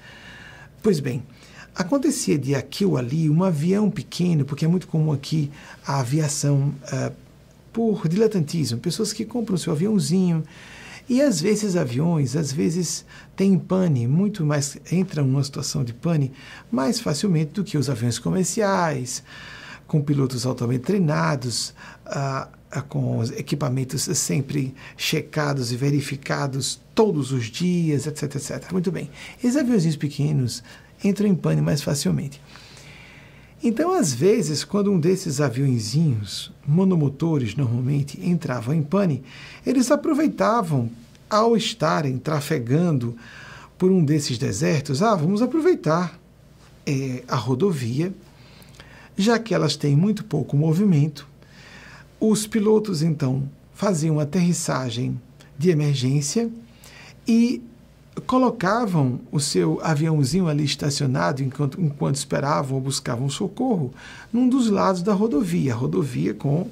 Pois 0.81 0.99
bem, 0.99 1.23
acontecia 1.75 2.37
de 2.37 2.55
aqui 2.55 2.83
ou 2.83 2.97
ali 2.97 3.29
um 3.29 3.43
avião 3.43 3.89
pequeno, 3.89 4.43
porque 4.43 4.65
é 4.65 4.67
muito 4.67 4.87
comum 4.87 5.11
aqui 5.11 5.51
a 5.85 5.99
aviação. 5.99 6.73
Uh, 6.91 7.30
por 7.71 8.07
diletantismo, 8.07 8.79
pessoas 8.79 9.13
que 9.13 9.25
compram 9.25 9.57
seu 9.57 9.73
aviãozinho 9.73 10.43
e 11.09 11.21
às 11.21 11.41
vezes 11.41 11.75
aviões, 11.75 12.35
às 12.35 12.51
vezes 12.51 13.05
têm 13.35 13.57
pane, 13.57 14.07
muito 14.07 14.45
mais 14.45 14.77
entram 14.91 15.25
numa 15.25 15.43
situação 15.43 15.83
de 15.83 15.93
pane 15.93 16.31
mais 16.71 16.99
facilmente 16.99 17.51
do 17.51 17.63
que 17.63 17.77
os 17.77 17.89
aviões 17.89 18.17
comerciais, 18.17 19.23
com 19.87 20.01
pilotos 20.01 20.45
altamente 20.45 20.83
treinados, 20.83 21.73
ah, 22.05 22.47
ah, 22.71 22.81
com 22.81 23.23
equipamentos 23.35 24.03
sempre 24.03 24.73
checados 24.95 25.73
e 25.73 25.75
verificados 25.75 26.79
todos 26.95 27.33
os 27.33 27.45
dias, 27.47 28.07
etc, 28.07 28.35
etc. 28.35 28.71
Muito 28.71 28.89
bem. 28.89 29.09
Esses 29.43 29.57
aviões 29.57 29.95
pequenos 29.97 30.63
entram 31.03 31.27
em 31.27 31.35
pane 31.35 31.61
mais 31.61 31.81
facilmente. 31.81 32.39
Então, 33.63 33.93
às 33.93 34.11
vezes, 34.11 34.63
quando 34.63 34.91
um 34.91 34.99
desses 34.99 35.39
aviõezinhos, 35.39 36.51
monomotores 36.67 37.55
normalmente, 37.55 38.19
entravam 38.19 38.73
em 38.73 38.81
pane, 38.81 39.23
eles 39.65 39.91
aproveitavam, 39.91 40.89
ao 41.29 41.55
estarem 41.55 42.17
trafegando 42.17 43.15
por 43.77 43.89
um 43.89 44.03
desses 44.03 44.37
desertos, 44.37 45.01
ah, 45.01 45.15
vamos 45.15 45.41
aproveitar 45.41 46.19
é, 46.85 47.23
a 47.27 47.35
rodovia, 47.35 48.13
já 49.15 49.39
que 49.39 49.53
elas 49.53 49.77
têm 49.77 49.95
muito 49.95 50.23
pouco 50.25 50.57
movimento. 50.57 51.27
Os 52.19 52.45
pilotos, 52.45 53.01
então, 53.01 53.49
faziam 53.73 54.19
aterrissagem 54.19 55.19
de 55.57 55.69
emergência 55.69 56.49
e 57.27 57.61
colocavam 58.25 59.19
o 59.31 59.39
seu 59.39 59.79
aviãozinho 59.83 60.47
ali 60.47 60.65
estacionado 60.65 61.41
enquanto, 61.41 61.79
enquanto 61.79 62.15
esperavam 62.15 62.75
ou 62.75 62.81
buscavam 62.81 63.29
socorro 63.29 63.93
num 64.31 64.49
dos 64.49 64.69
lados 64.69 65.01
da 65.01 65.13
rodovia, 65.13 65.73
rodovia 65.73 66.33
com 66.33 66.69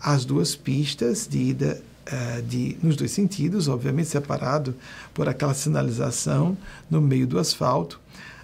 as 0.00 0.24
duas 0.24 0.54
pistas 0.54 1.26
de 1.28 1.38
ida 1.38 1.82
uh, 2.06 2.42
de, 2.42 2.76
nos 2.82 2.96
dois 2.96 3.10
sentidos, 3.10 3.66
obviamente 3.66 4.08
separado 4.08 4.74
por 5.12 5.28
aquela 5.28 5.54
sinalização 5.54 6.56
no 6.88 7.00
meio 7.00 7.26
do 7.26 7.38
asfalto. 7.38 8.00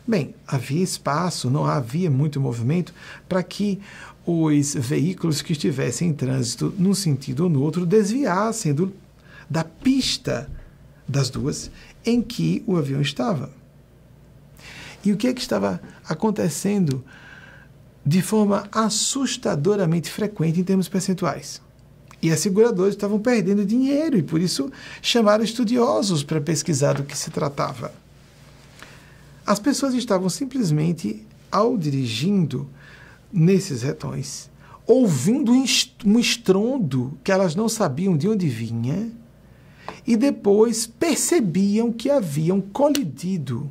Bem, 0.06 0.34
havia 0.46 0.82
espaço, 0.82 1.48
não 1.48 1.64
havia 1.64 2.10
muito 2.10 2.40
movimento 2.40 2.92
para 3.28 3.42
que 3.42 3.80
os 4.26 4.74
veículos 4.74 5.42
que 5.42 5.52
estivessem 5.52 6.08
em 6.08 6.12
trânsito 6.12 6.74
num 6.76 6.94
sentido 6.94 7.44
ou 7.44 7.48
no 7.48 7.62
outro 7.62 7.86
desviassem 7.86 8.74
do, 8.74 8.92
da 9.48 9.62
pista 9.62 10.48
das 11.06 11.30
duas 11.30 11.70
em 12.04 12.20
que 12.20 12.62
o 12.66 12.76
avião 12.76 13.00
estava. 13.00 13.50
E 15.04 15.12
o 15.12 15.16
que 15.16 15.26
é 15.26 15.32
que 15.32 15.40
estava 15.40 15.80
acontecendo 16.08 17.04
de 18.04 18.22
forma 18.22 18.68
assustadoramente 18.72 20.10
frequente 20.10 20.60
em 20.60 20.64
termos 20.64 20.88
percentuais? 20.88 21.60
E 22.20 22.30
as 22.30 22.38
seguradoras 22.38 22.94
estavam 22.94 23.18
perdendo 23.18 23.66
dinheiro 23.66 24.16
e 24.16 24.22
por 24.22 24.40
isso 24.40 24.70
chamaram 25.00 25.42
estudiosos 25.42 26.22
para 26.22 26.40
pesquisar 26.40 26.94
do 26.94 27.02
que 27.02 27.18
se 27.18 27.30
tratava. 27.30 27.92
As 29.44 29.58
pessoas 29.58 29.92
estavam 29.94 30.28
simplesmente, 30.28 31.26
ao 31.50 31.76
dirigindo 31.76 32.68
nesses 33.32 33.82
retões, 33.82 34.48
ouvindo 34.86 35.50
um 35.52 36.18
estrondo 36.18 37.18
que 37.24 37.32
elas 37.32 37.56
não 37.56 37.68
sabiam 37.68 38.16
de 38.16 38.28
onde 38.28 38.48
vinha, 38.48 39.10
e 40.06 40.16
depois 40.16 40.86
percebiam 40.86 41.92
que 41.92 42.10
haviam 42.10 42.60
colidido, 42.60 43.70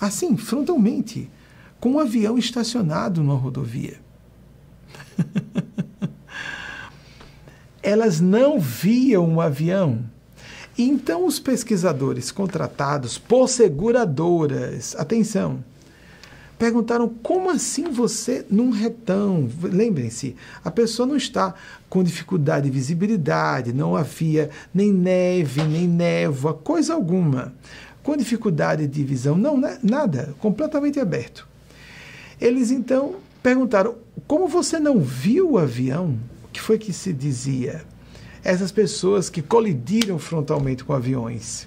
assim, 0.00 0.36
frontalmente, 0.36 1.30
com 1.78 1.92
um 1.92 1.98
avião 1.98 2.38
estacionado 2.38 3.22
numa 3.22 3.34
rodovia. 3.34 3.98
elas 7.82 8.20
não 8.20 8.58
viam 8.58 9.26
um 9.28 9.40
avião. 9.40 10.04
Então, 10.76 11.26
os 11.26 11.38
pesquisadores 11.38 12.30
contratados 12.30 13.18
por 13.18 13.48
seguradoras, 13.48 14.94
atenção, 14.96 15.62
perguntaram 16.60 17.08
como 17.08 17.48
assim 17.48 17.90
você 17.90 18.44
num 18.50 18.68
retão? 18.68 19.48
Lembrem-se, 19.62 20.36
a 20.62 20.70
pessoa 20.70 21.06
não 21.06 21.16
está 21.16 21.54
com 21.88 22.04
dificuldade 22.04 22.66
de 22.66 22.70
visibilidade, 22.70 23.72
não 23.72 23.96
havia 23.96 24.50
nem 24.72 24.92
neve, 24.92 25.62
nem 25.62 25.88
névoa, 25.88 26.52
coisa 26.52 26.92
alguma. 26.92 27.54
Com 28.02 28.14
dificuldade 28.14 28.86
de 28.86 29.02
visão, 29.02 29.38
não, 29.38 29.58
né, 29.58 29.78
nada, 29.82 30.34
completamente 30.38 31.00
aberto. 31.00 31.48
Eles 32.38 32.70
então 32.70 33.16
perguntaram: 33.42 33.96
como 34.26 34.46
você 34.46 34.78
não 34.78 35.00
viu 35.00 35.52
o 35.52 35.58
avião? 35.58 36.18
O 36.44 36.48
que 36.48 36.60
foi 36.60 36.76
que 36.78 36.92
se 36.92 37.10
dizia? 37.10 37.82
Essas 38.44 38.70
pessoas 38.70 39.30
que 39.30 39.40
colidiram 39.40 40.18
frontalmente 40.18 40.84
com 40.84 40.92
aviões. 40.92 41.66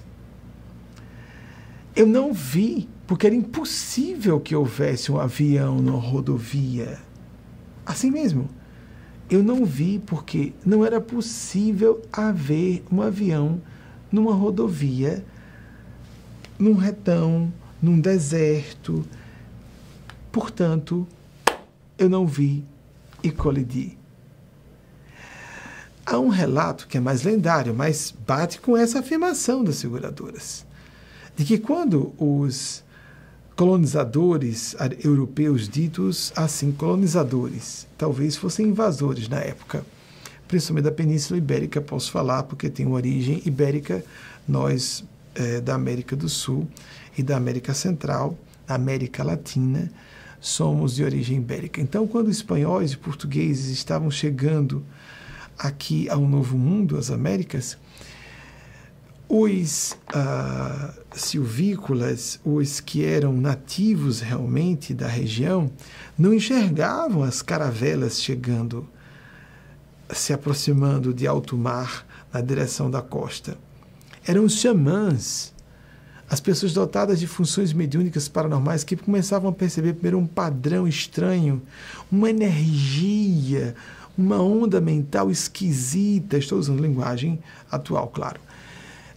Eu 1.96 2.06
não 2.06 2.32
vi 2.32 2.88
porque 3.06 3.26
era 3.26 3.36
impossível 3.36 4.40
que 4.40 4.56
houvesse 4.56 5.12
um 5.12 5.18
avião 5.18 5.80
na 5.80 5.92
rodovia. 5.92 6.98
Assim 7.84 8.10
mesmo. 8.10 8.48
Eu 9.28 9.42
não 9.42 9.64
vi 9.64 9.98
porque 9.98 10.52
não 10.64 10.84
era 10.84 11.00
possível 11.00 12.02
haver 12.12 12.84
um 12.90 13.00
avião 13.02 13.60
numa 14.12 14.34
rodovia, 14.34 15.24
num 16.58 16.74
retão, 16.74 17.52
num 17.80 18.00
deserto. 18.00 19.04
Portanto, 20.30 21.06
eu 21.98 22.08
não 22.08 22.26
vi 22.26 22.64
e 23.22 23.30
colidi. 23.30 23.98
Há 26.06 26.18
um 26.18 26.28
relato 26.28 26.86
que 26.86 26.98
é 26.98 27.00
mais 27.00 27.22
lendário, 27.22 27.74
mas 27.74 28.14
bate 28.26 28.60
com 28.60 28.76
essa 28.76 28.98
afirmação 28.98 29.64
das 29.64 29.76
seguradoras, 29.76 30.66
de 31.34 31.46
que 31.46 31.58
quando 31.58 32.12
os 32.18 32.83
colonizadores 33.56 34.74
europeus 35.02 35.68
ditos 35.68 36.32
assim, 36.34 36.72
colonizadores, 36.72 37.86
talvez 37.96 38.36
fossem 38.36 38.68
invasores 38.68 39.28
na 39.28 39.38
época, 39.38 39.84
principalmente 40.48 40.84
da 40.84 40.90
Península 40.92 41.38
Ibérica, 41.38 41.80
posso 41.80 42.10
falar, 42.10 42.42
porque 42.44 42.68
tem 42.68 42.86
origem 42.86 43.42
ibérica, 43.44 44.04
nós 44.46 45.04
é, 45.34 45.60
da 45.60 45.74
América 45.74 46.16
do 46.16 46.28
Sul 46.28 46.68
e 47.16 47.22
da 47.22 47.36
América 47.36 47.72
Central, 47.74 48.36
América 48.66 49.22
Latina, 49.22 49.90
somos 50.40 50.96
de 50.96 51.04
origem 51.04 51.38
ibérica. 51.38 51.80
Então, 51.80 52.06
quando 52.06 52.30
espanhóis 52.30 52.92
e 52.92 52.96
portugueses 52.96 53.68
estavam 53.68 54.10
chegando 54.10 54.84
aqui 55.58 56.08
ao 56.10 56.20
Novo 56.20 56.58
Mundo, 56.58 56.98
às 56.98 57.10
Américas, 57.10 57.78
os 59.28 59.96
uh, 60.14 60.92
silvícolas, 61.14 62.38
os 62.44 62.80
que 62.80 63.04
eram 63.04 63.32
nativos 63.32 64.20
realmente 64.20 64.92
da 64.92 65.06
região, 65.06 65.70
não 66.16 66.34
enxergavam 66.34 67.22
as 67.22 67.40
caravelas 67.40 68.22
chegando, 68.22 68.86
se 70.10 70.32
aproximando 70.32 71.14
de 71.14 71.26
alto 71.26 71.56
mar 71.56 72.06
na 72.32 72.40
direção 72.40 72.90
da 72.90 73.00
costa. 73.00 73.56
Eram 74.26 74.44
os 74.44 74.60
xamãs, 74.60 75.52
as 76.28 76.40
pessoas 76.40 76.72
dotadas 76.72 77.18
de 77.18 77.26
funções 77.26 77.72
mediúnicas 77.72 78.28
paranormais 78.28 78.84
que 78.84 78.96
começavam 78.96 79.50
a 79.50 79.52
perceber 79.52 79.94
primeiro 79.94 80.18
um 80.18 80.26
padrão 80.26 80.86
estranho, 80.86 81.62
uma 82.10 82.30
energia, 82.30 83.74
uma 84.16 84.40
onda 84.40 84.80
mental 84.80 85.30
esquisita. 85.30 86.38
Estou 86.38 86.58
usando 86.58 86.80
linguagem 86.80 87.38
atual, 87.70 88.08
claro 88.08 88.40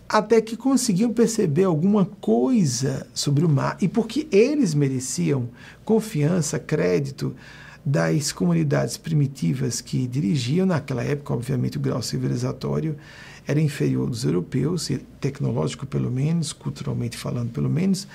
até 0.08 0.40
que 0.42 0.56
conseguiam 0.56 1.12
perceber 1.12 1.66
alguma 1.66 2.06
coisa 2.06 3.06
sobre 3.14 3.44
o 3.44 3.50
mar 3.50 3.78
e 3.82 3.88
porque 3.88 4.28
eles 4.32 4.74
mereciam 4.74 5.50
confiança, 5.84 6.58
crédito 6.58 7.36
das 7.86 8.32
comunidades 8.32 8.98
primitivas 8.98 9.80
que 9.82 10.08
dirigiam 10.08 10.66
naquela 10.66 11.04
época, 11.04 11.34
obviamente 11.34 11.78
o 11.78 11.82
grau 11.82 12.02
civilizatório 12.02 12.98
era 13.48 13.62
inferior 13.62 14.10
dos 14.10 14.26
europeus, 14.26 14.92
tecnológico 15.22 15.86
pelo 15.86 16.12
menos, 16.12 16.52
culturalmente 16.52 17.18
falando 17.18 17.50
pelo 17.52 17.70
menos, 17.70 18.08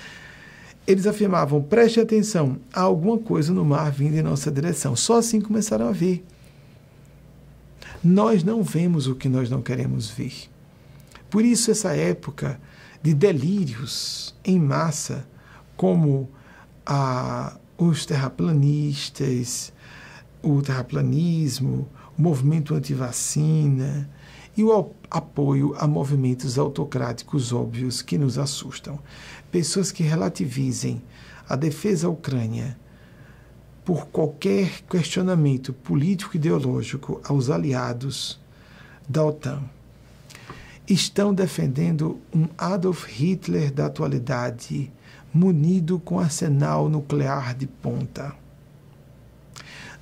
eles 0.87 1.07
afirmavam: 1.07 1.63
preste 1.63 2.01
atenção, 2.01 2.59
há 2.73 2.83
alguma 2.83 3.19
coisa 3.19 3.53
no 3.53 3.65
mar 3.65 3.91
vindo 3.91 4.15
em 4.15 4.23
nossa 4.23 4.51
direção. 4.51 4.95
Só 4.95 5.19
assim 5.19 5.41
começaram 5.41 5.89
a 5.89 5.93
ver. 5.93 6.25
Nós 8.05 8.43
não 8.43 8.63
vemos 8.63 9.07
o 9.07 9.15
que 9.15 9.29
nós 9.29 9.49
não 9.49 9.63
queremos 9.63 10.11
ver. 10.11 10.52
Por 11.33 11.47
isso, 11.47 11.71
essa 11.71 11.97
época 11.97 12.61
de 13.03 13.15
delírios 13.15 14.35
em 14.45 14.61
massa, 14.61 15.27
como 15.75 16.29
a, 16.85 17.57
os 17.79 18.05
terraplanistas, 18.05 19.73
o 20.43 20.61
terraplanismo, 20.61 21.89
o 22.19 22.21
movimento 22.21 22.75
anti-vacina 22.75 24.11
e 24.55 24.63
o 24.63 24.93
apoio 25.11 25.75
a 25.79 25.87
movimentos 25.87 26.59
autocráticos 26.59 27.51
óbvios 27.51 28.03
que 28.03 28.19
nos 28.19 28.37
assustam. 28.37 28.99
Pessoas 29.51 29.91
que 29.91 30.03
relativizem 30.03 31.03
a 31.49 31.57
defesa 31.57 32.11
Ucrânia 32.11 32.79
por 33.87 34.09
qualquer 34.09 34.83
questionamento 34.83 35.73
político-ideológico 35.73 37.23
aos 37.25 37.49
aliados 37.49 38.39
da 39.09 39.25
OTAN 39.25 39.63
estão 40.93 41.33
defendendo 41.33 42.21
um 42.35 42.47
Adolf 42.57 43.07
Hitler 43.07 43.73
da 43.73 43.87
atualidade, 43.87 44.93
munido 45.33 45.99
com 45.99 46.21
arsenal 46.21 46.89
nuclear 46.89 47.55
de 47.55 47.67
ponta. 47.67 48.35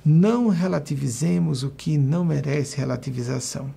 Não 0.03 0.49
relativizemos 0.49 1.63
o 1.63 1.69
que 1.69 1.97
não 1.97 2.25
merece 2.25 2.77
relativização. 2.77 3.73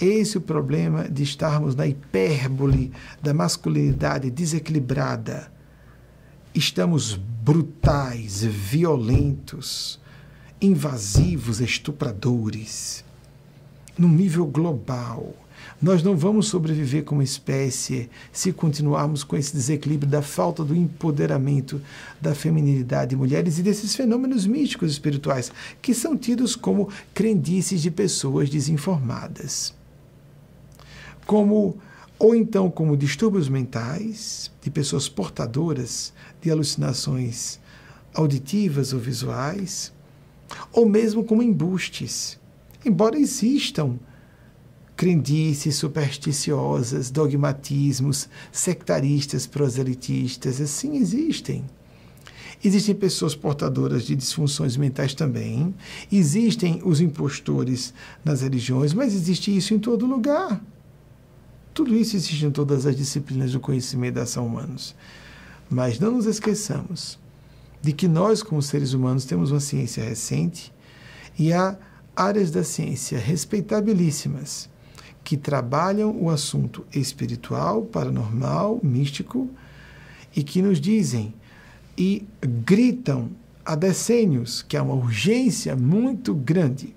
Esse 0.00 0.36
é 0.36 0.38
o 0.38 0.42
problema 0.42 1.08
de 1.08 1.22
estarmos 1.22 1.74
na 1.74 1.86
hipérbole 1.86 2.92
da 3.22 3.32
masculinidade 3.32 4.30
desequilibrada. 4.30 5.50
Estamos 6.54 7.14
brutais, 7.14 8.44
violentos, 8.44 9.98
invasivos, 10.60 11.60
estupradores, 11.60 13.02
num 13.98 14.10
nível 14.10 14.46
global 14.46 15.34
nós 15.82 16.00
não 16.00 16.16
vamos 16.16 16.46
sobreviver 16.46 17.02
como 17.02 17.22
espécie 17.22 18.08
se 18.32 18.52
continuarmos 18.52 19.24
com 19.24 19.36
esse 19.36 19.52
desequilíbrio 19.52 20.08
da 20.08 20.22
falta 20.22 20.62
do 20.62 20.76
empoderamento 20.76 21.82
da 22.20 22.36
feminilidade 22.36 23.10
de 23.10 23.16
mulheres 23.16 23.58
e 23.58 23.62
desses 23.64 23.96
fenômenos 23.96 24.46
místicos 24.46 24.92
espirituais 24.92 25.50
que 25.82 25.92
são 25.92 26.16
tidos 26.16 26.54
como 26.54 26.88
crendices 27.12 27.82
de 27.82 27.90
pessoas 27.90 28.48
desinformadas. 28.48 29.74
Como 31.26 31.76
ou 32.16 32.32
então 32.36 32.70
como 32.70 32.96
distúrbios 32.96 33.48
mentais 33.48 34.52
de 34.62 34.70
pessoas 34.70 35.08
portadoras 35.08 36.12
de 36.40 36.48
alucinações 36.48 37.58
auditivas 38.14 38.92
ou 38.92 39.00
visuais, 39.00 39.92
ou 40.72 40.88
mesmo 40.88 41.24
como 41.24 41.42
embustes. 41.42 42.38
Embora 42.84 43.18
existam 43.18 43.98
crendices 45.02 45.74
supersticiosas, 45.74 47.10
dogmatismos 47.10 48.28
sectaristas, 48.52 49.48
proselitistas, 49.48 50.60
assim 50.60 50.94
existem. 50.94 51.64
Existem 52.62 52.94
pessoas 52.94 53.34
portadoras 53.34 54.04
de 54.04 54.14
disfunções 54.14 54.76
mentais 54.76 55.12
também. 55.12 55.74
Existem 56.12 56.80
os 56.84 57.00
impostores 57.00 57.92
nas 58.24 58.42
religiões, 58.42 58.94
mas 58.94 59.12
existe 59.12 59.56
isso 59.56 59.74
em 59.74 59.80
todo 59.80 60.06
lugar. 60.06 60.64
Tudo 61.74 61.96
isso 61.96 62.14
existe 62.14 62.46
em 62.46 62.52
todas 62.52 62.86
as 62.86 62.94
disciplinas 62.94 63.50
do 63.50 63.58
conhecimento 63.58 64.14
da 64.14 64.22
ação 64.22 64.46
humanos. 64.46 64.94
Mas 65.68 65.98
não 65.98 66.12
nos 66.12 66.26
esqueçamos 66.26 67.18
de 67.80 67.92
que 67.92 68.06
nós, 68.06 68.40
como 68.40 68.62
seres 68.62 68.92
humanos, 68.92 69.24
temos 69.24 69.50
uma 69.50 69.58
ciência 69.58 70.04
recente 70.04 70.72
e 71.36 71.52
há 71.52 71.76
áreas 72.14 72.52
da 72.52 72.62
ciência 72.62 73.18
respeitabilíssimas 73.18 74.70
que 75.24 75.36
trabalham 75.36 76.16
o 76.20 76.30
assunto 76.30 76.84
espiritual, 76.92 77.82
paranormal, 77.82 78.80
místico 78.82 79.48
e 80.34 80.42
que 80.42 80.62
nos 80.62 80.80
dizem 80.80 81.34
e 81.96 82.26
gritam 82.40 83.30
há 83.64 83.74
decênios 83.74 84.62
que 84.62 84.76
há 84.76 84.82
uma 84.82 84.94
urgência 84.94 85.76
muito 85.76 86.34
grande 86.34 86.94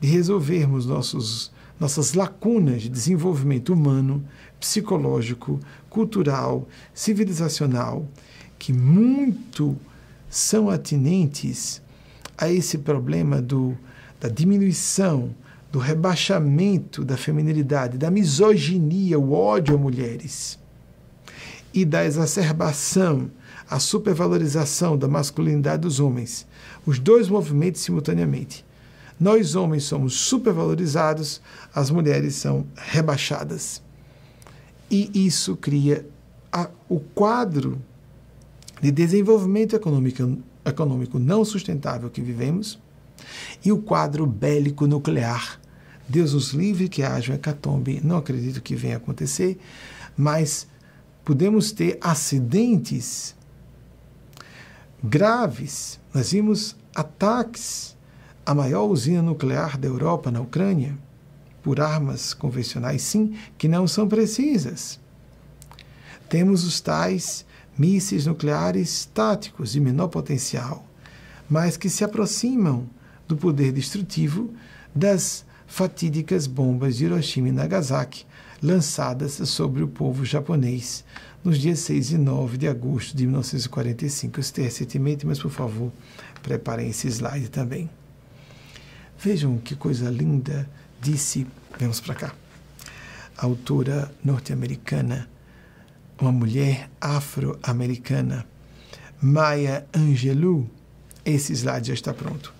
de 0.00 0.08
resolvermos 0.08 0.86
nossos, 0.86 1.50
nossas 1.80 2.14
lacunas 2.14 2.82
de 2.82 2.88
desenvolvimento 2.88 3.72
humano, 3.72 4.24
psicológico, 4.60 5.58
cultural, 5.88 6.68
civilizacional, 6.94 8.06
que 8.58 8.72
muito 8.72 9.76
são 10.28 10.70
atinentes 10.70 11.82
a 12.36 12.50
esse 12.50 12.78
problema 12.78 13.40
do, 13.40 13.76
da 14.20 14.28
diminuição, 14.28 15.34
do 15.76 15.80
rebaixamento 15.80 17.04
da 17.04 17.18
feminilidade, 17.18 17.98
da 17.98 18.10
misoginia, 18.10 19.18
o 19.18 19.34
ódio 19.34 19.74
a 19.74 19.78
mulheres 19.78 20.58
e 21.74 21.84
da 21.84 22.02
exacerbação, 22.02 23.30
a 23.68 23.78
supervalorização 23.78 24.96
da 24.96 25.06
masculinidade 25.06 25.82
dos 25.82 26.00
homens. 26.00 26.46
Os 26.86 26.98
dois 26.98 27.28
movimentos 27.28 27.82
simultaneamente. 27.82 28.64
Nós, 29.20 29.54
homens, 29.54 29.84
somos 29.84 30.14
supervalorizados, 30.14 31.42
as 31.74 31.90
mulheres 31.90 32.36
são 32.36 32.66
rebaixadas. 32.74 33.82
E 34.90 35.26
isso 35.26 35.56
cria 35.56 36.08
a, 36.50 36.70
o 36.88 37.00
quadro 37.00 37.78
de 38.80 38.90
desenvolvimento 38.90 39.76
econômico, 39.76 40.38
econômico 40.64 41.18
não 41.18 41.44
sustentável 41.44 42.08
que 42.08 42.22
vivemos 42.22 42.78
e 43.62 43.70
o 43.70 43.76
quadro 43.76 44.24
bélico 44.24 44.86
nuclear. 44.86 45.60
Deus 46.08 46.32
nos 46.32 46.50
livre 46.50 46.88
que 46.88 47.02
haja 47.02 47.32
um 47.32 47.36
hecatombe, 47.36 48.00
não 48.02 48.18
acredito 48.18 48.62
que 48.62 48.76
venha 48.76 48.96
acontecer, 48.96 49.58
mas 50.16 50.66
podemos 51.24 51.72
ter 51.72 51.98
acidentes 52.00 53.34
graves. 55.02 55.98
Nós 56.14 56.32
vimos 56.32 56.76
ataques 56.94 57.96
à 58.44 58.54
maior 58.54 58.84
usina 58.84 59.22
nuclear 59.22 59.76
da 59.76 59.88
Europa, 59.88 60.30
na 60.30 60.40
Ucrânia, 60.40 60.96
por 61.62 61.80
armas 61.80 62.32
convencionais, 62.32 63.02
sim, 63.02 63.36
que 63.58 63.66
não 63.66 63.88
são 63.88 64.06
precisas. 64.06 65.00
Temos 66.28 66.64
os 66.64 66.80
tais 66.80 67.44
mísseis 67.76 68.26
nucleares 68.26 69.04
táticos 69.12 69.72
de 69.72 69.80
menor 69.80 70.08
potencial, 70.08 70.86
mas 71.50 71.76
que 71.76 71.90
se 71.90 72.04
aproximam 72.04 72.88
do 73.26 73.36
poder 73.36 73.72
destrutivo 73.72 74.54
das 74.94 75.44
fatídicas 75.66 76.46
bombas 76.46 76.96
de 76.96 77.04
Hiroshima 77.04 77.48
e 77.48 77.52
Nagasaki 77.52 78.26
lançadas 78.62 79.32
sobre 79.48 79.82
o 79.82 79.88
povo 79.88 80.24
japonês 80.24 81.04
nos 81.44 81.58
dias 81.58 81.80
6 81.80 82.12
e 82.12 82.18
9 82.18 82.56
de 82.58 82.68
agosto 82.68 83.16
de 83.16 83.26
1945. 83.26 84.38
Eu 84.38 84.42
citei 84.42 84.64
recentemente, 84.64 85.26
mas 85.26 85.38
por 85.38 85.50
favor, 85.50 85.92
preparem 86.42 86.88
esse 86.88 87.08
slide 87.08 87.48
também. 87.48 87.88
Vejam 89.18 89.58
que 89.58 89.74
coisa 89.74 90.10
linda, 90.10 90.68
disse, 91.00 91.46
vamos 91.78 92.00
para 92.00 92.14
cá, 92.14 92.34
a 93.36 93.44
autora 93.44 94.10
norte-americana 94.24 95.28
uma 96.20 96.32
mulher 96.32 96.90
afro-americana, 97.00 98.46
Maya 99.20 99.86
Angelou, 99.94 100.68
esse 101.24 101.52
slide 101.52 101.88
já 101.88 101.94
está 101.94 102.14
pronto, 102.14 102.54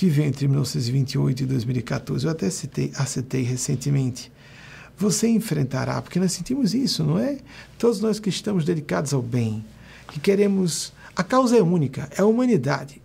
que 0.00 0.08
veio 0.08 0.28
entre 0.28 0.48
1928 0.48 1.42
e 1.42 1.46
2014. 1.46 2.24
Eu 2.24 2.30
até 2.30 2.48
citei, 2.48 2.90
citei 3.04 3.42
recentemente. 3.42 4.32
Você 4.96 5.28
enfrentará, 5.28 6.00
porque 6.00 6.18
nós 6.18 6.32
sentimos 6.32 6.72
isso, 6.72 7.04
não 7.04 7.18
é? 7.18 7.36
Todos 7.78 8.00
nós 8.00 8.18
que 8.18 8.30
estamos 8.30 8.64
dedicados 8.64 9.12
ao 9.12 9.20
bem, 9.20 9.62
que 10.08 10.18
queremos. 10.18 10.94
A 11.14 11.22
causa 11.22 11.58
é 11.58 11.62
única, 11.62 12.08
é 12.16 12.22
a 12.22 12.24
humanidade. 12.24 13.02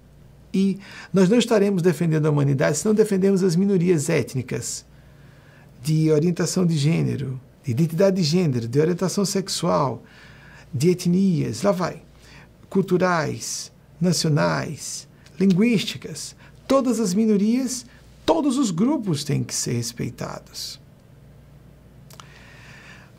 E 0.53 0.79
nós 1.11 1.27
não 1.27 1.37
estaremos 1.37 1.81
defendendo 1.81 2.27
a 2.27 2.31
humanidade 2.31 2.77
se 2.77 2.85
não 2.85 2.93
defendermos 2.93 3.43
as 3.43 3.57
minorias 3.57 4.09
étnicas, 4.09 4.85
de 5.83 6.09
orientação 6.11 6.65
de 6.65 6.77
gênero, 6.77 7.37
de 7.61 7.71
identidade 7.71 8.15
de 8.15 8.23
gênero, 8.23 8.69
de 8.69 8.79
orientação 8.79 9.25
sexual, 9.25 10.01
de 10.73 10.91
etnias, 10.91 11.61
lá 11.61 11.73
vai, 11.73 12.01
culturais, 12.69 13.69
nacionais, 13.99 15.09
linguísticas, 15.37 16.37
todas 16.67 16.99
as 16.99 17.13
minorias, 17.13 17.85
todos 18.25 18.57
os 18.57 18.71
grupos 18.71 19.23
têm 19.23 19.43
que 19.43 19.53
ser 19.53 19.73
respeitados. 19.73 20.79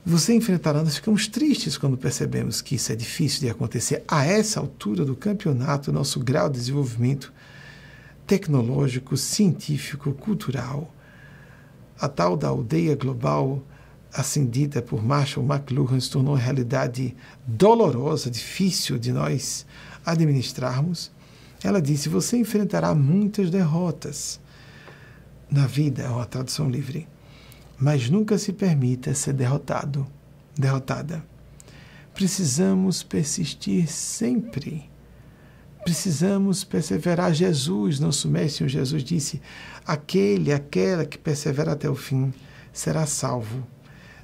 Você 0.04 0.34
enfrentará, 0.34 0.84
nós 0.84 0.96
ficamos 0.96 1.26
tristes 1.26 1.76
quando 1.76 1.96
percebemos 1.96 2.62
que 2.62 2.76
isso 2.76 2.92
é 2.92 2.94
difícil 2.94 3.40
de 3.40 3.50
acontecer. 3.50 4.04
A 4.06 4.24
essa 4.24 4.60
altura 4.60 5.04
do 5.04 5.16
campeonato, 5.16 5.92
nosso 5.92 6.20
grau 6.20 6.48
de 6.48 6.58
desenvolvimento 6.58 7.32
tecnológico, 8.24 9.16
científico, 9.16 10.12
cultural, 10.12 10.94
a 11.98 12.08
tal 12.08 12.36
da 12.36 12.48
aldeia 12.48 12.94
global 12.94 13.62
acendida 14.12 14.80
por 14.80 15.02
Marshall 15.02 15.44
McLuhan 15.44 16.00
se 16.00 16.10
tornou 16.10 16.34
uma 16.34 16.40
realidade 16.40 17.14
dolorosa, 17.46 18.30
difícil 18.30 18.98
de 18.98 19.12
nós 19.12 19.66
administrarmos, 20.04 21.10
ela 21.62 21.80
disse: 21.80 22.08
Você 22.08 22.36
enfrentará 22.36 22.94
muitas 22.94 23.50
derrotas 23.50 24.40
na 25.50 25.66
vida, 25.66 26.02
é 26.02 26.08
uma 26.08 26.26
tradução 26.26 26.68
livre, 26.68 27.06
mas 27.78 28.10
nunca 28.10 28.38
se 28.38 28.52
permita 28.52 29.14
ser 29.14 29.32
derrotado, 29.32 30.06
derrotada. 30.56 31.24
Precisamos 32.14 33.02
persistir 33.02 33.88
sempre. 33.88 34.88
Precisamos 35.84 36.64
perseverar. 36.64 37.32
Jesus, 37.32 38.00
nosso 38.00 38.28
Mestre 38.28 38.68
Jesus, 38.68 39.04
disse: 39.04 39.40
Aquele, 39.86 40.52
aquela 40.52 41.04
que 41.04 41.18
persevera 41.18 41.72
até 41.72 41.88
o 41.88 41.94
fim 41.94 42.32
será 42.72 43.06
salvo 43.06 43.64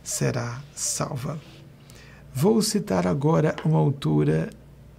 será 0.02 0.60
salva. 0.74 1.40
Vou 2.34 2.60
citar 2.62 3.06
agora 3.06 3.54
uma 3.64 3.78
autora 3.78 4.50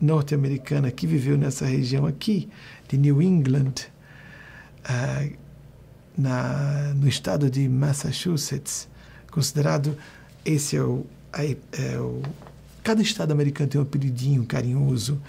norte-americana 0.04 0.91
que 0.91 1.08
viveu 1.08 1.38
nessa 1.38 1.66
região 1.66 2.06
aqui, 2.06 2.49
de 2.88 2.97
New 2.97 3.22
England, 3.22 3.74
uh, 4.84 5.34
na, 6.18 6.93
no 6.95 7.08
estado 7.08 7.49
de 7.49 7.68
Massachusetts, 7.70 8.88
considerado 9.32 9.97
esse 10.45 10.76
é 10.76 10.84
o, 10.84 11.06
é 11.34 11.97
o, 11.97 12.22
cada 12.84 13.01
estado 13.01 13.32
americano 13.32 13.70
tem 13.70 13.80
um 13.80 13.84
apelidinho 13.84 14.45
carinhoso 14.45 15.22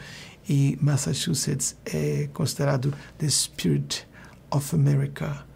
e 0.49 0.77
Massachusetts 0.83 1.77
é 1.87 2.29
considerado 2.35 2.93
the 3.19 3.29
spirit 3.31 4.07
of 4.51 4.75
America. 4.75 5.47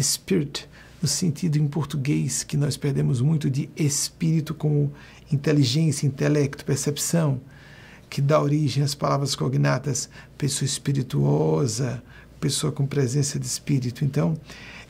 Spirit 0.00 0.66
no 1.02 1.08
sentido 1.08 1.56
em 1.58 1.66
português 1.66 2.42
que 2.42 2.56
nós 2.56 2.76
perdemos 2.76 3.20
muito 3.20 3.50
de 3.50 3.68
espírito 3.76 4.54
como 4.54 4.92
inteligência, 5.30 6.06
intelecto, 6.06 6.64
percepção, 6.64 7.40
que 8.10 8.20
dá 8.20 8.42
origem 8.42 8.82
às 8.82 8.94
palavras 8.94 9.36
cognatas, 9.36 10.10
pessoa 10.36 10.66
espirituosa, 10.66 12.02
pessoa 12.40 12.72
com 12.72 12.84
presença 12.84 13.38
de 13.38 13.46
espírito. 13.46 14.04
Então, 14.04 14.36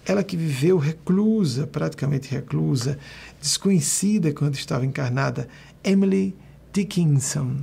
ela 0.06 0.24
que 0.24 0.36
viveu 0.36 0.78
reclusa, 0.78 1.66
praticamente 1.66 2.30
reclusa, 2.30 2.98
desconhecida 3.40 4.32
quando 4.32 4.54
estava 4.54 4.86
encarnada, 4.86 5.46
Emily 5.84 6.34
Dickinson, 6.72 7.58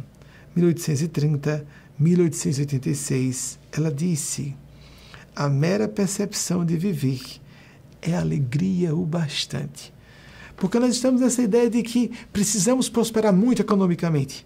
1830, 0.56 1.66
1886, 2.00 3.60
ela 3.72 3.92
disse: 3.92 4.56
A 5.36 5.50
mera 5.50 5.88
percepção 5.88 6.64
de 6.64 6.78
viver 6.78 7.22
é 8.02 8.16
alegria 8.16 8.96
o 8.96 9.06
bastante. 9.06 9.94
Porque 10.56 10.80
nós 10.80 10.96
estamos 10.96 11.22
nessa 11.22 11.42
ideia 11.42 11.70
de 11.70 11.84
que 11.84 12.12
precisamos 12.34 12.90
prosperar 12.90 13.34
muito 13.34 13.62
economicamente, 13.62 14.46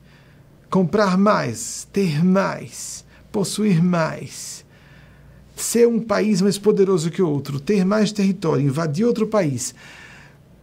comprar 0.71 1.17
mais, 1.17 1.85
ter 1.91 2.23
mais, 2.23 3.03
possuir 3.29 3.83
mais, 3.83 4.63
ser 5.53 5.85
um 5.85 5.99
país 5.99 6.41
mais 6.41 6.57
poderoso 6.57 7.11
que 7.11 7.21
o 7.21 7.29
outro, 7.29 7.59
ter 7.59 7.83
mais 7.85 8.13
território, 8.13 8.65
invadir 8.65 9.05
outro 9.05 9.27
país. 9.27 9.75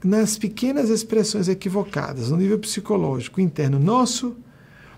Nas 0.03 0.39
pequenas 0.39 0.89
expressões 0.89 1.47
equivocadas, 1.47 2.31
no 2.31 2.39
nível 2.39 2.59
psicológico 2.59 3.39
interno 3.39 3.79
nosso, 3.79 4.35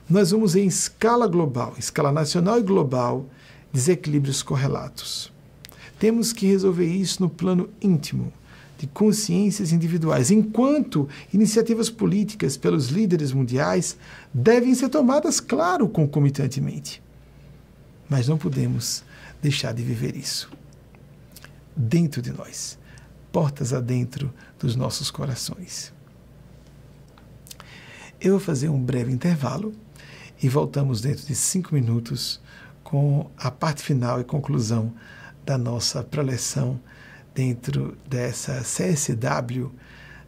nós 0.08 0.30
vamos 0.30 0.54
em 0.54 0.66
escala 0.66 1.26
global, 1.26 1.74
escala 1.76 2.12
nacional 2.12 2.60
e 2.60 2.62
global, 2.62 3.26
desequilíbrios 3.72 4.44
correlatos. 4.44 5.32
Temos 5.98 6.32
que 6.32 6.46
resolver 6.46 6.86
isso 6.86 7.20
no 7.20 7.28
plano 7.28 7.68
íntimo, 7.82 8.32
de 8.80 8.86
consciências 8.86 9.72
individuais, 9.72 10.30
enquanto 10.30 11.06
iniciativas 11.34 11.90
políticas 11.90 12.56
pelos 12.56 12.88
líderes 12.88 13.30
mundiais 13.30 13.94
devem 14.32 14.74
ser 14.74 14.88
tomadas, 14.88 15.38
claro, 15.38 15.86
concomitantemente. 15.86 17.02
Mas 18.08 18.26
não 18.26 18.38
podemos 18.38 19.04
deixar 19.42 19.74
de 19.74 19.82
viver 19.82 20.16
isso. 20.16 20.50
Dentro 21.76 22.22
de 22.22 22.32
nós, 22.32 22.78
portas 23.30 23.74
adentro 23.74 24.32
dos 24.58 24.74
nossos 24.74 25.10
corações. 25.10 25.92
Eu 28.18 28.32
vou 28.32 28.40
fazer 28.40 28.70
um 28.70 28.82
breve 28.82 29.12
intervalo 29.12 29.74
e 30.42 30.48
voltamos 30.48 31.02
dentro 31.02 31.26
de 31.26 31.34
cinco 31.34 31.74
minutos 31.74 32.40
com 32.82 33.30
a 33.36 33.50
parte 33.50 33.82
final 33.82 34.22
e 34.22 34.24
conclusão 34.24 34.90
da 35.44 35.58
nossa 35.58 36.02
preleção 36.02 36.80
dentro 37.40 37.96
dessa 38.06 38.60
CSW 38.60 39.72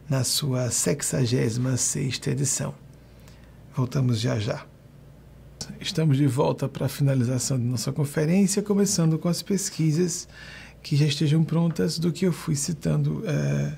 na 0.09 0.23
sua 0.23 0.71
66 0.71 2.19
edição. 2.25 2.73
Voltamos 3.75 4.19
já 4.19 4.39
já. 4.39 4.65
Estamos 5.79 6.17
de 6.17 6.25
volta 6.25 6.67
para 6.67 6.87
a 6.87 6.89
finalização 6.89 7.59
de 7.59 7.65
nossa 7.65 7.91
conferência, 7.91 8.63
começando 8.63 9.19
com 9.19 9.29
as 9.29 9.43
pesquisas 9.43 10.27
que 10.81 10.95
já 10.95 11.05
estejam 11.05 11.43
prontas 11.43 11.99
do 11.99 12.11
que 12.11 12.25
eu 12.25 12.33
fui 12.33 12.55
citando 12.55 13.21
é, 13.27 13.75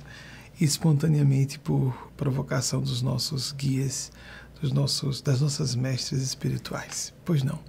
espontaneamente 0.61 1.59
por 1.59 1.93
provocação 2.15 2.79
dos 2.79 3.01
nossos 3.01 3.51
guias, 3.51 4.13
dos 4.61 4.71
nossos, 4.71 5.21
das 5.21 5.41
nossas 5.41 5.75
mestres 5.75 6.21
espirituais. 6.21 7.13
Pois 7.25 7.43
não. 7.43 7.59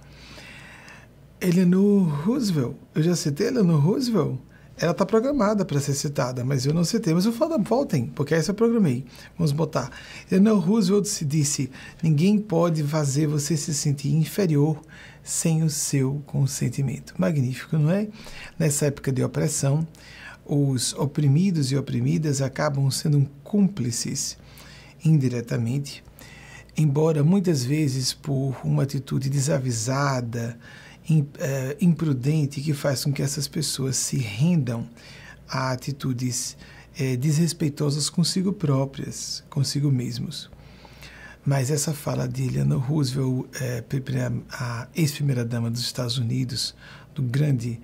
Eleanor 1.41 2.07
Roosevelt, 2.25 2.77
eu 2.95 3.03
já 3.03 3.17
citei 3.17 3.47
Eleanor 3.47 3.81
Roosevelt? 3.81 4.46
Ela 4.79 4.91
está 4.91 5.05
programada 5.05 5.65
para 5.65 5.79
ser 5.79 5.93
citada, 5.93 6.43
mas 6.43 6.65
eu 6.65 6.73
não 6.73 6.83
citei. 6.83 7.13
Mas 7.13 7.25
eu 7.25 7.33
falo, 7.33 7.57
voltem, 7.63 8.05
porque 8.07 8.35
essa 8.35 8.51
eu 8.51 8.55
programei. 8.55 9.05
Vamos 9.35 9.51
botar. 9.51 9.89
Eleanor 10.31 10.59
Roosevelt 10.59 11.05
se 11.05 11.25
disse: 11.25 11.71
ninguém 12.01 12.37
pode 12.37 12.83
fazer 12.83 13.25
você 13.25 13.57
se 13.57 13.73
sentir 13.73 14.13
inferior 14.13 14.79
sem 15.23 15.63
o 15.63 15.69
seu 15.69 16.21
consentimento. 16.25 17.13
Magnífico, 17.17 17.77
não 17.77 17.89
é? 17.89 18.07
Nessa 18.57 18.85
época 18.85 19.11
de 19.11 19.23
opressão, 19.23 19.85
os 20.45 20.93
oprimidos 20.93 21.71
e 21.71 21.75
oprimidas 21.75 22.41
acabam 22.41 22.89
sendo 22.91 23.27
cúmplices 23.43 24.37
indiretamente, 25.03 26.03
embora 26.77 27.23
muitas 27.23 27.63
vezes 27.63 28.13
por 28.13 28.55
uma 28.63 28.83
atitude 28.83 29.29
desavisada, 29.29 30.57
imprudente 31.79 32.61
que 32.61 32.73
faz 32.73 33.03
com 33.03 33.13
que 33.13 33.21
essas 33.21 33.47
pessoas 33.47 33.95
se 33.95 34.17
rendam 34.17 34.87
a 35.47 35.71
atitudes 35.71 36.57
é, 36.99 37.15
desrespeitosas 37.15 38.09
consigo 38.09 38.51
próprias, 38.51 39.43
consigo 39.49 39.91
mesmos. 39.91 40.49
Mas 41.45 41.71
essa 41.71 41.93
fala 41.93 42.27
de 42.27 42.43
Eleanor 42.43 42.81
Roosevelt, 42.81 43.45
é, 43.61 43.83
a 44.51 44.87
ex-primeira-dama 44.95 45.71
dos 45.71 45.79
Estados 45.81 46.17
Unidos, 46.17 46.75
do 47.15 47.21
grande 47.21 47.79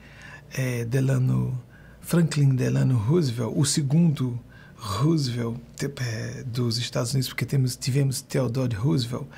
é, 0.54 0.84
Delano, 0.84 1.58
Franklin 2.02 2.56
Delano 2.56 2.98
Roosevelt, 2.98 3.54
o 3.56 3.64
segundo 3.64 4.38
Roosevelt 4.76 5.58
é, 5.82 6.44
dos 6.44 6.78
Estados 6.78 7.14
Unidos, 7.14 7.30
porque 7.30 7.45
temos, 7.45 7.78
tivemos 7.78 8.22
Theodore 8.22 8.76
Roosevelt, 8.76 9.28
é, 9.28 9.30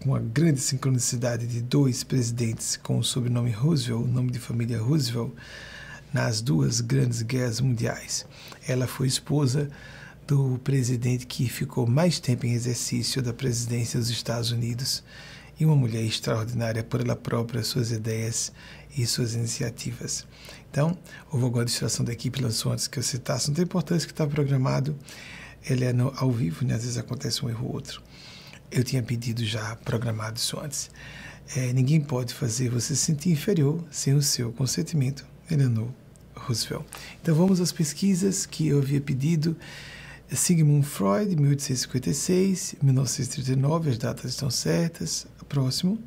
com 0.00 0.10
uma 0.10 0.18
grande 0.18 0.60
sincronicidade 0.60 1.46
de 1.46 1.62
dois 1.62 2.02
presidentes 2.02 2.76
com 2.76 2.98
o 2.98 3.04
sobrenome 3.04 3.52
Roosevelt, 3.52 4.04
nome 4.08 4.32
de 4.32 4.40
família 4.40 4.80
Roosevelt, 4.80 5.32
nas 6.12 6.40
duas 6.40 6.80
grandes 6.80 7.22
guerras 7.22 7.60
mundiais. 7.60 8.26
Ela 8.66 8.88
foi 8.88 9.06
esposa 9.06 9.70
do 10.26 10.58
presidente 10.64 11.24
que 11.24 11.48
ficou 11.48 11.86
mais 11.86 12.18
tempo 12.18 12.46
em 12.46 12.52
exercício 12.52 13.22
da 13.22 13.32
presidência 13.32 14.00
dos 14.00 14.10
Estados 14.10 14.50
Unidos 14.50 15.04
e 15.58 15.64
uma 15.64 15.76
mulher 15.76 16.02
extraordinária 16.02 16.82
por 16.82 17.00
ela 17.00 17.14
própria, 17.14 17.62
suas 17.62 17.92
ideias 17.92 18.52
e 18.96 19.06
suas 19.06 19.34
iniciativas. 19.34 20.26
Então, 20.68 20.98
houve 21.30 21.44
alguma 21.44 21.64
distração 21.64 22.04
da 22.04 22.12
equipe, 22.12 22.42
lançou 22.42 22.72
antes 22.72 22.88
que 22.88 22.98
eu 22.98 23.02
citasse, 23.04 23.48
não 23.48 23.54
tem 23.54 23.64
importância 23.64 24.06
que 24.06 24.12
está 24.12 24.26
programado, 24.26 24.96
ele 25.64 25.84
é 25.84 25.92
no, 25.92 26.12
ao 26.16 26.30
vivo, 26.30 26.64
né? 26.64 26.74
às 26.74 26.82
vezes 26.82 26.98
acontece 26.98 27.44
um 27.44 27.48
erro 27.48 27.66
ou 27.66 27.74
outro. 27.74 28.02
Eu 28.70 28.82
tinha 28.82 29.02
pedido 29.02 29.44
já 29.44 29.76
programado 29.76 30.38
isso 30.38 30.58
antes. 30.58 30.90
É, 31.54 31.72
ninguém 31.72 32.00
pode 32.00 32.34
fazer 32.34 32.68
você 32.68 32.96
se 32.96 33.04
sentir 33.04 33.30
inferior 33.30 33.84
sem 33.90 34.14
o 34.14 34.22
seu 34.22 34.52
consentimento. 34.52 35.24
Eleanor 35.50 35.88
Roosevelt. 36.34 36.84
Então 37.22 37.34
vamos 37.34 37.60
às 37.60 37.72
pesquisas 37.72 38.46
que 38.46 38.68
eu 38.68 38.78
havia 38.78 39.00
pedido. 39.00 39.56
Sigmund 40.30 40.84
Freud, 40.84 41.36
1856, 41.36 42.76
1939, 42.82 43.90
as 43.90 43.98
datas 43.98 44.30
estão 44.32 44.50
certas. 44.50 45.26
Próximo. 45.48 45.98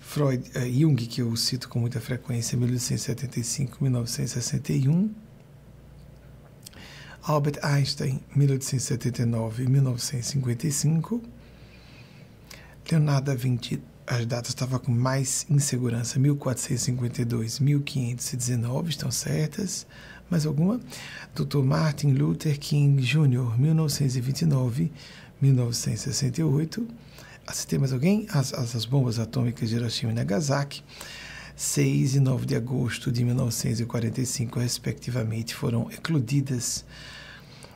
Freud, 0.00 0.50
uh, 0.56 0.80
Jung, 0.80 0.96
que 1.06 1.22
eu 1.22 1.34
cito 1.36 1.68
com 1.68 1.78
muita 1.78 2.00
frequência, 2.00 2.58
1875, 2.58 3.78
1961. 3.80 5.10
Albert 7.22 7.60
Einstein, 7.62 8.20
1879 8.34 9.68
1955. 9.68 11.22
Leonardo 12.90 13.30
da 13.30 13.34
Vinci, 13.34 13.82
as 14.06 14.26
datas 14.26 14.50
estavam 14.50 14.78
com 14.78 14.92
mais 14.92 15.46
insegurança, 15.48 16.18
1452, 16.18 17.60
1519, 17.60 18.90
estão 18.90 19.10
certas. 19.10 19.86
Mais 20.28 20.44
alguma? 20.46 20.80
Dr. 21.34 21.58
Martin 21.58 22.12
Luther 22.12 22.58
King 22.58 23.02
Jr., 23.02 23.58
1929, 23.58 24.92
1968. 25.40 26.88
Assistei 27.46 27.78
mais 27.78 27.92
alguém? 27.92 28.26
As, 28.30 28.52
as, 28.52 28.74
as 28.74 28.84
bombas 28.84 29.18
atômicas 29.18 29.68
de 29.68 29.76
Hiroshima 29.76 30.12
e 30.12 30.14
Nagasaki. 30.14 30.82
6 31.54 32.16
e 32.16 32.20
9 32.20 32.46
de 32.46 32.56
agosto 32.56 33.12
de 33.12 33.24
1945, 33.24 34.58
respectivamente, 34.58 35.54
foram 35.54 35.90
eclodidas 35.90 36.84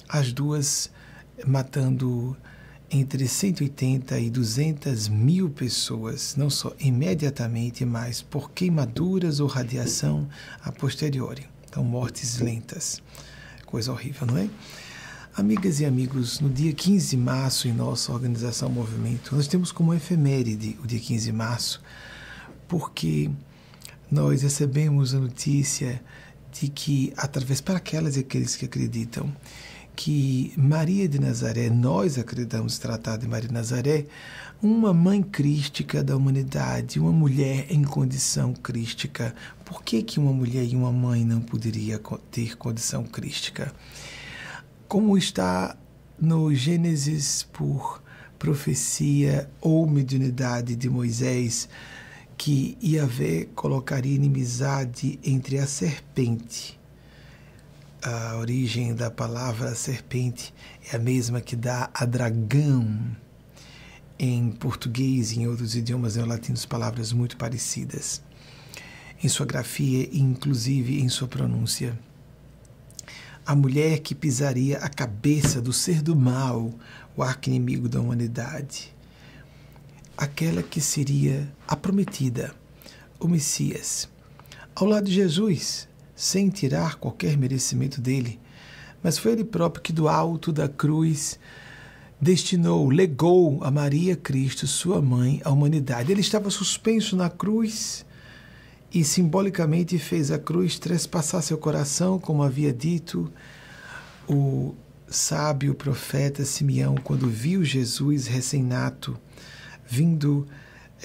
as 0.08 0.32
duas, 0.32 0.90
matando 1.46 2.36
entre 2.90 3.26
180 3.26 4.18
e 4.18 4.30
200 4.30 5.08
mil 5.08 5.50
pessoas, 5.50 6.36
não 6.36 6.48
só 6.48 6.72
imediatamente, 6.78 7.84
mas 7.84 8.22
por 8.22 8.50
queimaduras 8.52 9.40
ou 9.40 9.48
radiação 9.48 10.28
a 10.62 10.70
posteriori. 10.70 11.46
Então, 11.68 11.82
mortes 11.84 12.38
lentas. 12.38 13.02
Coisa 13.66 13.92
horrível, 13.92 14.26
não 14.26 14.38
é? 14.38 14.48
Amigas 15.36 15.80
e 15.80 15.84
amigos, 15.84 16.40
no 16.40 16.48
dia 16.48 16.72
15 16.72 17.10
de 17.10 17.16
março, 17.16 17.68
em 17.68 17.72
nossa 17.72 18.10
organização 18.10 18.70
Movimento, 18.70 19.34
nós 19.36 19.46
temos 19.46 19.70
como 19.70 19.92
efeméride 19.92 20.78
o 20.82 20.86
dia 20.86 20.98
15 20.98 21.26
de 21.26 21.32
março, 21.32 21.82
porque 22.66 23.30
nós 24.10 24.40
recebemos 24.42 25.14
a 25.14 25.18
notícia 25.18 26.00
de 26.52 26.68
que, 26.68 27.12
através 27.16 27.60
para 27.60 27.76
aquelas 27.76 28.16
e 28.16 28.20
aqueles 28.20 28.56
que 28.56 28.64
acreditam, 28.64 29.30
que 29.96 30.52
Maria 30.58 31.08
de 31.08 31.18
Nazaré, 31.18 31.70
nós 31.70 32.18
acreditamos 32.18 32.78
tratar 32.78 33.16
de 33.16 33.26
Maria 33.26 33.48
de 33.48 33.54
Nazaré, 33.54 34.04
uma 34.62 34.92
mãe 34.92 35.22
crística 35.22 36.04
da 36.04 36.14
humanidade, 36.14 37.00
uma 37.00 37.10
mulher 37.10 37.66
em 37.70 37.82
condição 37.82 38.52
crística. 38.52 39.34
Por 39.64 39.82
que, 39.82 40.02
que 40.02 40.20
uma 40.20 40.32
mulher 40.32 40.64
e 40.64 40.76
uma 40.76 40.92
mãe 40.92 41.24
não 41.24 41.40
poderia 41.40 41.98
ter 42.30 42.56
condição 42.58 43.04
crística? 43.04 43.72
Como 44.86 45.16
está 45.16 45.74
no 46.20 46.54
Gênesis 46.54 47.42
por 47.42 48.02
profecia 48.38 49.48
ou 49.62 49.88
mediunidade 49.88 50.76
de 50.76 50.90
Moisés, 50.90 51.68
que 52.36 52.76
Yahvé 52.84 53.48
colocaria 53.54 54.14
inimizade 54.14 55.18
entre 55.24 55.58
a 55.58 55.66
serpente 55.66 56.78
a 58.08 58.36
origem 58.36 58.94
da 58.94 59.10
palavra 59.10 59.74
serpente 59.74 60.54
é 60.92 60.94
a 60.94 60.98
mesma 60.98 61.40
que 61.40 61.56
dá 61.56 61.90
a 61.92 62.04
dragão. 62.04 63.16
Em 64.16 64.52
português 64.52 65.32
e 65.32 65.40
em 65.40 65.48
outros 65.48 65.74
idiomas 65.74 66.14
neolatinos, 66.14 66.64
palavras 66.64 67.12
muito 67.12 67.36
parecidas. 67.36 68.22
Em 69.20 69.28
sua 69.28 69.44
grafia 69.44 70.08
e 70.12 70.20
inclusive 70.20 71.00
em 71.00 71.08
sua 71.08 71.26
pronúncia. 71.26 71.98
A 73.44 73.56
mulher 73.56 73.98
que 73.98 74.14
pisaria 74.14 74.78
a 74.78 74.88
cabeça 74.88 75.60
do 75.60 75.72
ser 75.72 76.00
do 76.00 76.14
mal, 76.14 76.72
o 77.16 77.24
arqui-inimigo 77.24 77.88
da 77.88 78.00
humanidade. 78.00 78.94
Aquela 80.16 80.62
que 80.62 80.80
seria 80.80 81.52
a 81.66 81.74
prometida, 81.74 82.54
o 83.18 83.26
Messias. 83.26 84.08
Ao 84.76 84.86
lado 84.86 85.06
de 85.06 85.12
Jesus, 85.12 85.88
sem 86.16 86.48
tirar 86.48 86.96
qualquer 86.96 87.36
merecimento 87.36 88.00
dele, 88.00 88.40
mas 89.02 89.18
foi 89.18 89.32
ele 89.32 89.44
próprio 89.44 89.82
que, 89.82 89.92
do 89.92 90.08
alto 90.08 90.50
da 90.50 90.66
cruz, 90.66 91.38
destinou, 92.20 92.88
legou 92.88 93.62
a 93.62 93.70
Maria 93.70 94.16
Cristo, 94.16 94.66
sua 94.66 95.02
mãe, 95.02 95.40
à 95.44 95.50
humanidade. 95.50 96.10
Ele 96.10 96.22
estava 96.22 96.48
suspenso 96.48 97.14
na 97.14 97.28
cruz 97.28 98.06
e 98.92 99.04
simbolicamente 99.04 99.98
fez 99.98 100.30
a 100.30 100.38
cruz 100.38 100.78
trespassar 100.78 101.42
seu 101.42 101.58
coração, 101.58 102.18
como 102.18 102.42
havia 102.42 102.72
dito 102.72 103.30
o 104.26 104.74
sábio 105.06 105.74
profeta 105.74 106.44
Simeão 106.44 106.96
quando 106.96 107.28
viu 107.28 107.62
Jesus 107.62 108.26
recém-nato 108.26 109.16
vindo 109.86 110.46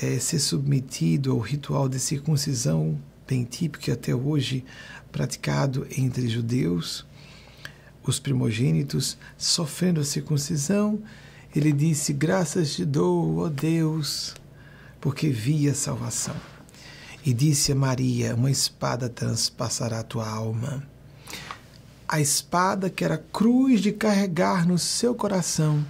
é, 0.01 0.17
ser 0.17 0.39
submetido 0.39 1.31
ao 1.31 1.39
ritual 1.39 1.87
de 1.87 1.99
circuncisão 1.99 2.97
bem 3.27 3.43
típico 3.43 3.91
até 3.91 4.13
hoje 4.13 4.65
praticado 5.11 5.85
entre 5.97 6.27
judeus, 6.27 7.05
os 8.03 8.19
primogênitos, 8.19 9.17
sofrendo 9.37 9.99
a 9.99 10.03
circuncisão, 10.03 11.01
ele 11.55 11.71
disse: 11.71 12.13
Graças 12.13 12.75
te 12.75 12.85
dou, 12.85 13.39
ó 13.39 13.49
Deus, 13.49 14.33
porque 14.99 15.29
vi 15.29 15.69
a 15.69 15.75
salvação. 15.75 16.35
E 17.25 17.33
disse 17.33 17.71
a 17.71 17.75
Maria: 17.75 18.35
Uma 18.35 18.49
espada 18.49 19.09
transpassará 19.09 19.99
a 19.99 20.03
tua 20.03 20.27
alma. 20.27 20.83
a 22.07 22.19
espada 22.19 22.89
que 22.89 23.05
era 23.05 23.17
cruz 23.17 23.79
de 23.79 23.93
carregar 23.93 24.67
no 24.67 24.77
seu 24.77 25.15
coração 25.15 25.85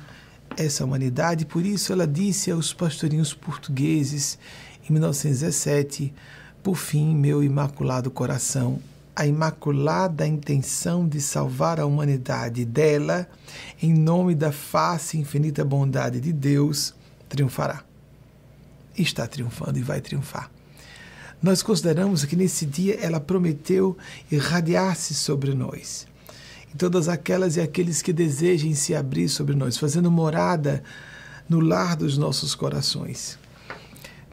essa 0.56 0.86
humanidade. 0.86 1.46
Por 1.46 1.66
isso 1.66 1.92
ela 1.92 2.06
disse 2.06 2.52
aos 2.52 2.74
pastorinhos 2.74 3.34
portugueses 3.34 4.38
em 4.88 4.94
1917: 4.94 6.14
Por 6.62 6.76
fim, 6.76 7.16
meu 7.16 7.44
imaculado 7.44 8.12
coração, 8.12 8.80
a 9.16 9.26
imaculada 9.26 10.26
intenção 10.26 11.08
de 11.08 11.20
salvar 11.20 11.80
a 11.80 11.86
humanidade 11.86 12.64
dela, 12.66 13.28
em 13.82 13.94
nome 13.94 14.36
da 14.36 14.52
face 14.52 15.18
infinita 15.18 15.66
bondade 15.66 16.20
de 16.20 16.32
Deus, 16.32 16.94
triunfará. 17.28 17.84
Está 18.98 19.28
triunfando 19.28 19.78
e 19.78 19.82
vai 19.82 20.02
triunfar. 20.02 20.50
Nós 21.42 21.64
consideramos 21.64 22.24
que 22.24 22.36
nesse 22.36 22.66
dia 22.66 23.00
ela 23.02 23.20
prometeu 23.20 23.98
irradiar-se 24.32 25.14
sobre 25.14 25.54
nós. 25.54 26.08
E 26.74 26.78
todas 26.78 27.10
aquelas 27.10 27.58
e 27.58 27.62
aqueles 27.62 28.02
que 28.02 28.14
desejem 28.14 28.76
se 28.76 28.96
abrir 28.96 29.28
sobre 29.28 29.56
nós, 29.56 29.78
fazendo 29.78 30.12
morada 30.12 30.84
no 31.50 31.60
lar 31.60 31.96
dos 31.96 32.18
nossos 32.18 32.56
corações. 32.56 33.38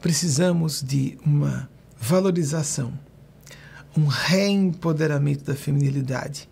Precisamos 0.01 0.81
de 0.81 1.17
uma 1.25 1.69
valorização, 1.99 2.93
um 3.99 4.07
reempoderamento 4.07 5.43
da 5.43 5.55
feminilidade, 5.55 6.49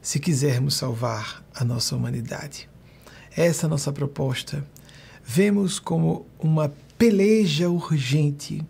se 0.00 0.18
quisermos 0.18 0.74
salvar 0.74 1.44
a 1.54 1.64
nossa 1.64 1.94
humanidade. 1.94 2.68
Essa 3.36 3.64
é 3.64 3.66
a 3.66 3.70
nossa 3.70 3.92
proposta. 3.92 4.64
Vemos 5.24 5.78
como 5.78 6.26
uma 6.38 6.72
peleja 6.96 7.68
urgente 7.68 8.64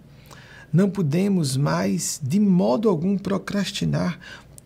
não 0.73 0.91
podemos 0.91 1.57
mais, 1.57 2.21
de 2.23 2.39
modo 2.39 2.89
algum, 2.91 3.17
procrastinar 3.17 4.19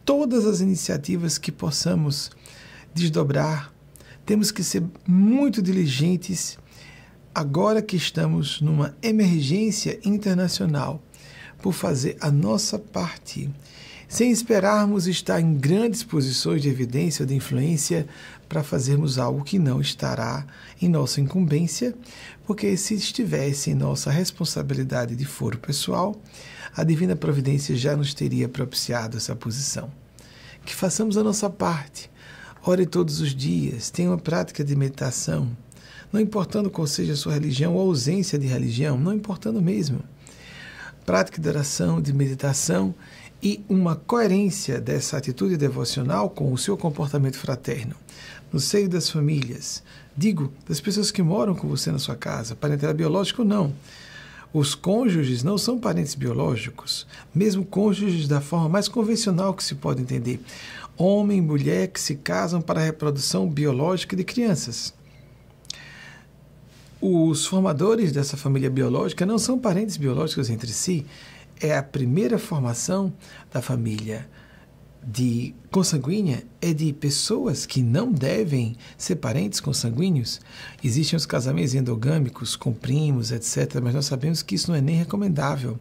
todas 0.04 0.44
as 0.46 0.60
iniciativas 0.60 1.38
que 1.38 1.52
possamos 1.52 2.30
desdobrar. 2.92 3.72
Temos 4.26 4.50
que 4.50 4.64
ser 4.64 4.82
muito 5.06 5.62
diligentes 5.62 6.58
agora 7.32 7.80
que 7.80 7.96
estamos 7.96 8.60
numa 8.60 8.96
emergência 9.00 9.98
internacional 10.04 11.00
por 11.62 11.72
fazer 11.72 12.16
a 12.20 12.30
nossa 12.30 12.78
parte, 12.78 13.48
sem 14.08 14.30
esperarmos 14.30 15.06
estar 15.06 15.40
em 15.40 15.54
grandes 15.54 16.02
posições 16.02 16.60
de 16.60 16.68
evidência 16.68 17.22
ou 17.22 17.26
de 17.26 17.34
influência 17.34 18.06
para 18.48 18.62
fazermos 18.62 19.18
algo 19.18 19.42
que 19.42 19.58
não 19.58 19.80
estará 19.80 20.44
em 20.82 20.88
nossa 20.88 21.20
incumbência, 21.20 21.94
porque 22.44 22.76
se 22.76 22.94
estivesse 22.94 23.70
em 23.70 23.74
nossa 23.74 24.10
responsabilidade 24.10 25.16
de 25.16 25.24
foro 25.24 25.56
pessoal, 25.56 26.20
a 26.76 26.84
divina 26.84 27.16
providência 27.16 27.74
já 27.74 27.96
nos 27.96 28.12
teria 28.12 28.48
propiciado 28.48 29.16
essa 29.16 29.34
posição. 29.34 29.90
Que 30.66 30.74
façamos 30.74 31.16
a 31.16 31.22
nossa 31.22 31.48
parte. 31.48 32.10
Ore 32.64 32.86
todos 32.86 33.20
os 33.20 33.34
dias, 33.34 33.88
tenha 33.88 34.10
uma 34.10 34.18
prática 34.18 34.62
de 34.62 34.76
meditação, 34.76 35.50
não 36.12 36.20
importando 36.20 36.70
qual 36.70 36.86
seja 36.86 37.14
a 37.14 37.16
sua 37.16 37.32
religião 37.32 37.74
ou 37.74 37.88
ausência 37.88 38.38
de 38.38 38.46
religião, 38.46 38.98
não 38.98 39.14
importando 39.14 39.62
mesmo. 39.62 40.00
Prática 41.04 41.40
de 41.40 41.48
oração, 41.48 42.00
de 42.00 42.12
meditação 42.12 42.94
e 43.42 43.64
uma 43.68 43.96
coerência 43.96 44.80
dessa 44.80 45.16
atitude 45.16 45.56
devocional 45.56 46.30
com 46.30 46.52
o 46.52 46.58
seu 46.58 46.76
comportamento 46.76 47.36
fraterno, 47.36 47.96
no 48.52 48.60
seio 48.60 48.88
das 48.88 49.10
famílias, 49.10 49.82
Digo, 50.16 50.52
das 50.68 50.78
pessoas 50.78 51.10
que 51.10 51.22
moram 51.22 51.54
com 51.54 51.66
você 51.66 51.90
na 51.90 51.98
sua 51.98 52.14
casa, 52.14 52.54
parentela 52.54 52.92
biológico 52.92 53.42
não. 53.42 53.72
Os 54.52 54.74
cônjuges 54.74 55.42
não 55.42 55.56
são 55.56 55.78
parentes 55.78 56.14
biológicos, 56.14 57.06
mesmo 57.34 57.64
cônjuges 57.64 58.28
da 58.28 58.38
forma 58.38 58.68
mais 58.68 58.88
convencional 58.88 59.54
que 59.54 59.64
se 59.64 59.74
pode 59.74 60.02
entender. 60.02 60.38
Homem 60.98 61.38
e 61.38 61.40
mulher 61.40 61.88
que 61.88 61.98
se 61.98 62.16
casam 62.16 62.60
para 62.60 62.80
a 62.80 62.84
reprodução 62.84 63.48
biológica 63.48 64.14
de 64.14 64.22
crianças. 64.22 64.92
Os 67.04 67.46
formadores 67.46 68.12
dessa 68.12 68.36
família 68.36 68.70
biológica 68.70 69.26
não 69.26 69.36
são 69.36 69.58
parentes 69.58 69.96
biológicos 69.96 70.48
entre 70.48 70.70
si, 70.72 71.04
é 71.60 71.76
a 71.76 71.82
primeira 71.82 72.38
formação 72.38 73.12
da 73.52 73.60
família 73.60 74.30
de 75.02 75.52
consanguínea 75.68 76.44
é 76.60 76.72
de 76.72 76.92
pessoas 76.92 77.66
que 77.66 77.82
não 77.82 78.12
devem 78.12 78.76
ser 78.96 79.16
parentes 79.16 79.58
consanguíneos. 79.58 80.40
Existem 80.84 81.16
os 81.16 81.26
casamentos 81.26 81.74
endogâmicos 81.74 82.54
com 82.54 82.72
primos, 82.72 83.32
etc., 83.32 83.80
mas 83.82 83.94
nós 83.94 84.06
sabemos 84.06 84.40
que 84.40 84.54
isso 84.54 84.70
não 84.70 84.78
é 84.78 84.80
nem 84.80 84.94
recomendável 84.94 85.80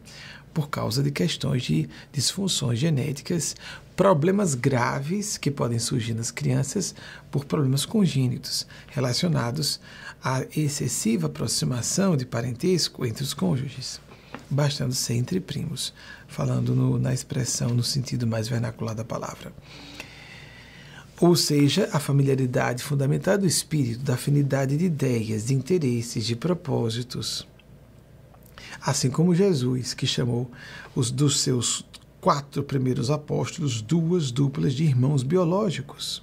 por 0.52 0.68
causa 0.68 1.04
de 1.04 1.12
questões 1.12 1.62
de 1.62 1.88
disfunções 2.12 2.80
genéticas, 2.80 3.54
problemas 3.94 4.54
graves 4.54 5.38
que 5.38 5.50
podem 5.50 5.78
surgir 5.78 6.14
nas 6.14 6.30
crianças 6.30 6.94
por 7.30 7.44
problemas 7.44 7.86
congênitos 7.86 8.66
relacionados 8.88 9.80
à 10.22 10.44
excessiva 10.56 11.26
aproximação 11.26 12.16
de 12.16 12.24
parentesco 12.24 13.04
entre 13.04 13.24
os 13.24 13.34
cônjuges 13.34 14.00
bastando 14.52 14.94
ser 14.94 15.14
entre 15.14 15.40
primos, 15.40 15.92
falando 16.28 16.74
no, 16.74 16.98
na 16.98 17.12
expressão 17.12 17.70
no 17.70 17.82
sentido 17.82 18.26
mais 18.26 18.48
vernacular 18.48 18.94
da 18.94 19.04
palavra. 19.04 19.52
Ou 21.20 21.34
seja, 21.36 21.88
a 21.92 21.98
familiaridade 21.98 22.82
fundamental 22.82 23.38
do 23.38 23.46
espírito, 23.46 24.00
da 24.00 24.14
afinidade 24.14 24.76
de 24.76 24.86
ideias, 24.86 25.46
de 25.46 25.54
interesses, 25.54 26.26
de 26.26 26.36
propósitos. 26.36 27.46
Assim 28.80 29.08
como 29.08 29.34
Jesus, 29.34 29.94
que 29.94 30.06
chamou 30.06 30.50
os 30.94 31.10
dos 31.10 31.40
seus 31.40 31.86
quatro 32.20 32.62
primeiros 32.62 33.10
apóstolos 33.10 33.80
duas 33.80 34.30
duplas 34.30 34.74
de 34.74 34.84
irmãos 34.84 35.22
biológicos, 35.22 36.22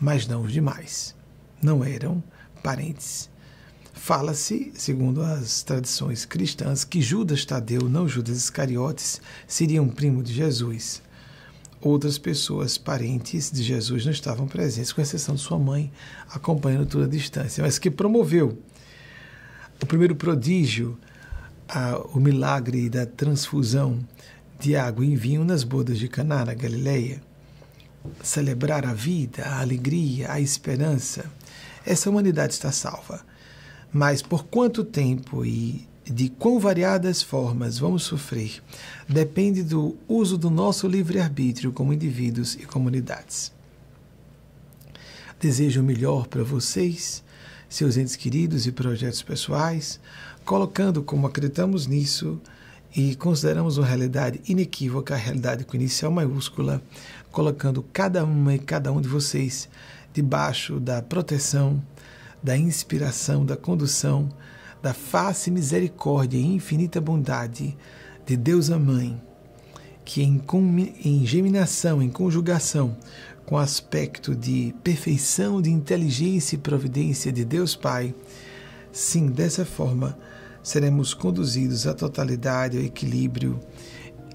mas 0.00 0.26
não 0.26 0.42
os 0.42 0.52
demais. 0.52 1.14
Não 1.62 1.84
eram 1.84 2.22
parentes 2.66 3.30
Fala-se, 4.06 4.70
segundo 4.76 5.20
as 5.20 5.64
tradições 5.64 6.24
cristãs, 6.24 6.84
que 6.84 7.02
Judas 7.02 7.44
Tadeu, 7.44 7.88
não 7.88 8.06
Judas 8.06 8.36
Iscariotes, 8.36 9.20
seria 9.48 9.82
um 9.82 9.88
primo 9.88 10.22
de 10.22 10.32
Jesus. 10.32 11.02
Outras 11.80 12.16
pessoas 12.16 12.78
parentes 12.78 13.50
de 13.50 13.64
Jesus 13.64 14.04
não 14.04 14.12
estavam 14.12 14.46
presentes, 14.46 14.92
com 14.92 15.00
exceção 15.00 15.34
de 15.34 15.40
sua 15.40 15.58
mãe, 15.58 15.90
acompanhando 16.30 16.86
toda 16.86 17.06
a 17.06 17.08
distância, 17.08 17.64
mas 17.64 17.80
que 17.80 17.90
promoveu 17.90 18.62
o 19.82 19.86
primeiro 19.86 20.14
prodígio, 20.14 20.96
a, 21.68 21.98
o 22.14 22.20
milagre 22.20 22.88
da 22.88 23.06
transfusão 23.06 23.98
de 24.60 24.76
água 24.76 25.04
em 25.04 25.16
vinho 25.16 25.44
nas 25.44 25.64
bodas 25.64 25.98
de 25.98 26.06
Caná, 26.06 26.44
na 26.44 26.54
Galileia. 26.54 27.20
Celebrar 28.22 28.86
a 28.86 28.94
vida, 28.94 29.42
a 29.42 29.60
alegria, 29.60 30.30
a 30.30 30.38
esperança. 30.38 31.24
Essa 31.86 32.10
humanidade 32.10 32.52
está 32.52 32.70
salva 32.72 33.24
mas 33.92 34.20
por 34.20 34.44
quanto 34.44 34.84
tempo 34.84 35.44
e 35.44 35.86
de 36.04 36.28
quão 36.28 36.60
variadas 36.60 37.22
formas 37.22 37.78
vamos 37.78 38.02
sofrer 38.02 38.62
depende 39.08 39.62
do 39.62 39.96
uso 40.06 40.36
do 40.36 40.50
nosso 40.50 40.86
livre-arbítrio 40.86 41.72
como 41.72 41.94
indivíduos 41.94 42.54
e 42.54 42.66
comunidades. 42.66 43.52
Desejo 45.40 45.80
o 45.80 45.84
melhor 45.84 46.26
para 46.28 46.42
vocês, 46.44 47.24
seus 47.68 47.96
entes 47.96 48.16
queridos 48.16 48.66
e 48.66 48.72
projetos 48.72 49.22
pessoais, 49.22 49.98
colocando 50.44 51.02
como 51.02 51.26
acreditamos 51.26 51.86
nisso 51.86 52.38
e 52.94 53.16
consideramos 53.16 53.78
uma 53.78 53.86
realidade 53.86 54.40
inequívoca, 54.46 55.14
a 55.14 55.18
realidade 55.18 55.64
com 55.64 55.76
inicial 55.76 56.12
maiúscula, 56.12 56.82
colocando 57.32 57.82
cada 57.92 58.24
uma 58.24 58.54
e 58.54 58.58
cada 58.58 58.92
um 58.92 59.00
de 59.00 59.08
vocês 59.08 59.68
debaixo 60.16 60.80
da 60.80 61.02
proteção 61.02 61.82
da 62.42 62.56
inspiração, 62.56 63.44
da 63.44 63.56
condução, 63.56 64.28
da 64.80 64.94
face 64.94 65.50
misericórdia 65.50 66.38
e 66.38 66.46
infinita 66.46 67.00
bondade 67.00 67.76
de 68.24 68.36
Deus 68.36 68.70
a 68.70 68.78
Mãe, 68.78 69.20
que 70.04 70.22
em, 70.22 70.40
em 71.04 71.26
geminação, 71.26 72.00
em 72.00 72.08
conjugação 72.08 72.96
com 73.44 73.56
o 73.56 73.58
aspecto 73.58 74.34
de 74.34 74.74
perfeição, 74.82 75.60
de 75.60 75.70
inteligência 75.70 76.54
e 76.54 76.58
providência 76.58 77.32
de 77.32 77.44
Deus 77.44 77.74
Pai, 77.74 78.14
sim, 78.92 79.26
dessa 79.26 79.64
forma 79.64 80.16
seremos 80.62 81.14
conduzidos 81.14 81.86
à 81.86 81.94
totalidade, 81.94 82.78
ao 82.78 82.84
equilíbrio, 82.84 83.58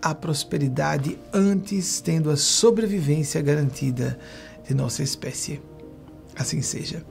à 0.01 0.13
prosperidade, 0.13 1.17
antes 1.33 2.01
tendo 2.01 2.29
a 2.29 2.35
sobrevivência 2.35 3.41
garantida 3.41 4.19
de 4.67 4.73
nossa 4.73 5.01
espécie. 5.01 5.70
Assim 6.35 6.61
seja. 6.61 7.03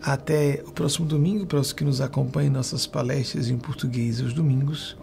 Até 0.00 0.62
o 0.66 0.72
próximo 0.72 1.06
domingo, 1.06 1.46
para 1.46 1.58
os 1.58 1.72
que 1.72 1.84
nos 1.84 2.00
acompanhem 2.00 2.50
em 2.50 2.52
nossas 2.52 2.86
palestras 2.86 3.48
em 3.48 3.58
português 3.58 4.20
aos 4.20 4.32
domingos, 4.32 4.96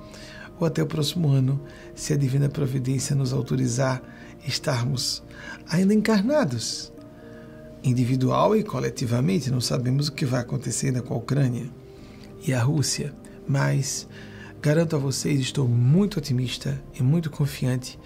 ou 0.60 0.66
até 0.66 0.82
o 0.82 0.88
próximo 0.88 1.30
ano, 1.30 1.62
se 1.94 2.14
a 2.14 2.18
Divina 2.18 2.48
Providência 2.48 3.16
nos 3.16 3.34
autorizar 3.34 4.02
estarmos 4.48 5.24
ainda 5.70 5.94
encarnados, 5.94 6.92
individual 7.84 8.56
e 8.56 8.64
coletivamente. 8.64 9.52
Não 9.52 9.62
sabemos 9.62 10.08
o 10.08 10.14
que 10.14 10.26
vai 10.26 10.42
acontecer 10.42 10.88
ainda 10.88 11.02
com 11.02 11.14
a 11.14 11.18
Ucrânia 11.18 11.70
e 12.46 12.54
a 12.54 12.62
Rússia, 12.62 13.14
mas 13.48 14.08
garanto 14.62 14.96
a 14.96 15.00
vocês, 15.00 15.40
estou 15.40 15.68
muito 15.68 16.18
otimista 16.18 16.82
e 16.98 17.04
muito 17.04 17.30
confiante 17.30 18.00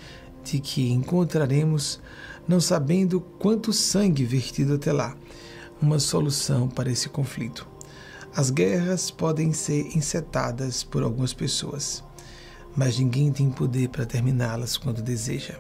de 0.44 0.60
que 0.60 0.92
encontraremos 0.92 2.02
não 2.48 2.60
sabendo 2.60 3.22
quanto 3.22 3.72
sangue 3.72 4.26
vertido 4.26 4.74
até 4.74 4.92
lá, 4.92 5.16
uma 5.82 6.00
solução 6.00 6.68
para 6.68 6.92
esse 6.92 7.10
conflito. 7.10 7.68
As 8.36 8.50
guerras 8.50 9.10
podem 9.10 9.54
ser 9.54 9.96
encetadas 9.96 10.84
por 10.84 11.02
algumas 11.02 11.34
pessoas, 11.34 12.04
mas 12.76 13.00
ninguém 13.00 13.32
tem 13.32 13.50
poder 13.50 13.90
para 13.90 14.06
terminá-las 14.06 14.78
quando 14.78 15.02
deseja, 15.02 15.56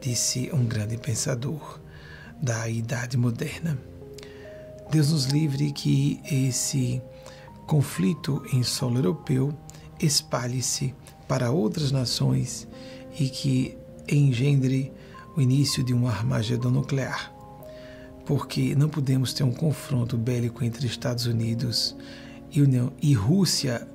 disse 0.00 0.50
um 0.52 0.64
grande 0.64 0.96
pensador 0.96 1.80
da 2.40 2.68
idade 2.68 3.16
moderna. 3.16 3.78
Deus 4.90 5.10
nos 5.10 5.24
livre 5.26 5.72
que 5.72 6.20
esse 6.30 7.02
conflito 7.66 8.42
em 8.52 8.62
solo 8.62 8.98
europeu 8.98 9.52
espalhe-se 10.00 10.94
para 11.26 11.50
outras 11.50 11.90
nações 11.90 12.68
e 13.18 13.28
que 13.28 13.76
engendre 14.08 14.92
o 15.36 15.40
início 15.40 15.82
de 15.82 15.92
um 15.92 16.06
Armagedon 16.06 16.70
nuclear. 16.70 17.35
Porque 18.26 18.74
não 18.74 18.88
podemos 18.88 19.32
ter 19.32 19.44
um 19.44 19.52
confronto 19.52 20.18
bélico 20.18 20.64
entre 20.64 20.86
Estados 20.86 21.26
Unidos 21.26 21.96
e, 22.50 22.60
União, 22.60 22.92
e 23.00 23.14
Rússia, 23.14 23.88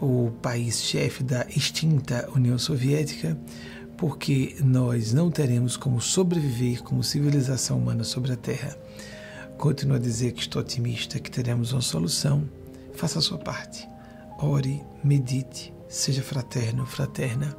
o 0.00 0.30
país 0.42 0.82
chefe 0.82 1.22
da 1.22 1.46
extinta 1.48 2.28
União 2.34 2.58
Soviética, 2.58 3.38
porque 3.96 4.56
nós 4.62 5.12
não 5.12 5.30
teremos 5.30 5.76
como 5.76 6.00
sobreviver 6.00 6.82
como 6.82 7.02
civilização 7.02 7.78
humana 7.78 8.04
sobre 8.04 8.32
a 8.32 8.36
Terra. 8.36 8.76
Continuo 9.56 9.96
a 9.96 10.00
dizer 10.00 10.32
que 10.32 10.40
estou 10.40 10.60
otimista, 10.60 11.18
que 11.18 11.30
teremos 11.30 11.72
uma 11.72 11.80
solução. 11.80 12.46
Faça 12.94 13.20
a 13.20 13.22
sua 13.22 13.38
parte. 13.38 13.88
Ore, 14.38 14.82
medite, 15.02 15.72
seja 15.88 16.22
fraterno, 16.22 16.84
fraterna. 16.84 17.56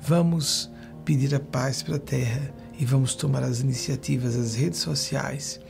Vamos 0.00 0.70
pedir 1.04 1.34
a 1.34 1.40
paz 1.40 1.82
para 1.82 1.96
a 1.96 2.00
Terra 2.00 2.52
e 2.78 2.84
vamos 2.84 3.14
tomar 3.14 3.42
as 3.42 3.60
iniciativas, 3.60 4.36
as 4.36 4.54
redes 4.54 4.78
sociais 4.78 5.60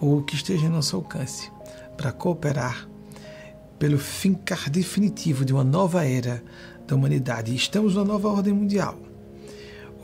ou 0.00 0.18
o 0.18 0.22
que 0.22 0.34
esteja 0.34 0.66
em 0.66 0.70
nosso 0.70 0.96
alcance 0.96 1.50
para 1.96 2.12
cooperar 2.12 2.88
pelo 3.78 3.98
fincar 3.98 4.70
definitivo 4.70 5.44
de 5.44 5.52
uma 5.52 5.64
nova 5.64 6.04
era 6.04 6.42
da 6.86 6.94
humanidade. 6.94 7.54
Estamos 7.54 7.94
numa 7.94 8.06
nova 8.06 8.28
ordem 8.28 8.52
mundial. 8.52 8.98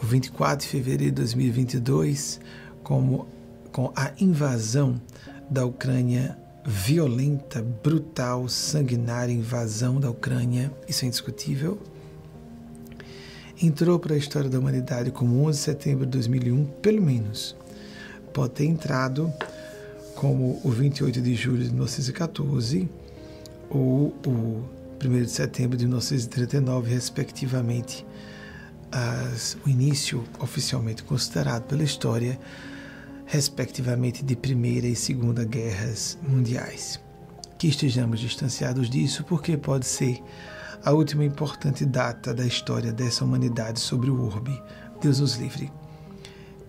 O 0.02 0.06
24 0.06 0.66
de 0.66 0.66
fevereiro 0.66 1.14
de 1.14 1.23
2022, 1.23 2.40
como 2.82 3.27
com 3.70 3.93
a 3.94 4.10
invasão 4.19 5.01
da 5.48 5.64
Ucrânia 5.64 6.36
violenta, 6.64 7.62
brutal, 7.82 8.48
sanguinária 8.48 9.32
invasão 9.32 9.98
da 9.98 10.10
Ucrânia, 10.10 10.73
isso 10.89 11.05
é 11.05 11.09
indiscutível, 11.09 11.81
entrou 13.66 13.98
para 13.98 14.14
a 14.14 14.18
história 14.18 14.51
da 14.51 14.59
humanidade 14.59 15.10
como 15.10 15.44
11 15.47 15.59
de 15.59 15.64
setembro 15.64 16.06
de 16.06 16.12
2001, 16.12 16.64
pelo 16.82 17.01
menos. 17.01 17.56
Pode 18.32 18.55
ter 18.55 18.64
entrado 18.64 19.32
como 20.14 20.60
o 20.64 20.70
28 20.70 21.20
de 21.20 21.34
julho 21.34 21.64
de 21.64 21.70
1914 21.70 22.89
ou 23.70 24.14
o 24.26 24.64
1 25.05 25.22
de 25.22 25.30
setembro 25.30 25.76
de 25.76 25.84
1939, 25.84 26.90
respectivamente, 26.90 28.06
as, 28.90 29.56
o 29.64 29.68
início 29.68 30.24
oficialmente 30.39 31.02
considerado 31.02 31.64
pela 31.64 31.82
história 31.82 32.39
respectivamente 33.26 34.24
de 34.24 34.36
Primeira 34.36 34.86
e 34.86 34.94
Segunda 34.94 35.44
Guerras 35.44 36.18
Mundiais. 36.22 37.01
Que 37.59 37.68
estejamos 37.68 38.20
distanciados 38.20 38.90
disso, 38.90 39.24
porque 39.24 39.56
pode 39.56 39.86
ser 39.86 40.20
a 40.84 40.90
última 40.90 41.24
importante 41.24 41.84
data 41.84 42.34
da 42.34 42.44
história 42.44 42.92
dessa 42.92 43.24
humanidade 43.24 43.78
sobre 43.78 44.10
o 44.10 44.24
orbe. 44.24 44.60
Deus 45.00 45.20
nos 45.20 45.36
livre. 45.36 45.72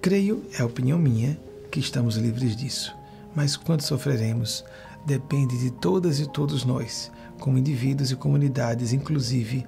Creio, 0.02 0.44
é 0.58 0.64
opinião 0.64 1.00
minha, 1.00 1.40
que 1.72 1.80
estamos 1.80 2.16
livres 2.16 2.56
disso. 2.56 2.96
Mas 3.36 3.58
quanto 3.58 3.84
sofreremos 3.84 4.64
depende 5.06 5.58
de 5.58 5.72
todas 5.72 6.20
e 6.20 6.30
todos 6.30 6.64
nós, 6.64 7.12
como 7.40 7.58
indivíduos 7.58 8.12
e 8.12 8.16
comunidades, 8.16 8.94
inclusive 8.94 9.66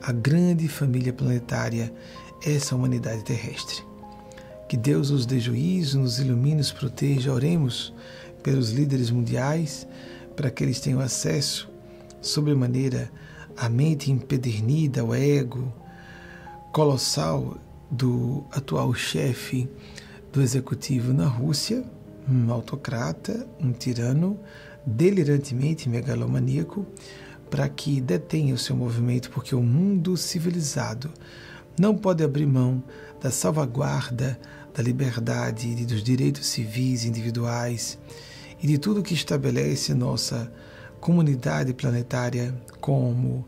a 0.00 0.12
grande 0.12 0.68
família 0.68 1.12
planetária, 1.12 1.92
essa 2.46 2.76
humanidade 2.76 3.24
terrestre. 3.24 3.82
Que 4.68 4.76
Deus 4.76 5.10
nos 5.10 5.26
dê 5.26 5.40
juízo, 5.40 5.98
nos 5.98 6.20
ilumine, 6.20 6.58
nos 6.58 6.70
proteja. 6.70 7.32
Oremos 7.32 7.92
pelos 8.40 8.70
líderes 8.70 9.10
mundiais, 9.10 9.86
para 10.36 10.48
que 10.48 10.62
eles 10.62 10.78
tenham 10.78 11.00
acesso, 11.00 11.68
sobremaneira, 12.22 13.10
à 13.60 13.68
mente 13.68 14.10
empedernida, 14.10 15.02
ao 15.02 15.14
ego 15.14 15.70
colossal 16.72 17.58
do 17.90 18.42
atual 18.50 18.94
chefe 18.94 19.68
do 20.32 20.40
executivo 20.40 21.12
na 21.12 21.26
Rússia, 21.26 21.84
um 22.26 22.50
autocrata, 22.50 23.46
um 23.60 23.70
tirano, 23.70 24.40
delirantemente 24.86 25.90
megalomaníaco, 25.90 26.86
para 27.50 27.68
que 27.68 28.00
detenha 28.00 28.54
o 28.54 28.58
seu 28.58 28.74
movimento, 28.74 29.28
porque 29.30 29.54
o 29.54 29.62
mundo 29.62 30.16
civilizado 30.16 31.10
não 31.78 31.94
pode 31.94 32.24
abrir 32.24 32.46
mão 32.46 32.82
da 33.20 33.30
salvaguarda 33.30 34.40
da 34.72 34.82
liberdade 34.82 35.68
e 35.68 35.84
dos 35.84 36.02
direitos 36.02 36.46
civis 36.46 37.04
individuais 37.04 37.98
e 38.62 38.66
de 38.66 38.78
tudo 38.78 39.02
que 39.02 39.12
estabelece 39.12 39.92
nossa 39.92 40.50
comunidade 41.00 41.72
planetária 41.72 42.54
como 42.80 43.46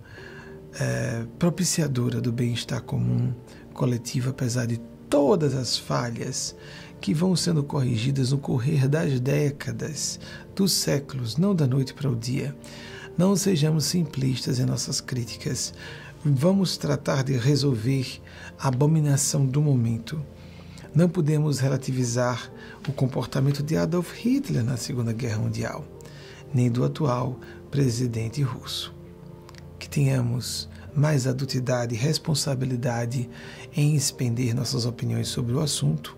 é, 0.81 1.25
propiciadora 1.39 2.21
do 2.21 2.33
bem-estar 2.33 2.83
comum 2.83 3.33
coletivo, 3.75 4.31
apesar 4.31 4.67
de 4.67 4.79
todas 5.09 5.55
as 5.55 5.77
falhas 5.77 6.57
que 7.01 7.13
vão 7.13 7.37
sendo 7.37 7.63
corrigidas 7.63 8.33
no 8.33 8.39
correr 8.39 8.89
das 8.89 9.21
décadas, 9.21 10.19
dos 10.55 10.73
séculos, 10.73 11.37
não 11.37 11.55
da 11.55 11.67
noite 11.67 11.93
para 11.93 12.11
o 12.11 12.17
dia. 12.17 12.57
Não 13.19 13.37
sejamos 13.37 13.85
simplistas 13.85 14.59
em 14.59 14.65
nossas 14.65 15.01
críticas. 15.01 15.75
Vamos 16.25 16.77
tratar 16.77 17.25
de 17.25 17.37
resolver 17.37 18.23
a 18.59 18.69
abominação 18.69 19.45
do 19.45 19.61
momento 19.61 20.25
não 20.95 21.09
podemos 21.09 21.59
relativizar 21.59 22.53
o 22.87 22.93
comportamento 22.93 23.63
de 23.63 23.77
Adolf 23.77 24.13
Hitler 24.15 24.63
na 24.63 24.77
Segunda 24.77 25.13
Guerra 25.13 25.39
Mundial, 25.39 25.85
nem 26.53 26.71
do 26.71 26.85
atual 26.85 27.39
presidente 27.71 28.43
russo. 28.43 28.95
Que 29.79 29.89
tenhamos 29.89 30.69
mais 30.95 31.27
adultidade 31.27 31.95
e 31.95 31.99
responsabilidade 31.99 33.29
em 33.75 33.95
expender 33.95 34.55
nossas 34.55 34.85
opiniões 34.85 35.29
sobre 35.29 35.55
o 35.55 35.61
assunto 35.61 36.17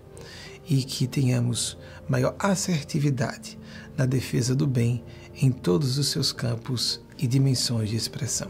e 0.67 0.83
que 0.83 1.07
tenhamos 1.07 1.77
maior 2.07 2.35
assertividade 2.39 3.57
na 3.97 4.05
defesa 4.05 4.55
do 4.55 4.67
bem 4.67 5.03
em 5.41 5.51
todos 5.51 5.97
os 5.97 6.07
seus 6.09 6.31
campos 6.31 7.01
e 7.17 7.27
dimensões 7.27 7.89
de 7.89 7.95
expressão. 7.95 8.49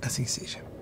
Assim 0.00 0.24
seja. 0.24 0.72